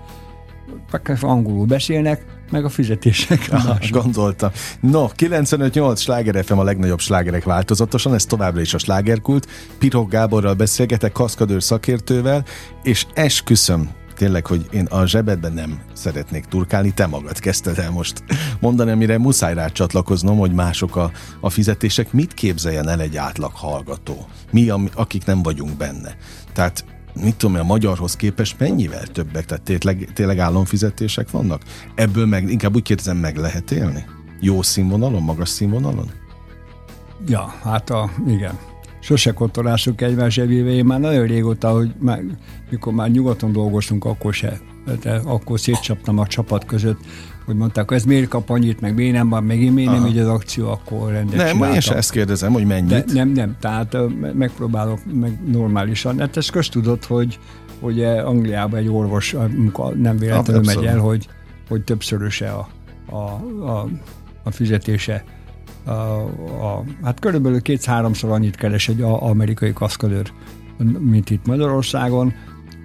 Angolul 1.20 1.66
beszélnek, 1.66 2.24
meg 2.52 2.64
a 2.64 2.68
fizetések. 2.68 3.48
Aha, 3.50 3.78
gondoltam. 3.90 4.50
No, 4.80 5.06
95-8 5.16 5.98
sláger 5.98 6.44
FM 6.44 6.58
a 6.58 6.62
legnagyobb 6.62 7.00
slágerek 7.00 7.44
változatosan, 7.44 8.14
ez 8.14 8.24
továbbra 8.24 8.60
is 8.60 8.74
a 8.74 8.78
slágerkult. 8.78 9.48
Pirog 9.78 10.10
Gáborral 10.10 10.54
beszélgetek, 10.54 11.12
kaszkadőr 11.12 11.62
szakértővel, 11.62 12.44
és 12.82 13.06
esküszöm, 13.14 13.90
tényleg, 14.14 14.46
hogy 14.46 14.66
én 14.70 14.84
a 14.84 15.06
zsebedben 15.06 15.52
nem 15.52 15.80
szeretnék 15.92 16.44
turkálni, 16.44 16.94
te 16.94 17.06
magad 17.06 17.38
kezdted 17.38 17.78
el 17.78 17.90
most 17.90 18.24
mondani, 18.60 18.90
amire 18.90 19.18
muszáj 19.18 19.54
rá 19.54 19.66
csatlakoznom, 19.66 20.38
hogy 20.38 20.52
mások 20.52 20.96
a, 20.96 21.10
a 21.40 21.50
fizetések. 21.50 22.12
Mit 22.12 22.34
képzeljen 22.34 22.88
el 22.88 23.00
egy 23.00 23.16
átlag 23.16 23.52
hallgató? 23.54 24.26
Mi, 24.50 24.72
akik 24.94 25.24
nem 25.24 25.42
vagyunk 25.42 25.76
benne? 25.76 26.16
Tehát 26.52 26.84
mit 27.20 27.36
tudom 27.36 27.56
a 27.56 27.62
magyarhoz 27.62 28.16
képest 28.16 28.58
mennyivel 28.58 29.06
többek, 29.06 29.44
tehát 29.44 29.62
tényleg, 29.62 30.10
tényleg 30.14 30.38
államfizetések 30.38 31.30
vannak? 31.30 31.62
Ebből 31.94 32.26
meg, 32.26 32.50
inkább 32.50 32.74
úgy 32.74 32.82
kérdezem, 32.82 33.16
meg 33.16 33.36
lehet 33.36 33.70
élni? 33.70 34.04
Jó 34.40 34.62
színvonalon, 34.62 35.22
magas 35.22 35.48
színvonalon? 35.48 36.10
Ja, 37.26 37.54
hát 37.62 37.90
a, 37.90 38.10
igen. 38.26 38.58
Sose 39.00 39.32
kotorások 39.32 40.00
egymás 40.00 40.34
zsebébe. 40.34 40.70
Én 40.70 40.84
már 40.84 41.00
nagyon 41.00 41.26
régóta, 41.26 41.70
hogy 41.70 41.94
már, 41.98 42.20
mikor 42.70 42.92
már 42.92 43.10
nyugaton 43.10 43.52
dolgoztunk, 43.52 44.04
akkor 44.04 44.34
se. 44.34 44.60
De 45.02 45.20
akkor 45.24 45.60
szétcsaptam 45.60 46.18
a 46.18 46.26
csapat 46.26 46.64
között 46.64 46.98
hogy 47.44 47.56
mondták, 47.56 47.90
ez 47.90 48.04
miért 48.04 48.28
kap 48.28 48.50
annyit, 48.50 48.80
meg 48.80 48.94
miért 48.94 49.14
nem 49.14 49.28
van, 49.28 49.44
meg 49.44 49.60
én 49.60 49.72
miért 49.72 49.90
nem 49.90 50.06
így 50.06 50.18
az 50.18 50.28
akció, 50.28 50.70
akkor 50.70 51.10
rendet 51.10 51.36
Nem, 51.36 51.46
csináltam. 51.46 51.74
én 51.74 51.80
sem 51.80 51.96
ezt 51.96 52.10
kérdezem, 52.10 52.52
hogy 52.52 52.66
mennyit. 52.66 52.88
De 52.88 53.04
nem, 53.12 53.28
nem, 53.28 53.56
tehát 53.60 53.96
megpróbálok 54.34 54.98
meg 55.12 55.38
normálisan. 55.50 56.18
Hát 56.18 56.36
ez 56.36 56.48
köztudott, 56.48 57.04
hogy 57.04 57.38
hogy 57.82 58.04
Angliában 58.04 58.78
egy 58.78 58.88
orvos 58.88 59.36
nem 59.96 60.18
véletlenül 60.18 60.62
megy 60.64 60.84
el, 60.84 60.98
hogy, 60.98 61.28
hogy 61.68 61.82
többszöröse 61.82 62.50
a, 62.50 62.68
a, 63.10 63.16
a, 63.70 63.88
a 64.42 64.50
fizetése. 64.50 65.24
A, 65.84 65.90
a, 65.90 66.84
hát 67.02 67.20
körülbelül 67.20 67.62
két-háromszor 67.62 68.30
annyit 68.30 68.56
keres 68.56 68.88
egy 68.88 69.00
amerikai 69.02 69.72
kaszkadőr, 69.72 70.32
mint 70.98 71.30
itt 71.30 71.46
Magyarországon, 71.46 72.34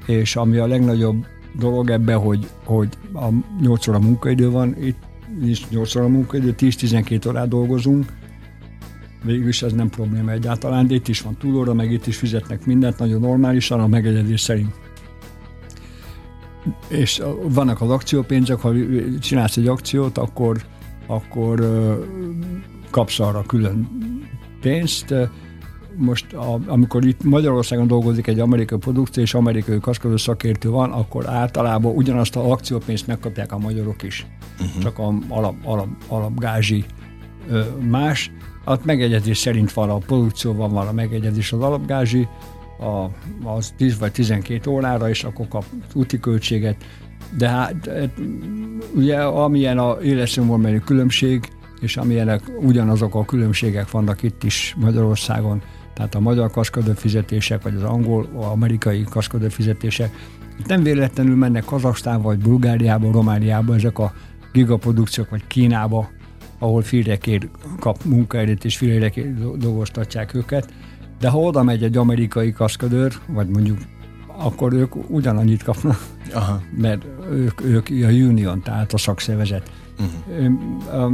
és 0.06 0.36
ami 0.36 0.58
a 0.58 0.68
legnagyobb 0.68 1.26
dolog 1.54 1.90
ebbe, 1.90 2.14
hogy, 2.14 2.48
hogy 2.64 2.90
a 3.14 3.28
8 3.62 3.88
óra 3.88 4.00
munkaidő 4.00 4.50
van, 4.50 4.76
itt 4.84 4.98
is 5.44 5.70
8 5.70 5.96
óra 5.96 6.08
munkaidő, 6.08 6.56
10-12 6.58 7.28
órát 7.28 7.48
dolgozunk, 7.48 8.06
végülis 9.24 9.62
ez 9.62 9.74
nem 9.74 9.90
probléma 9.90 10.32
egyáltalán, 10.32 10.88
de 10.88 10.96
itt 10.96 11.08
is 11.08 11.22
van 11.22 11.38
túlóra, 11.40 11.74
meg 11.74 11.92
itt 11.92 12.08
is 12.08 12.18
fizetnek 12.18 12.66
mindent, 12.66 13.00
nagyon 13.00 13.20
normálisan, 13.20 13.80
a 13.80 13.88
megegyezés 13.88 14.42
szerint. 14.42 14.74
És 16.88 17.22
vannak 17.42 17.82
az 17.82 17.90
akciópénzek, 17.90 18.60
ha 18.60 18.74
csinálsz 19.20 19.58
egy 19.58 19.68
akciót, 19.68 20.18
akkor, 20.18 20.62
akkor 21.08 21.60
kapsz 22.90 23.20
arra 23.20 23.42
külön 23.42 23.88
pénzt, 24.62 25.14
most 25.98 26.34
a, 26.34 26.60
amikor 26.66 27.06
itt 27.06 27.24
Magyarországon 27.24 27.88
dolgozik 27.88 28.28
egy 28.28 28.40
amerikai 28.40 28.78
produkció, 28.78 29.24
és 29.24 29.34
amerikai 29.34 29.80
kaszkadőr 29.80 30.20
szakértő 30.20 30.70
van, 30.70 30.92
akkor 30.92 31.30
általában 31.30 31.96
ugyanazt 31.96 32.36
a 32.36 32.52
akciópénzt 32.52 33.08
megkapják 33.08 33.52
a 33.52 33.58
magyarok 33.58 34.04
is. 34.04 34.26
Uh-huh. 34.60 34.82
Csak 34.82 35.00
a 35.00 35.14
alap, 35.28 35.56
alap, 35.64 35.88
alapgázsi 36.08 36.86
ö, 37.50 37.62
más. 37.90 38.32
A 38.66 38.76
megegyezés 38.84 39.38
szerint 39.38 39.74
van 39.74 39.90
a 39.90 39.98
produkcióban 39.98 40.72
van 40.72 40.88
a 40.88 40.92
megegyezés 40.92 41.52
az 41.52 41.62
alapgázsi, 41.62 42.28
a, 42.80 43.10
az 43.50 43.74
10 43.78 44.00
vagy 44.00 44.12
12 44.12 44.70
órára, 44.70 45.10
és 45.10 45.24
akkor 45.24 45.48
kap 45.48 45.66
úti 45.94 46.20
költséget. 46.20 46.86
De 47.38 47.50
hát 47.50 47.90
ugye 48.96 49.22
amilyen 49.22 49.78
a 49.78 49.98
életszínvonalbeli 50.02 50.80
különbség, 50.86 51.50
és 51.82 51.98
amilyenek 51.98 52.42
ugyanazok 52.60 53.16
a 53.16 53.26
különbségek 53.26 53.92
vannak 53.92 54.24
itt 54.24 54.44
is 54.44 54.76
Magyarországon, 54.80 55.62
tehát 55.98 56.16
a 56.16 56.20
magyar 56.20 56.52
kaszkadő 56.52 56.94
fizetések, 56.94 57.62
vagy 57.62 57.76
az 57.76 57.84
angol, 57.84 58.30
az 58.36 58.46
amerikai 58.46 59.04
kaszkadő 59.10 59.50
fizetések. 59.50 60.16
Itt 60.60 60.68
nem 60.68 60.84
véletlenül 60.84 61.36
mennek 61.36 61.64
Kazaksztán, 61.66 62.22
vagy 62.22 62.38
Bulgáriába, 62.38 63.12
Romániába 63.12 63.76
ezek 63.76 64.00
a 64.00 64.14
gigaprodukciók, 64.54 65.30
vagy 65.30 65.48
Kínába, 65.48 66.10
ahol 66.60 66.82
filrekért 66.82 67.48
kap 67.80 68.04
munkaerőt, 68.04 68.66
és 68.66 68.78
filrekért 68.78 69.58
dolgoztatják 69.58 70.34
őket. 70.34 70.74
De 71.20 71.30
ha 71.30 71.40
oda 71.40 71.64
megy 71.64 71.84
egy 71.84 71.98
amerikai 71.98 72.52
kaszkadőr, 72.52 73.14
vagy 73.28 73.48
mondjuk 73.48 73.78
akkor 74.28 74.74
ők 74.74 75.10
ugyanannyit 75.10 75.64
kapnak, 75.64 76.06
Aha. 76.34 76.62
mert 76.86 77.06
ők, 77.32 77.64
ők 77.64 77.88
a 77.90 78.12
union, 78.12 78.62
tehát 78.62 78.94
a 78.94 78.98
szakszervezet. 78.98 79.72
Uh-huh. 80.00 81.12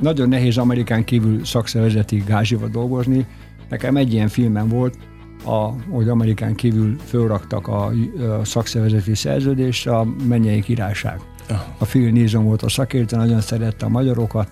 Nagyon 0.00 0.28
nehéz 0.28 0.58
Amerikán 0.58 1.04
kívül 1.04 1.44
szakszervezeti 1.44 2.22
gázsival 2.26 2.68
dolgozni. 2.68 3.26
Nekem 3.68 3.96
egy 3.96 4.12
ilyen 4.12 4.28
filmem 4.28 4.68
volt, 4.68 4.98
a, 5.44 5.72
hogy 5.90 6.08
Amerikán 6.08 6.54
kívül 6.54 6.96
fölraktak 7.04 7.68
a, 7.68 7.92
a 8.40 8.44
szakszervezeti 8.44 9.14
szerződésre 9.14 9.96
a 9.96 10.06
Mennyei 10.28 10.60
Királyság. 10.60 11.20
Uh-huh. 11.42 11.66
A 11.78 11.84
Phil 11.84 12.10
Nizom 12.10 12.44
volt 12.44 12.62
a 12.62 12.68
szakértő, 12.68 13.16
nagyon 13.16 13.40
szerette 13.40 13.86
a 13.86 13.88
magyarokat, 13.88 14.48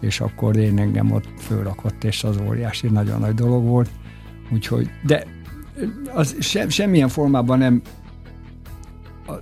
és 0.00 0.20
akkor 0.20 0.56
én 0.56 0.78
engem 0.78 1.10
ott 1.10 1.28
fölrakott, 1.38 2.04
és 2.04 2.24
az 2.24 2.40
óriási, 2.46 2.88
nagyon 2.88 3.20
nagy 3.20 3.34
dolog 3.34 3.64
volt. 3.64 3.90
Úgyhogy, 4.52 4.90
de 5.06 5.24
az 6.14 6.36
sem, 6.40 6.68
semmilyen 6.68 7.08
formában 7.08 7.58
nem 7.58 7.82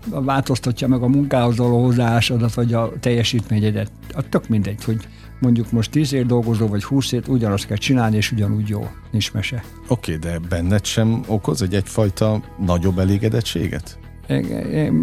változtatja 0.09 0.89
meg 0.89 1.03
a 1.03 1.09
munkához 1.09 1.57
való 1.57 1.83
hozzáállásodat, 1.83 2.55
vagy 2.55 2.73
a 2.73 2.93
teljesítményedet. 3.01 3.91
A 4.13 4.29
tök 4.29 4.49
mindegy, 4.49 4.85
hogy 4.85 5.09
mondjuk 5.41 5.72
most 5.72 5.91
10 5.91 6.12
év 6.12 6.26
dolgozó, 6.26 6.66
vagy 6.66 6.84
20 6.84 7.12
év, 7.12 7.28
ugyanazt 7.28 7.66
kell 7.66 7.76
csinálni, 7.76 8.16
és 8.16 8.32
ugyanúgy 8.32 8.68
jó. 8.68 8.91
Nincs 9.11 9.32
mese. 9.32 9.64
Oké, 9.88 10.14
okay, 10.14 10.30
de 10.30 10.38
benned 10.49 10.84
sem 10.84 11.22
okoz 11.26 11.62
egy 11.62 11.74
egyfajta 11.74 12.43
nagyobb 12.66 12.99
elégedettséget? 12.99 13.99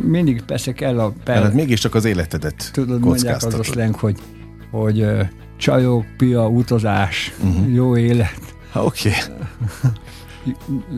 Mindig 0.04 0.42
persze 0.42 0.74
kell 0.74 1.00
a... 1.00 1.14
Per... 1.24 1.44
Hát 1.44 1.54
mégiscsak 1.54 1.96
az 1.96 2.06
életedet 2.06 2.70
Tudod, 2.74 3.00
mondják 3.00 3.44
az 3.44 3.54
a 3.54 3.64
slang, 3.64 3.96
hogy, 3.96 4.18
hogy 4.72 5.08
csajok, 5.58 6.06
pia, 6.18 6.48
utazás, 6.48 7.34
uh-huh. 7.44 7.74
jó 7.74 7.98
élet. 7.98 8.56
Oké. 8.74 9.10
Okay. 9.10 9.92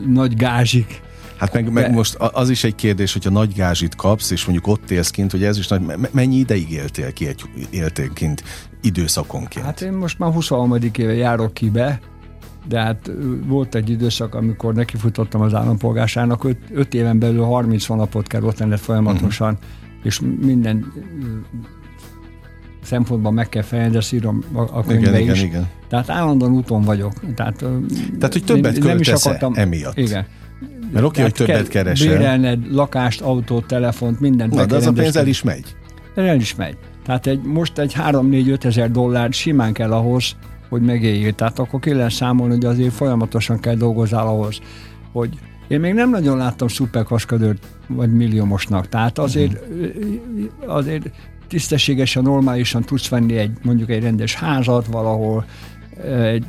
nagy 0.06 0.36
gázsik. 0.36 1.00
Hát 1.40 1.52
meg, 1.52 1.72
meg 1.72 1.92
most 1.92 2.14
az 2.14 2.50
is 2.50 2.64
egy 2.64 2.74
kérdés, 2.74 3.12
hogyha 3.12 3.30
nagy 3.30 3.54
gázsit 3.54 3.94
kapsz, 3.94 4.30
és 4.30 4.44
mondjuk 4.44 4.66
ott 4.66 4.90
élsz 4.90 5.10
kint, 5.10 5.30
hogy 5.30 5.44
ez 5.44 5.58
is 5.58 5.68
nagy, 5.68 5.80
mennyi 6.10 6.36
ideig 6.36 6.70
éltél 6.70 7.12
ki 7.12 7.26
egy, 7.26 7.42
éltél 7.70 8.12
kint 8.12 8.42
időszakonként? 8.82 9.64
Hát 9.64 9.80
én 9.80 9.92
most 9.92 10.18
már 10.18 10.32
23. 10.32 10.76
éve 10.98 11.14
járok 11.14 11.54
ki 11.54 11.70
be, 11.70 12.00
de 12.68 12.80
hát 12.80 13.10
volt 13.46 13.74
egy 13.74 13.90
időszak, 13.90 14.34
amikor 14.34 14.74
nekifutottam 14.74 15.40
az 15.40 15.54
állampolgársának, 15.54 16.44
5 16.74 16.94
éven 16.94 17.18
belül 17.18 17.44
30 17.44 17.86
napot 17.86 18.26
kell 18.26 18.42
ott 18.42 18.58
lenned 18.58 18.78
folyamatosan, 18.78 19.52
uh-huh. 19.52 19.68
és 20.02 20.20
minden 20.40 20.92
szempontban 22.82 23.34
meg 23.34 23.48
kell 23.48 23.62
fejezni, 23.62 23.96
ezt 23.96 24.12
írom 24.12 24.44
a, 24.52 24.60
a 24.60 24.84
könyvbe 24.84 25.20
igen, 25.20 25.34
is. 25.34 25.42
Igen, 25.42 25.50
igen. 25.50 25.68
Tehát 25.88 26.10
állandóan 26.10 26.52
úton 26.52 26.82
vagyok. 26.82 27.12
Tehát, 27.34 27.56
Tehát 28.18 28.32
hogy 28.32 28.44
többet 28.44 28.78
nem, 28.78 28.86
nem 28.86 28.98
is 28.98 29.08
akartam, 29.08 29.52
emiatt. 29.56 29.98
Igen. 29.98 30.26
Mert 30.92 31.04
oké, 31.04 31.22
hogy 31.22 31.32
többet 31.32 31.68
keresel. 31.68 32.16
Bérelned 32.16 32.72
lakást, 32.72 33.20
autót, 33.20 33.66
telefont, 33.66 34.20
mindent. 34.20 34.54
Na, 34.54 34.66
de 34.66 34.76
az 34.76 34.86
a 34.86 34.92
pénz 34.92 35.16
el 35.16 35.26
is 35.26 35.42
megy. 35.42 35.64
El 36.14 36.36
is 36.36 36.54
megy. 36.54 36.76
Tehát 37.04 37.26
egy, 37.26 37.42
most 37.42 37.78
egy 37.78 37.94
3-4-5 37.98 38.64
ezer 38.64 38.90
dollár 38.90 39.32
simán 39.32 39.72
kell 39.72 39.92
ahhoz, 39.92 40.36
hogy 40.68 40.82
megéljél. 40.82 41.32
Tehát 41.32 41.58
akkor 41.58 41.80
ki 41.80 41.92
lehet 41.92 42.10
számolni, 42.10 42.54
hogy 42.54 42.64
azért 42.64 42.92
folyamatosan 42.92 43.60
kell 43.60 43.74
dolgozzál 43.74 44.26
ahhoz, 44.26 44.60
hogy 45.12 45.38
én 45.68 45.80
még 45.80 45.94
nem 45.94 46.10
nagyon 46.10 46.36
láttam 46.36 46.68
szuperkaszkadőrt 46.68 47.66
vagy 47.86 48.12
milliómosnak. 48.12 48.88
Tehát 48.88 49.18
azért, 49.18 49.58
azért 50.66 51.10
tisztességesen, 51.48 52.22
normálisan 52.22 52.82
tudsz 52.82 53.08
venni 53.08 53.36
egy, 53.36 53.50
mondjuk 53.62 53.90
egy 53.90 54.02
rendes 54.02 54.34
házat 54.34 54.86
valahol, 54.86 55.44
egy 56.06 56.44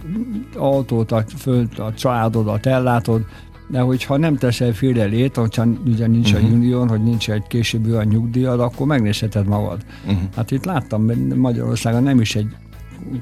autót, 0.55 1.11
a, 1.11 1.23
föl, 1.37 1.67
a 1.77 1.93
családodat 1.93 2.65
ellátod, 2.65 3.25
de 3.71 3.79
hogyha 3.79 4.17
nem 4.17 4.37
teszel 4.37 4.73
félrelét, 4.73 5.35
hogyha 5.35 5.65
ugye 5.85 6.07
nincs 6.07 6.31
uh-huh. 6.31 6.45
a 6.45 6.49
mhm. 6.49 6.57
unión, 6.57 6.89
hogy 6.89 7.03
nincs 7.03 7.29
egy 7.29 7.47
később 7.47 7.89
olyan 7.89 8.05
nyugdíjad, 8.05 8.59
akkor 8.59 8.87
megnézheted 8.87 9.47
magad. 9.47 9.85
Uh-huh. 10.05 10.21
Hát 10.35 10.51
itt 10.51 10.65
láttam 10.65 11.11
Magyarországon 11.35 12.03
nem 12.03 12.19
is 12.19 12.35
egy 12.35 12.55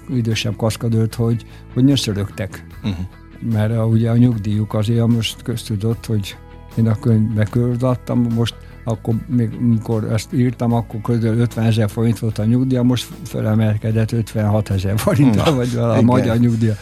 idősebb 0.10 0.56
kaszkadőrt, 0.56 1.16
hogy, 1.16 1.45
hogy 1.74 1.84
nyöszörögtek. 1.84 2.66
Uh-huh. 2.84 3.06
Mert 3.52 3.78
a, 3.78 3.86
ugye 3.86 4.10
a 4.10 4.18
nyugdíjuk 4.18 4.74
azért 4.74 5.08
most 5.08 5.41
köztudott, 5.41 6.06
hogy 6.06 6.38
én 6.76 6.88
a 6.88 7.00
könyvbe 7.00 7.43
kördattam, 7.43 8.28
most 8.36 8.56
akkor 8.90 9.16
még 9.28 9.50
amikor 9.60 10.12
ezt 10.12 10.34
írtam, 10.34 10.74
akkor 10.74 11.02
közel 11.02 11.38
50 11.38 11.66
ezer 11.66 11.90
forint 11.90 12.20
volt 12.20 12.38
a 12.38 12.46
nyugdíja, 12.46 12.84
most 12.84 13.08
felemelkedett 13.24 14.12
56 14.12 14.70
ezer 14.70 15.00
forintra, 15.00 15.56
vagy 15.56 15.76
a 15.76 16.02
magyar 16.02 16.38
nyugdíja. 16.38 16.74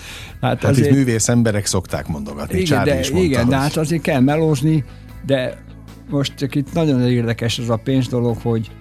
Hát, 0.42 0.62
hát 0.62 0.64
azért, 0.64 0.88
itt 0.88 0.94
művész 0.94 1.28
emberek 1.28 1.66
szokták 1.66 2.08
mondogatni, 2.08 2.60
igen, 2.60 2.84
de, 2.84 3.00
is 3.00 3.10
mondta, 3.10 3.28
igen, 3.28 3.42
hogy... 3.42 3.50
de 3.50 3.58
hát 3.58 3.78
azért 3.78 4.02
kell 4.02 4.20
melózni, 4.20 4.84
de 5.26 5.64
most 6.10 6.36
csak 6.36 6.56
itt 6.56 6.74
nagyon 6.74 7.08
érdekes 7.08 7.60
ez 7.60 7.70
a 7.70 7.78
pénz 7.78 8.08
dolog, 8.08 8.38
hogy, 8.42 8.72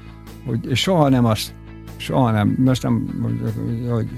hogy 0.46 0.76
soha 0.76 1.08
nem 1.08 1.24
azt, 1.24 1.52
soha 1.96 2.30
nem, 2.30 2.56
most 2.64 2.82
nem, 2.82 3.08
hogy, 3.90 4.08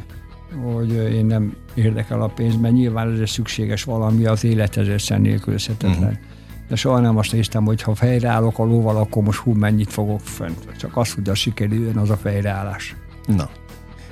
hogy 0.63 0.93
én 0.93 1.27
nem 1.27 1.57
érdekel 1.75 2.23
a 2.23 2.29
pénz, 2.29 2.57
mert 2.57 2.75
nyilván 2.75 3.21
ez 3.21 3.31
szükséges 3.31 3.85
valami 3.85 4.27
az 4.27 4.45
élethez, 4.45 4.89
ez 4.89 5.09
nélkülözhetetlen. 5.19 5.99
Uh-huh 5.99 6.37
de 6.69 6.77
soha 6.77 7.01
nem 7.01 7.17
azt 7.17 7.33
néztem, 7.33 7.65
hogy 7.65 7.83
ha 7.83 7.95
fejreállok 7.95 8.59
a 8.59 8.65
lóval, 8.65 8.97
akkor 8.97 9.23
most 9.23 9.39
hú, 9.39 9.53
mennyit 9.53 9.93
fogok 9.93 10.21
fönt. 10.21 10.77
Csak 10.79 10.97
az, 10.97 11.13
hogy 11.15 11.29
a 11.29 11.35
sikerüljön, 11.35 11.97
az 11.97 12.11
a 12.11 12.17
fejreállás. 12.17 12.97
Na, 13.27 13.49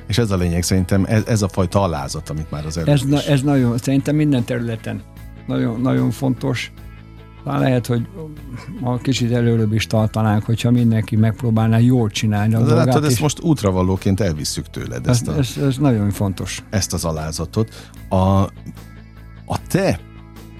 és 0.06 0.18
ez 0.18 0.30
a 0.30 0.36
lényeg 0.36 0.62
szerintem, 0.62 1.04
ez, 1.08 1.24
ez 1.26 1.42
a 1.42 1.48
fajta 1.48 1.82
alázat, 1.82 2.30
amit 2.30 2.50
már 2.50 2.66
az 2.66 2.76
előbb 2.76 2.88
ez, 2.88 3.02
na, 3.02 3.22
ez 3.22 3.42
nagyon, 3.42 3.78
szerintem 3.78 4.16
minden 4.16 4.44
területen 4.44 5.02
nagyon, 5.46 5.80
nagyon 5.80 6.10
fontos. 6.10 6.72
Talán 7.44 7.60
lehet, 7.60 7.86
hogy 7.86 8.08
a 8.82 8.98
kicsit 8.98 9.32
előbb 9.32 9.72
is 9.72 9.86
tartanánk, 9.86 10.44
hogyha 10.44 10.70
mindenki 10.70 11.16
megpróbálná 11.16 11.78
jól 11.78 12.08
csinálni 12.08 12.54
a 12.54 12.58
De 12.58 12.64
dolgát. 12.64 12.86
Látod, 12.86 13.04
ezt 13.04 13.20
most 13.20 13.42
útravalóként 13.42 14.20
elvisszük 14.20 14.70
tőled. 14.70 15.08
Ezt 15.08 15.28
a, 15.28 15.36
ez, 15.36 15.56
ez 15.62 15.76
nagyon 15.76 16.10
fontos. 16.10 16.62
Ezt 16.70 16.92
az 16.92 17.04
alázatot. 17.04 17.90
A, 18.08 18.16
a 19.46 19.66
te 19.68 20.00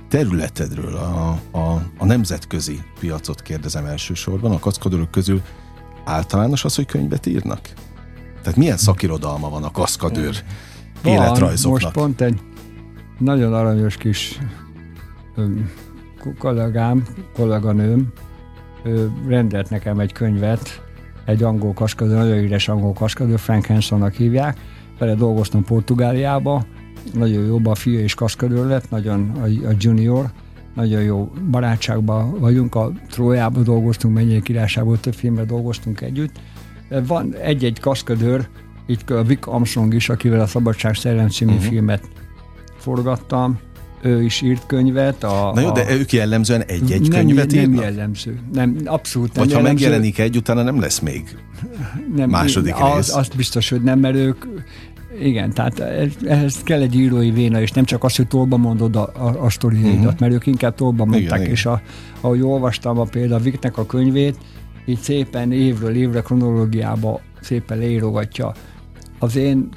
területedről, 0.09 0.94
a, 0.96 1.38
a, 1.50 1.82
a 1.98 2.04
nemzetközi 2.04 2.82
piacot 3.00 3.42
kérdezem 3.42 3.84
elsősorban, 3.84 4.52
a 4.52 4.59
kaszkadőrök 4.59 5.11
közül 5.11 5.42
általános 6.04 6.64
az, 6.64 6.74
hogy 6.74 6.86
könyvet 6.86 7.26
írnak? 7.26 7.61
Tehát 8.42 8.57
milyen 8.57 8.76
szakirodalma 8.76 9.48
van 9.48 9.64
a 9.64 9.70
kaszkadőr 9.70 10.44
van, 11.02 11.12
életrajzoknak? 11.12 11.82
Most 11.82 11.94
pont 11.94 12.20
egy 12.20 12.40
nagyon 13.18 13.54
aranyos 13.54 13.96
kis 13.96 14.38
kollégám, 16.38 17.07
kolléganőm 17.34 18.12
rendelt 19.26 19.70
nekem 19.70 19.98
egy 19.98 20.12
könyvet, 20.12 20.82
egy 21.24 21.42
angol 21.42 21.72
kaskadőr, 21.72 22.16
nagyon 22.16 22.38
üres 22.38 22.68
angol 22.68 22.92
kaskadőr, 22.92 23.38
Frank 23.38 23.66
Hansonnak 23.66 24.14
hívják, 24.14 24.59
vele 24.98 25.14
dolgoztam 25.14 25.64
Portugáliába, 25.64 26.66
nagyon 27.14 27.46
jó, 27.46 27.61
a 27.64 27.74
fia 27.74 28.00
és 28.00 28.14
kaszkadőr 28.14 28.66
lett, 28.66 28.90
nagyon 28.90 29.30
a, 29.30 29.68
a 29.68 29.72
junior, 29.78 30.30
nagyon 30.74 31.02
jó 31.02 31.32
barátságban 31.50 32.40
vagyunk, 32.40 32.74
a 32.74 32.92
Trójában 33.11 33.62
dolgoztunk, 33.62 34.14
Mennyei 34.14 34.42
Királyságból 34.42 35.00
több 35.00 35.14
filmben 35.14 35.46
dolgoztunk 35.46 36.00
együtt. 36.00 36.40
Van 37.07 37.34
egy-egy 37.34 37.80
kaszkadőr, 37.80 38.48
itt 38.86 39.11
a 39.11 39.22
Vic 39.22 39.46
Armstrong 39.46 39.94
is, 39.94 40.09
akivel 40.09 40.40
a 40.40 40.46
Szabadság 40.46 40.94
Szellem 40.94 41.28
című 41.28 41.52
uh-huh. 41.52 41.66
filmet 41.66 42.09
forgattam, 42.78 43.59
ő 44.02 44.22
is 44.22 44.40
írt 44.40 44.66
könyvet. 44.66 45.24
A, 45.24 45.50
Na 45.54 45.61
jó, 45.61 45.70
de 45.70 45.94
ők 45.94 46.12
jellemzően 46.12 46.62
egy-egy 46.62 47.09
nem, 47.09 47.20
könyvet 47.20 47.50
nem 47.50 47.61
írnak? 47.61 47.74
Nem 47.74 47.84
jellemző. 47.84 48.40
Nem, 48.52 48.76
abszolút 48.84 49.34
nem 49.34 49.44
Vagy 49.44 49.52
jellemző. 49.52 49.72
ha 49.72 49.82
megjelenik 49.82 50.18
egy, 50.18 50.36
utána 50.36 50.62
nem 50.62 50.80
lesz 50.80 50.98
még 50.98 51.36
nem, 52.16 52.30
második 52.30 52.74
az, 52.80 52.94
rész. 52.94 53.14
Azt 53.14 53.36
biztos, 53.36 53.68
hogy 53.68 53.82
nem, 53.82 53.98
mert 53.98 54.14
ők 54.14 54.44
Igen, 55.20 55.52
tehát 55.52 55.80
ehhez 56.26 56.62
kell 56.62 56.80
egy 56.80 56.94
írói 56.94 57.30
véna, 57.30 57.60
és 57.60 57.70
nem 57.70 57.84
csak 57.84 58.04
az, 58.04 58.16
hogy 58.16 58.26
tolba 58.26 58.56
mondod 58.56 58.96
a, 58.96 59.10
a, 59.14 59.44
a 59.44 59.50
sztoriaidat, 59.50 60.04
uh-huh. 60.04 60.20
mert 60.20 60.32
ők 60.32 60.46
inkább 60.46 60.74
tolba 60.74 61.04
mondták, 61.04 61.40
igen, 61.40 61.50
és 61.50 61.60
igen. 61.60 61.72
A, 61.72 61.80
ahogy 62.20 62.42
olvastam 62.42 62.98
a 62.98 63.04
például 63.04 63.40
Viknek 63.40 63.78
a 63.78 63.86
könyvét, 63.86 64.36
így 64.86 64.98
szépen 64.98 65.52
évről 65.52 65.94
évre 65.94 66.20
kronológiába 66.20 67.20
szépen 67.40 67.78
leírogatja. 67.78 68.52
Az 69.18 69.36
én 69.36 69.68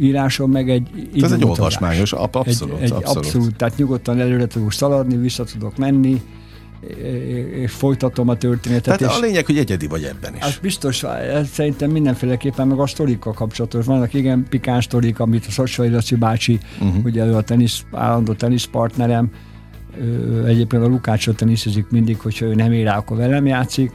írásom 0.00 0.50
meg 0.50 0.70
egy 0.70 1.08
Ez 1.22 1.32
egy 1.32 1.44
olvasmányos, 1.44 2.12
abszolút, 2.12 2.76
egy, 2.76 2.82
egy 2.82 2.92
abszolút. 2.92 3.16
abszolút. 3.16 3.56
Tehát 3.56 3.76
nyugodtan 3.76 4.20
előre 4.20 4.46
tudok 4.46 4.72
szaladni, 4.72 5.16
vissza 5.16 5.44
tudok 5.44 5.76
menni, 5.76 6.22
és 7.54 7.72
folytatom 7.72 8.28
a 8.28 8.36
történetet. 8.36 8.98
Tehát 8.98 9.16
a 9.16 9.20
lényeg, 9.20 9.46
hogy 9.46 9.58
egyedi 9.58 9.86
vagy 9.86 10.02
ebben 10.02 10.34
is. 10.34 10.42
Az 10.42 10.58
biztos, 10.62 11.02
ez 11.02 11.48
szerintem 11.48 11.90
mindenféleképpen, 11.90 12.68
meg 12.68 12.78
a 12.78 12.86
sztorikkal 12.86 13.32
kapcsolatos. 13.32 13.84
Vannak 13.84 14.14
igen 14.14 14.46
pikáns 14.48 14.84
sztorik, 14.84 15.20
amit 15.20 15.46
a 15.46 15.50
Szocsvai 15.50 15.88
Laci 15.88 16.14
bácsi, 16.14 16.58
uh-huh. 16.80 17.04
ugye 17.04 17.24
ő 17.24 17.34
a 17.34 17.42
tenisz, 17.42 17.84
állandó 17.92 18.32
teniszpartnerem, 18.32 19.30
egyébként 20.46 20.82
a 20.82 20.86
Lukácsot 20.86 21.36
teniszezik 21.36 21.86
mindig, 21.90 22.18
hogyha 22.18 22.46
ő 22.46 22.54
nem 22.54 22.72
ér 22.72 22.84
rá, 22.84 22.96
akkor 22.96 23.16
velem 23.16 23.46
játszik, 23.46 23.92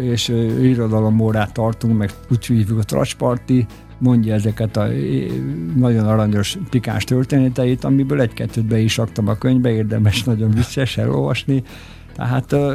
és 0.00 0.28
irodalomórát 0.60 1.52
tartunk, 1.52 1.98
meg 1.98 2.10
úgy 2.30 2.46
hívjuk 2.46 2.78
a 2.78 2.82
Tracsparti, 2.82 3.66
mondja 4.00 4.34
ezeket 4.34 4.76
a 4.76 4.86
nagyon 5.76 6.06
aranyos, 6.06 6.58
pikáns 6.70 7.04
történeteit, 7.04 7.84
amiből 7.84 8.20
egy-kettőt 8.20 8.64
be 8.64 8.78
is 8.78 8.96
raktam 8.96 9.28
a 9.28 9.34
könyvbe, 9.34 9.70
érdemes 9.70 10.24
nagyon 10.24 10.50
vicces 10.50 10.96
elolvasni. 10.96 11.62
Tehát 12.16 12.52
uh, 12.52 12.72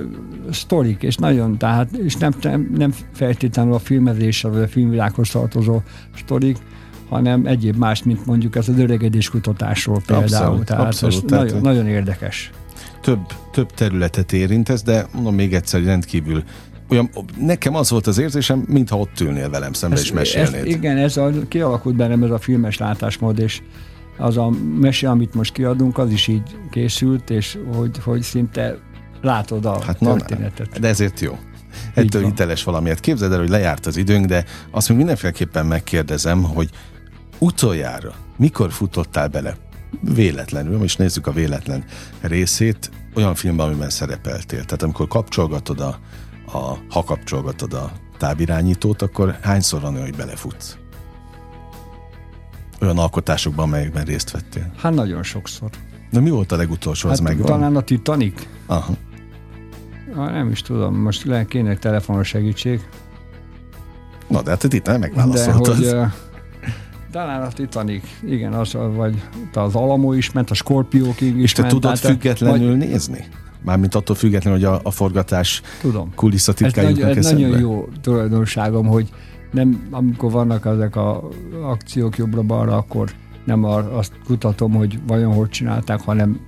sztorik, 0.51 1.03
és 1.03 1.15
nagyon, 1.15 1.57
tehát, 1.57 1.91
és 1.91 2.15
nem, 2.15 2.33
nem, 2.41 2.71
nem 2.77 2.93
feltétlenül 3.13 3.73
a 3.73 3.79
filmezéssel, 3.79 4.51
vagy 4.51 4.61
a 4.61 4.67
filmvilághoz 4.67 5.29
tartozó 5.29 5.81
sztorik, 6.15 6.57
hanem 7.09 7.45
egyéb 7.45 7.75
más, 7.75 8.03
mint 8.03 8.25
mondjuk 8.25 8.55
ez 8.55 8.69
az 8.69 8.79
öregedés 8.79 9.29
kutatásról 9.29 10.01
például. 10.05 10.23
Abszolút, 10.23 10.65
tehát 10.65 10.85
abszolút, 10.85 11.15
ez 11.15 11.21
tehát 11.27 11.45
nagyon, 11.45 11.61
nagyon 11.61 11.87
érdekes. 11.87 12.51
Több, 13.01 13.19
több 13.51 13.71
területet 13.71 14.33
érint 14.33 14.69
ez, 14.69 14.81
de 14.81 15.05
mondom 15.13 15.35
még 15.35 15.53
egyszer, 15.53 15.83
rendkívül 15.83 16.43
olyan, 16.89 17.09
nekem 17.39 17.75
az 17.75 17.89
volt 17.89 18.07
az 18.07 18.17
érzésem, 18.17 18.63
mintha 18.67 18.97
ott 18.97 19.19
ülnél 19.19 19.49
velem 19.49 19.73
szembe 19.73 19.95
és 19.99 20.11
mesélnéd. 20.11 20.61
Ez, 20.61 20.65
igen, 20.65 20.97
ez 20.97 21.17
a, 21.17 21.31
kialakult 21.47 21.95
bennem 21.95 22.23
ez 22.23 22.29
a 22.29 22.39
filmes 22.39 22.77
látásmód, 22.77 23.39
és 23.39 23.61
az 24.17 24.37
a 24.37 24.49
mese, 24.79 25.09
amit 25.09 25.33
most 25.33 25.53
kiadunk, 25.53 25.97
az 25.97 26.11
is 26.11 26.27
így 26.27 26.57
készült, 26.71 27.29
és 27.29 27.57
hogy, 27.73 27.97
hogy 28.03 28.21
szinte 28.21 28.77
látod 29.21 29.65
a 29.65 29.81
hát 29.81 29.97
történetet. 29.97 30.69
Na, 30.73 30.79
de 30.79 30.87
ezért 30.87 31.19
jó. 31.19 31.37
Ettől 31.93 32.23
hiteles 32.23 32.63
valamiért. 32.63 32.99
Képzeld 32.99 33.31
el, 33.31 33.39
hogy 33.39 33.49
lejárt 33.49 33.85
az 33.85 33.97
időnk, 33.97 34.25
de 34.25 34.45
azt 34.71 34.89
még 34.89 34.97
mindenféleképpen 34.97 35.65
megkérdezem, 35.65 36.43
hogy 36.43 36.69
utoljára 37.39 38.13
mikor 38.37 38.71
futottál 38.71 39.27
bele 39.27 39.55
véletlenül, 40.01 40.77
most 40.77 40.97
nézzük 40.97 41.27
a 41.27 41.31
véletlen 41.31 41.83
részét, 42.21 42.91
olyan 43.15 43.35
filmben, 43.35 43.67
amiben 43.67 43.89
szerepeltél. 43.89 44.63
Tehát 44.63 44.83
amikor 44.83 45.07
kapcsolgatod 45.07 45.79
a, 45.79 45.99
a, 46.51 46.77
ha 46.89 47.03
kapcsolgatod 47.03 47.73
a 47.73 47.91
távirányítót, 48.17 49.01
akkor 49.01 49.37
hányszor 49.41 49.81
van 49.81 49.93
olyan, 49.93 50.05
hogy 50.05 50.15
belefutsz? 50.15 50.77
Olyan 52.81 52.97
alkotásokban, 52.97 53.65
amelyekben 53.65 54.03
részt 54.03 54.31
vettél? 54.31 54.71
Hát 54.77 54.93
nagyon 54.93 55.23
sokszor. 55.23 55.69
De 56.11 56.19
mi 56.19 56.29
volt 56.29 56.51
a 56.51 56.55
legutolsó, 56.55 57.07
hát 57.07 57.17
az 57.17 57.23
megvan? 57.23 57.45
Talán 57.45 57.75
a 57.75 57.81
Titanic. 57.81 58.47
Aha. 58.65 58.93
Ha, 60.13 60.29
nem 60.29 60.49
is 60.49 60.61
tudom, 60.61 60.95
most 60.95 61.23
le 61.23 61.45
kéne 61.45 61.77
telefonos 61.77 62.27
segítség. 62.27 62.87
Na, 64.27 64.41
de 64.41 64.49
hát 64.49 64.63
a 64.63 64.67
Titanic 64.67 65.01
megválaszoltad. 65.01 65.79
De 65.79 65.89
hogy, 65.89 66.05
uh, 66.05 66.11
talán 67.11 67.41
a 67.41 67.47
Titanic, 67.47 68.03
igen, 68.23 68.53
az, 68.53 68.77
vagy 68.95 69.21
az 69.53 69.75
Alamo 69.75 70.13
is 70.13 70.31
ment, 70.31 70.51
a 70.51 70.53
Scorpio 70.53 71.13
King 71.13 71.37
is 71.37 71.43
És 71.43 71.51
te 71.51 71.61
ment, 71.61 71.73
tudod 71.73 71.97
függetlenül 71.97 72.77
vagy, 72.77 72.77
nézni? 72.77 73.25
Mármint 73.65 73.95
attól 73.95 74.15
függetlenül, 74.15 74.59
hogy 74.59 74.67
a, 74.67 74.79
a 74.83 74.91
forgatás 74.91 75.61
Tudom. 75.81 76.13
kulisszatitkái 76.15 77.01
ez, 77.01 77.17
ez 77.17 77.31
nagyon 77.31 77.59
jó 77.59 77.87
tulajdonságom, 78.01 78.85
hogy 78.85 79.09
nem, 79.51 79.87
amikor 79.91 80.31
vannak 80.31 80.65
ezek 80.65 80.95
a 80.95 81.29
akciók 81.63 82.17
jobbra-balra, 82.17 82.77
akkor 82.77 83.11
nem 83.45 83.63
azt 83.63 84.11
kutatom, 84.25 84.73
hogy 84.73 84.99
vajon 85.07 85.33
hogy 85.33 85.49
csinálták, 85.49 86.01
hanem 86.01 86.39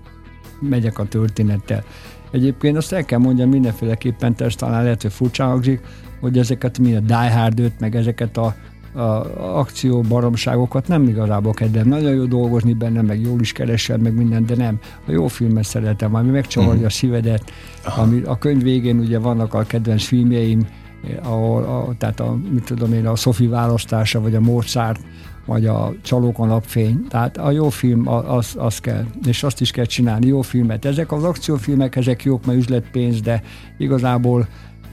megyek 0.60 1.00
a 1.00 1.06
történettel. 1.06 1.84
Egyébként 2.32 2.78
azt 2.78 2.92
el 2.92 3.06
kell 3.06 3.20
mondjam 3.20 3.50
mindenféleképpen, 3.50 4.36
ez 4.38 4.56
talán 4.56 4.84
lehet, 4.84 5.02
hogy 5.02 5.14
furcsa 5.14 5.46
hangzik, 5.46 5.82
hogy 6.20 6.38
ezeket, 6.38 6.80
mint 6.80 6.96
a 6.96 7.00
Die 7.00 7.32
Hard 7.32 7.72
meg 7.80 7.96
ezeket 7.96 8.38
a 8.38 8.56
a 8.98 9.26
akció 9.60 10.02
baromságokat 10.02 10.88
nem 10.88 11.08
igazából 11.08 11.54
kedvem. 11.54 11.88
Nagyon 11.88 12.14
jó 12.14 12.26
dolgozni 12.26 12.74
benne, 12.74 13.02
meg 13.02 13.22
jól 13.22 13.40
is 13.40 13.52
keresem, 13.52 14.02
meg 14.02 14.14
minden, 14.14 14.46
de 14.46 14.56
nem. 14.56 14.80
A 15.08 15.12
jó 15.12 15.28
filmet 15.28 15.64
szeretem, 15.64 16.16
ami 16.16 16.30
megcsavarja 16.30 16.74
uh-huh. 16.74 16.88
a 16.88 16.92
szívedet. 16.92 17.52
Ami, 17.98 18.22
a 18.22 18.38
könyv 18.38 18.62
végén 18.62 19.00
ugye 19.00 19.20
vannak 19.20 19.54
a 19.54 19.64
kedvenc 19.64 20.04
filmjeim, 20.04 20.68
ahol, 21.24 21.64
a, 21.64 21.96
tehát 21.98 22.20
a, 22.20 22.38
mit 22.52 22.64
tudom 22.64 22.94
én, 22.94 23.08
a 23.08 23.16
Sophie 23.16 23.50
választása, 23.50 24.22
vagy 24.22 24.36
a 24.36 24.40
Mozart, 24.40 25.02
vagy 25.46 25.66
a 25.66 25.94
Csalók 26.02 26.40
a 26.40 26.46
napfény. 26.46 27.06
Tehát 27.10 27.38
a 27.38 27.52
jó 27.52 27.70
film, 27.70 28.08
az, 28.08 28.56
az 28.58 28.80
kell, 28.80 29.06
és 29.26 29.44
azt 29.44 29.62
is 29.62 29.72
kell 29.72 29.86
csinálni, 29.86 30.28
jó 30.28 30.42
filmet. 30.42 30.86
Ezek 30.86 31.12
az 31.12 31.24
akciófilmek, 31.24 31.96
ezek 31.96 32.24
jók, 32.24 32.46
mert 32.46 32.58
üzletpénz, 32.58 33.22
de 33.22 33.42
igazából 33.78 34.48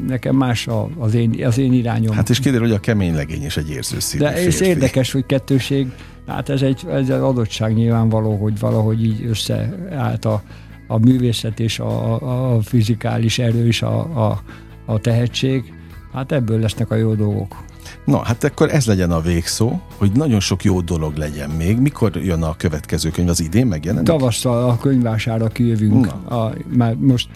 nekem 0.06 0.36
más 0.36 0.68
az 0.98 1.14
én, 1.14 1.44
az 1.46 1.58
én 1.58 1.72
irányom. 1.72 2.14
Hát 2.14 2.30
és 2.30 2.38
kiderül, 2.38 2.66
hogy 2.66 2.76
a 2.76 2.80
kemény 2.80 3.14
legény 3.14 3.44
is 3.44 3.56
egy 3.56 3.70
érző 3.70 4.18
De 4.18 4.32
ez 4.32 4.60
érdekes, 4.60 5.12
hogy 5.12 5.26
kettőség, 5.26 5.92
hát 6.26 6.48
ez 6.48 6.62
egy, 6.62 6.84
ez 6.90 7.00
egy 7.00 7.10
adottság 7.10 7.74
nyilvánvaló, 7.74 8.36
hogy 8.36 8.58
valahogy 8.58 9.04
így 9.04 9.24
összeállt 9.24 10.24
a, 10.24 10.42
a 10.88 10.98
művészet 10.98 11.60
és 11.60 11.78
a, 11.78 12.54
a 12.54 12.60
fizikális 12.60 13.38
erő 13.38 13.66
és 13.66 13.82
a, 13.82 14.26
a, 14.28 14.42
a 14.86 14.98
tehetség. 14.98 15.72
Hát 16.12 16.32
ebből 16.32 16.60
lesznek 16.60 16.90
a 16.90 16.94
jó 16.94 17.14
dolgok. 17.14 17.64
Na, 18.04 18.18
hát 18.24 18.44
akkor 18.44 18.70
ez 18.70 18.86
legyen 18.86 19.10
a 19.10 19.20
végszó, 19.20 19.80
hogy 19.96 20.12
nagyon 20.12 20.40
sok 20.40 20.64
jó 20.64 20.80
dolog 20.80 21.16
legyen 21.16 21.50
még. 21.50 21.78
Mikor 21.78 22.16
jön 22.16 22.42
a 22.42 22.56
következő 22.56 23.10
könyv? 23.10 23.28
Az 23.28 23.40
idén 23.40 23.66
megjelenik? 23.66 24.06
Tavasszal 24.06 24.68
a 24.68 24.78
könyvására 24.78 25.48
kijövünk. 25.48 26.06
A, 26.06 26.52
már 26.76 26.94
most 26.94 27.28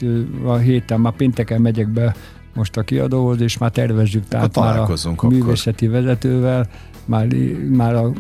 a 0.44 0.56
héten, 0.56 1.00
már 1.00 1.12
pénteken 1.12 1.60
megyek 1.60 1.88
be 1.88 2.14
most 2.58 2.76
a 2.76 2.82
kiadóhoz, 2.82 3.40
és 3.40 3.58
már 3.58 3.70
tervezzük, 3.70 4.28
tehát 4.28 4.56
már 4.56 4.78
a 4.78 4.92
akkor. 5.04 5.30
művészeti 5.30 5.86
vezetővel, 5.86 6.68
már, 7.04 7.26
már, 7.70 7.94
a, 7.94 8.12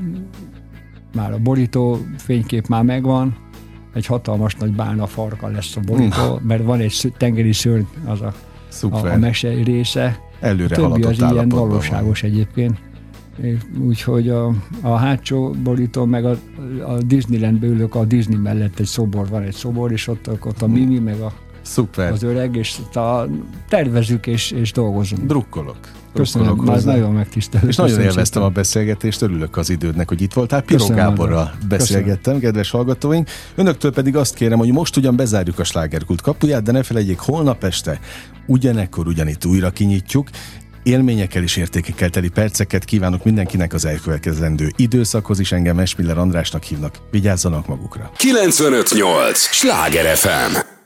már 1.14 1.32
a 1.32 1.38
borító 1.38 1.98
fénykép 2.16 2.66
már 2.66 2.82
megvan, 2.82 3.36
egy 3.94 4.06
hatalmas 4.06 4.54
nagy 4.54 4.72
bálna 4.72 5.06
farka 5.06 5.48
lesz 5.48 5.76
a 5.76 5.80
borító, 5.80 6.40
mert 6.42 6.64
van 6.64 6.80
egy 6.80 7.12
tengeri 7.16 7.52
szörny, 7.52 7.84
az 8.06 8.20
a, 8.20 8.32
a, 8.90 9.06
a 9.06 9.16
mese 9.16 9.48
része. 9.48 10.18
Előre 10.40 10.76
a 10.76 10.88
többi 10.88 11.02
az 11.02 11.18
ilyen 11.32 11.48
valóságos 11.48 12.20
van. 12.20 12.30
egyébként. 12.30 12.78
Úgyhogy 13.86 14.28
a, 14.28 14.52
a 14.80 14.94
hátsó 14.94 15.50
borító, 15.50 16.04
meg 16.04 16.24
a, 16.24 16.36
a 16.86 17.02
Disneylandbe 17.06 17.66
ülök, 17.66 17.94
a 17.94 18.04
Disney 18.04 18.36
mellett 18.36 18.78
egy 18.78 18.86
szobor, 18.86 19.28
van 19.28 19.42
egy 19.42 19.54
szobor, 19.54 19.92
és 19.92 20.08
ott, 20.08 20.30
ott 20.44 20.62
a 20.62 20.66
Mimi, 20.66 20.98
meg 20.98 21.20
a 21.20 21.32
Szuper. 21.68 22.12
az 22.12 22.22
öreg, 22.22 22.56
és 22.56 22.76
a, 22.94 23.28
tervezünk 23.68 24.26
és, 24.26 24.50
és 24.50 24.72
dolgozunk. 24.72 25.22
Drukkolok. 25.22 25.76
Köszönöm, 26.14 26.56
már 26.56 26.82
nagyon 26.82 27.12
megtisztelő. 27.12 27.68
És 27.68 27.76
nagyon 27.76 28.00
élveztem 28.00 28.42
a 28.42 28.48
beszélgetést, 28.48 29.22
örülök 29.22 29.56
az 29.56 29.70
idődnek, 29.70 30.08
hogy 30.08 30.22
itt 30.22 30.32
voltál. 30.32 30.62
Piro 30.62 30.86
Gáborral 30.86 31.52
beszélgettem, 31.68 32.16
Köszönöm. 32.16 32.40
kedves 32.40 32.70
hallgatóink. 32.70 33.28
Önöktől 33.54 33.92
pedig 33.92 34.16
azt 34.16 34.34
kérem, 34.34 34.58
hogy 34.58 34.72
most 34.72 34.96
ugyan 34.96 35.16
bezárjuk 35.16 35.58
a 35.58 35.64
slágerkult 35.64 36.20
kapuját, 36.20 36.62
de 36.62 36.72
ne 36.72 36.82
felejtjék, 36.82 37.18
holnap 37.18 37.64
este 37.64 38.00
ugyanekkor 38.46 39.06
ugyanitt 39.06 39.44
újra 39.44 39.70
kinyitjuk, 39.70 40.28
élményekkel 40.82 41.42
és 41.42 41.56
értékekkel 41.56 42.10
teli 42.10 42.28
perceket 42.28 42.84
kívánok 42.84 43.24
mindenkinek 43.24 43.72
az 43.72 43.84
elkövetkezendő 43.84 44.72
időszakhoz 44.76 45.38
is. 45.38 45.52
Engem 45.52 45.78
Esmiller 45.78 46.18
Andrásnak 46.18 46.62
hívnak. 46.62 46.96
Vigyázzanak 47.10 47.66
magukra. 47.66 48.10
958! 48.16 49.38
Sláger 49.38 50.16
FM! 50.16 50.77